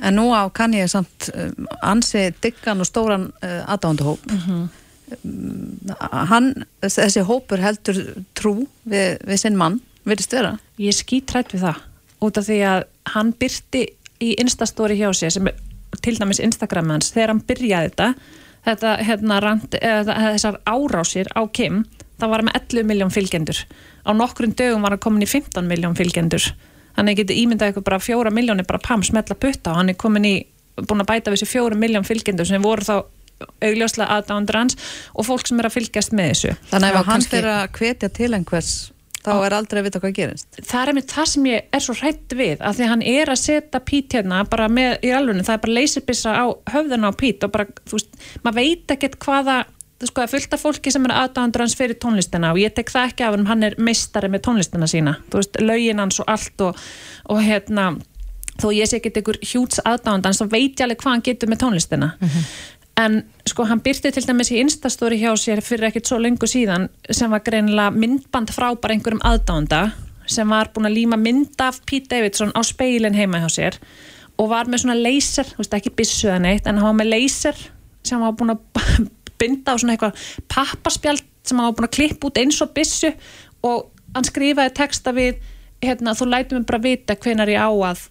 En 0.00 0.14
nú 0.16 0.30
á 0.32 0.48
kann 0.54 0.72
ég 0.72 0.88
samt 0.88 1.28
um, 1.34 1.66
ansi 1.84 2.30
diggan 2.40 2.80
og 2.80 2.88
stóran 2.88 3.26
uh, 3.42 3.66
aðdánduhóp. 3.74 4.22
Hann, 6.30 6.50
þessi 6.84 7.24
hópur 7.26 7.62
heldur 7.62 8.00
trú 8.38 8.54
við, 8.88 9.18
við 9.24 9.40
sinn 9.40 9.58
mann, 9.58 9.80
virðist 10.08 10.34
vera. 10.36 10.56
Ég 10.80 10.96
skítrætt 10.96 11.54
við 11.54 11.66
það 11.68 11.84
út 12.26 12.40
af 12.40 12.48
því 12.48 12.58
að 12.66 12.84
hann 13.14 13.32
byrti 13.38 13.84
í 14.24 14.32
Instastóri 14.42 14.98
hjá 14.98 15.12
sér 15.14 15.34
sem 15.36 15.48
er 15.50 15.58
til 16.04 16.16
dæmis 16.18 16.42
Instagram 16.42 16.90
hans 16.92 17.12
þegar 17.14 17.32
hann 17.34 17.44
byrjaði 17.48 17.92
þetta. 17.92 18.08
Þetta 18.68 18.94
hérna 19.06 19.38
rand, 19.40 19.76
eða, 19.78 20.16
þessar 20.34 20.58
árásir 20.68 21.30
á 21.32 21.46
Kim 21.54 21.84
það 22.18 22.32
var 22.32 22.44
með 22.46 22.58
11 22.58 22.88
miljón 22.88 23.14
fylgjendur. 23.14 23.60
Á 24.04 24.10
nokkrum 24.16 24.54
dögum 24.58 24.84
var 24.84 24.96
hann 24.96 25.02
komin 25.04 25.24
í 25.24 25.30
15 25.30 25.68
miljón 25.70 25.96
fylgjendur. 25.98 26.50
Þannig 26.98 27.14
að 27.14 27.20
getið 27.22 27.40
ímyndað 27.44 27.70
eitthvað 27.70 27.86
bara 27.86 28.00
fjóra 28.02 28.32
miljónir 28.34 28.66
bara 28.66 28.82
pam 28.82 29.04
smetla 29.06 29.38
putta 29.38 29.72
og 29.72 29.80
hann 29.80 29.92
er 29.92 29.98
komin 29.98 30.26
í 30.26 30.34
búin 30.78 31.02
að 31.02 31.10
bæta 31.12 31.30
við 31.30 31.38
þessi 31.38 31.52
fjóra 31.52 31.78
miljón 31.78 32.06
fylgjendur 32.06 32.48
sem 32.48 32.62
voru 32.62 32.86
þá 32.86 32.96
augljóslega 33.62 34.18
aðdándur 34.18 34.58
hans 34.60 34.78
og 35.14 35.26
fólk 35.28 35.48
sem 35.48 35.58
er 35.60 35.68
að 35.68 35.76
fylgjast 35.78 36.14
með 36.16 36.30
þessu. 36.32 36.54
Þannig 36.72 36.88
að 36.94 37.00
ef 37.00 37.10
hann 37.12 37.26
fyrir 37.32 37.50
að 37.54 37.66
hvetja 37.78 38.10
til 38.18 38.30
einhvers, 38.34 38.72
þá 39.22 39.32
er 39.44 39.56
aldrei 39.58 39.80
að 39.80 39.88
vita 39.88 40.00
hvað 40.02 40.14
gerist. 40.16 40.60
það 40.62 40.80
er 40.80 40.92
einmitt 40.92 41.12
það 41.12 41.26
sem 41.32 41.48
ég 41.50 41.72
er 41.74 41.82
svo 41.84 41.94
hrætt 41.98 42.36
við 42.38 42.60
að 42.62 42.76
því 42.78 42.84
að 42.86 42.92
hann 42.92 43.02
er 43.14 43.32
að 43.32 43.40
setja 43.42 43.80
Pete 43.84 44.18
hérna 44.20 44.44
bara 44.48 44.68
með 44.72 45.02
í 45.04 45.10
alveg, 45.12 45.42
það 45.44 45.56
er 45.56 45.64
bara 45.64 45.74
leysibissa 45.78 46.36
á 46.38 46.46
höfðuna 46.72 47.10
á 47.10 47.18
Pete 47.18 47.48
og 47.48 47.52
bara, 47.56 47.66
þú 47.90 47.98
veist, 47.98 48.22
maður 48.46 48.58
veit 48.62 48.94
ekkert 48.94 49.18
hvaða 49.26 49.58
þú 49.98 50.06
sko, 50.06 50.22
það 50.22 50.24
er 50.24 50.32
fullt 50.32 50.54
af 50.54 50.62
fólki 50.62 50.92
sem 50.94 51.08
er 51.08 51.14
aðdáðandur 51.18 51.64
hans 51.64 51.74
fyrir 51.76 51.98
tónlistina 51.98 52.52
og 52.54 52.60
ég 52.62 52.74
tek 52.76 52.92
það 52.94 53.10
ekki 53.10 53.26
af 53.26 53.34
hann 53.34 53.48
hann 53.50 53.66
er 53.66 53.74
meistari 53.82 54.30
með 54.30 54.44
tónlistina 54.46 54.88
sína 54.90 55.16
þú 55.26 55.42
veist, 55.42 55.58
lögin 55.60 55.98
hans 55.98 56.20
og 56.22 56.30
allt 56.30 56.64
og, 56.68 56.78
og 57.34 57.42
hérna, 57.42 57.88
þó 58.62 58.68
ég 58.78 58.86
sé 58.88 59.00
ekki 59.00 59.10
einhver 59.18 59.40
hjúts 59.42 59.82
aðdáðandans, 59.82 60.38
þá 60.38 60.46
veit 60.54 60.78
ég 60.78 60.86
alveg 60.86 61.02
hvað 61.02 61.16
hann 61.16 61.26
getur 61.26 61.50
með 61.50 61.64
tónlistina 61.64 62.12
en 62.98 63.22
sko 63.46 63.64
hann 63.68 63.82
byrti 63.84 64.10
til 64.12 64.26
dæmis 64.26 64.50
í 64.52 64.58
Instastóri 64.62 65.20
hjá 65.20 65.30
sér 65.38 65.62
fyrir 65.64 65.88
ekkert 65.88 66.10
svo 66.10 66.18
lengur 66.22 66.50
síðan 66.50 66.88
sem 67.10 67.30
var 67.30 67.44
greinilega 67.46 67.94
myndband 67.94 68.52
frá 68.54 68.72
bara 68.74 68.96
einhverjum 68.96 69.22
aðdánda 69.26 69.82
sem 70.28 70.48
var 70.50 70.72
búin 70.74 70.88
að 70.88 70.98
líma 70.98 71.18
mynd 71.20 71.60
af 71.64 71.80
Pete 71.88 72.10
Davidson 72.12 72.52
á 72.52 72.60
speilin 72.66 73.16
heima 73.16 73.40
hjá 73.44 73.48
sér 73.54 73.78
og 74.38 74.50
var 74.52 74.68
með 74.70 74.84
svona 74.84 74.98
laser, 74.98 75.48
veist 75.58 75.74
ekki 75.74 75.94
byssu 75.98 76.28
eða 76.28 76.42
neitt 76.44 76.66
en 76.66 76.78
hann 76.78 76.90
var 76.90 76.98
með 77.00 77.12
laser 77.14 77.62
sem 78.06 78.22
var 78.22 78.34
búin 78.38 78.54
að 78.54 78.82
binda 79.40 79.74
á 79.74 79.78
svona 79.78 79.94
eitthvað 79.94 80.26
pappaspjald 80.50 81.24
sem 81.46 81.58
hann 81.58 81.70
var 81.70 81.78
búin 81.78 81.88
að 81.88 81.96
klippa 81.96 82.28
út 82.30 82.42
eins 82.42 82.60
og 82.64 82.74
byssu 82.76 83.12
og 83.66 83.88
hann 84.14 84.26
skrifaði 84.26 84.74
texta 84.76 85.14
við 85.14 85.38
hérna, 85.84 86.14
þú 86.18 86.30
lætum 86.32 86.60
mig 86.60 86.68
bara 86.68 86.82
vita 86.82 87.16
hvenar 87.18 87.50
ég 87.50 87.62
á 87.62 87.70
að 87.70 88.08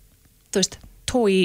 þú 0.51 0.61
veist, 0.61 0.77
tói 1.09 1.37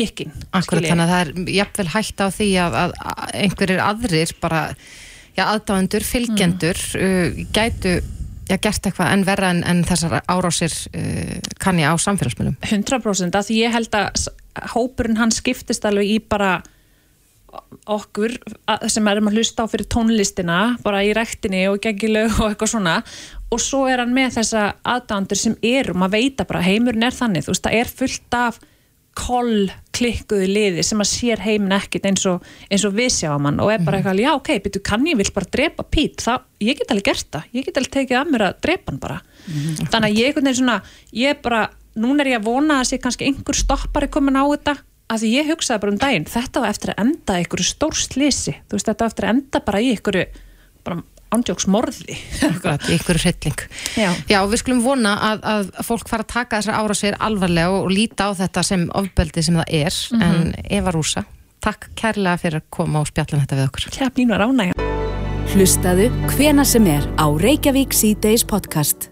gikkin 0.00 0.32
Akkurat, 0.56 0.86
þannig 0.88 1.04
að 1.06 1.12
það 1.12 1.22
er 1.22 1.52
jafnvel 1.58 1.88
hægt 1.94 2.24
á 2.24 2.26
því 2.34 2.48
að, 2.64 2.78
að 2.84 2.96
að 3.04 3.36
einhverjir 3.44 3.82
aðrir 3.84 4.34
bara, 4.42 4.62
já, 5.36 5.44
aðdáðendur, 5.52 6.06
fylgjendur 6.10 6.82
uh, 6.98 7.40
gætu 7.54 7.94
já, 8.50 8.56
gert 8.58 8.88
eitthvað 8.90 9.12
en 9.14 9.24
verra 9.28 9.52
en, 9.54 9.62
en 9.70 9.84
þessar 9.86 10.18
árásir 10.26 10.74
uh, 10.90 11.38
kann 11.62 11.78
ég 11.78 11.86
á 11.86 11.94
samfélagsmiðlum. 12.02 12.58
100% 12.66 13.38
að 13.38 13.48
því 13.50 13.60
ég 13.62 13.76
held 13.78 13.94
að 14.00 14.28
hópurinn 14.74 15.20
hann 15.20 15.30
skiptist 15.32 15.84
alveg 15.86 16.16
í 16.16 16.20
bara 16.26 16.58
okkur 17.90 18.36
að- 18.70 18.88
sem 18.90 19.08
erum 19.10 19.28
að 19.30 19.38
hlusta 19.38 19.64
á 19.66 19.70
fyrir 19.70 19.88
tónlistina 19.90 20.58
bara 20.84 21.02
í 21.02 21.12
rektinni 21.16 21.64
og 21.70 21.80
gengilög 21.82 22.36
og 22.40 22.52
eitthvað 22.52 22.72
svona. 22.74 22.96
Og 23.50 23.58
svo 23.62 23.84
er 23.90 23.98
hann 23.98 24.14
með 24.14 24.36
þessa 24.38 24.74
aðdándur 24.86 25.38
sem 25.38 25.56
eru, 25.62 25.94
maður 25.98 26.14
veita 26.18 26.46
bara 26.46 26.62
heimurinn 26.62 27.02
er 27.06 27.16
þannig, 27.16 27.46
þú 27.46 27.50
veist, 27.54 27.64
það 27.66 27.78
er 27.80 27.90
fullt 28.00 28.36
af 28.38 28.60
koll 29.18 29.70
klikkuðu 29.96 30.46
liði 30.48 30.84
sem 30.86 31.00
að 31.02 31.08
sér 31.10 31.42
heiminn 31.44 31.74
ekkit 31.76 32.06
eins 32.08 32.26
og, 32.30 32.44
eins 32.70 32.84
og 32.86 32.94
við 32.96 33.10
sjáum 33.18 33.48
hann 33.48 33.58
og 33.62 33.72
er 33.74 33.82
bara 33.84 33.98
eitthvað, 33.98 34.22
já 34.22 34.30
ok, 34.32 34.50
betur 34.64 34.84
kann 34.86 35.06
ég 35.08 35.18
vil 35.18 35.28
bara 35.34 35.50
drepa 35.56 35.86
Pít, 35.90 36.22
það, 36.24 36.46
ég 36.64 36.78
get 36.78 36.94
alveg 36.94 37.08
gert 37.10 37.28
það. 37.34 37.48
Ég 37.56 37.66
get 37.66 37.80
alveg 37.80 37.96
tekið 37.96 38.20
að 38.20 38.30
mér 38.32 38.46
að 38.46 38.60
drepa 38.66 38.92
hann 38.92 39.02
bara. 39.02 39.18
Þannig 39.80 40.06
að 40.06 40.20
ég 40.20 40.30
einhvern 40.30 40.48
veginn 40.50 40.60
svona 40.60 40.78
ég 41.16 41.34
er 41.34 41.42
bara, 41.42 41.64
núna 41.98 42.24
er 42.24 42.32
ég 42.34 42.40
að 42.40 42.48
vona 42.48 42.78
að 42.80 42.88
sé 42.92 43.00
kannski 43.02 43.28
einhver 43.28 43.58
stoppari 43.58 44.10
komin 44.12 44.38
á 44.38 44.44
þetta 44.46 44.76
að 45.10 45.24
því 45.24 45.30
ég 45.34 45.48
hugsaði 45.50 45.82
bara 45.82 45.92
um 45.92 46.00
daginn, 46.00 46.28
þetta 46.30 46.62
var 46.62 46.70
eftir 46.70 46.92
að 46.92 47.00
enda 47.02 47.38
einhverju 47.40 47.66
stór 47.66 47.96
slisi, 47.98 48.54
þú 48.70 48.78
veist, 48.78 48.86
þetta 48.86 49.02
var 49.02 49.10
eftir 49.10 49.26
að 49.26 49.32
enda 49.34 49.60
bara 49.66 49.80
í 49.82 49.88
einhverju, 49.90 50.26
bara 50.86 51.00
ándjóks 51.34 51.66
morði. 51.70 52.16
Einhverju 52.90 53.22
hrylling. 53.24 53.64
Já. 53.98 54.10
Já, 54.30 54.38
við 54.50 54.62
skulum 54.62 54.82
vona 54.84 55.16
að, 55.30 55.44
að 55.52 55.70
fólk 55.86 56.10
fara 56.10 56.26
að 56.26 56.32
taka 56.34 56.60
þessar 56.60 56.80
árásir 56.80 57.18
alvarlega 57.18 57.74
og, 57.74 57.86
og 57.88 57.94
líta 57.94 58.30
á 58.30 58.30
þetta 58.40 58.64
sem 58.66 58.88
ofbeldi 59.02 59.46
sem 59.46 59.60
það 59.60 59.76
er 59.80 60.00
en 60.30 60.50
Eva 60.80 60.94
Rúsa, 60.96 61.24
takk 61.64 61.90
kærlega 61.98 62.40
fyrir 62.42 62.62
að 62.62 62.68
koma 62.74 63.04
og 63.04 63.10
spjalla 63.12 63.38
um 63.38 63.46
þetta 63.46 63.60
við 63.60 63.70
okkur. 63.70 63.90
Rána 64.40 64.70
Hlustaðu 65.50 66.10
hvena 66.36 66.62
sem 66.62 66.86
er 66.86 67.06
á 67.18 67.26
Reykjavík 67.26 67.94
C-Days 67.96 68.46
podcast. 68.46 69.09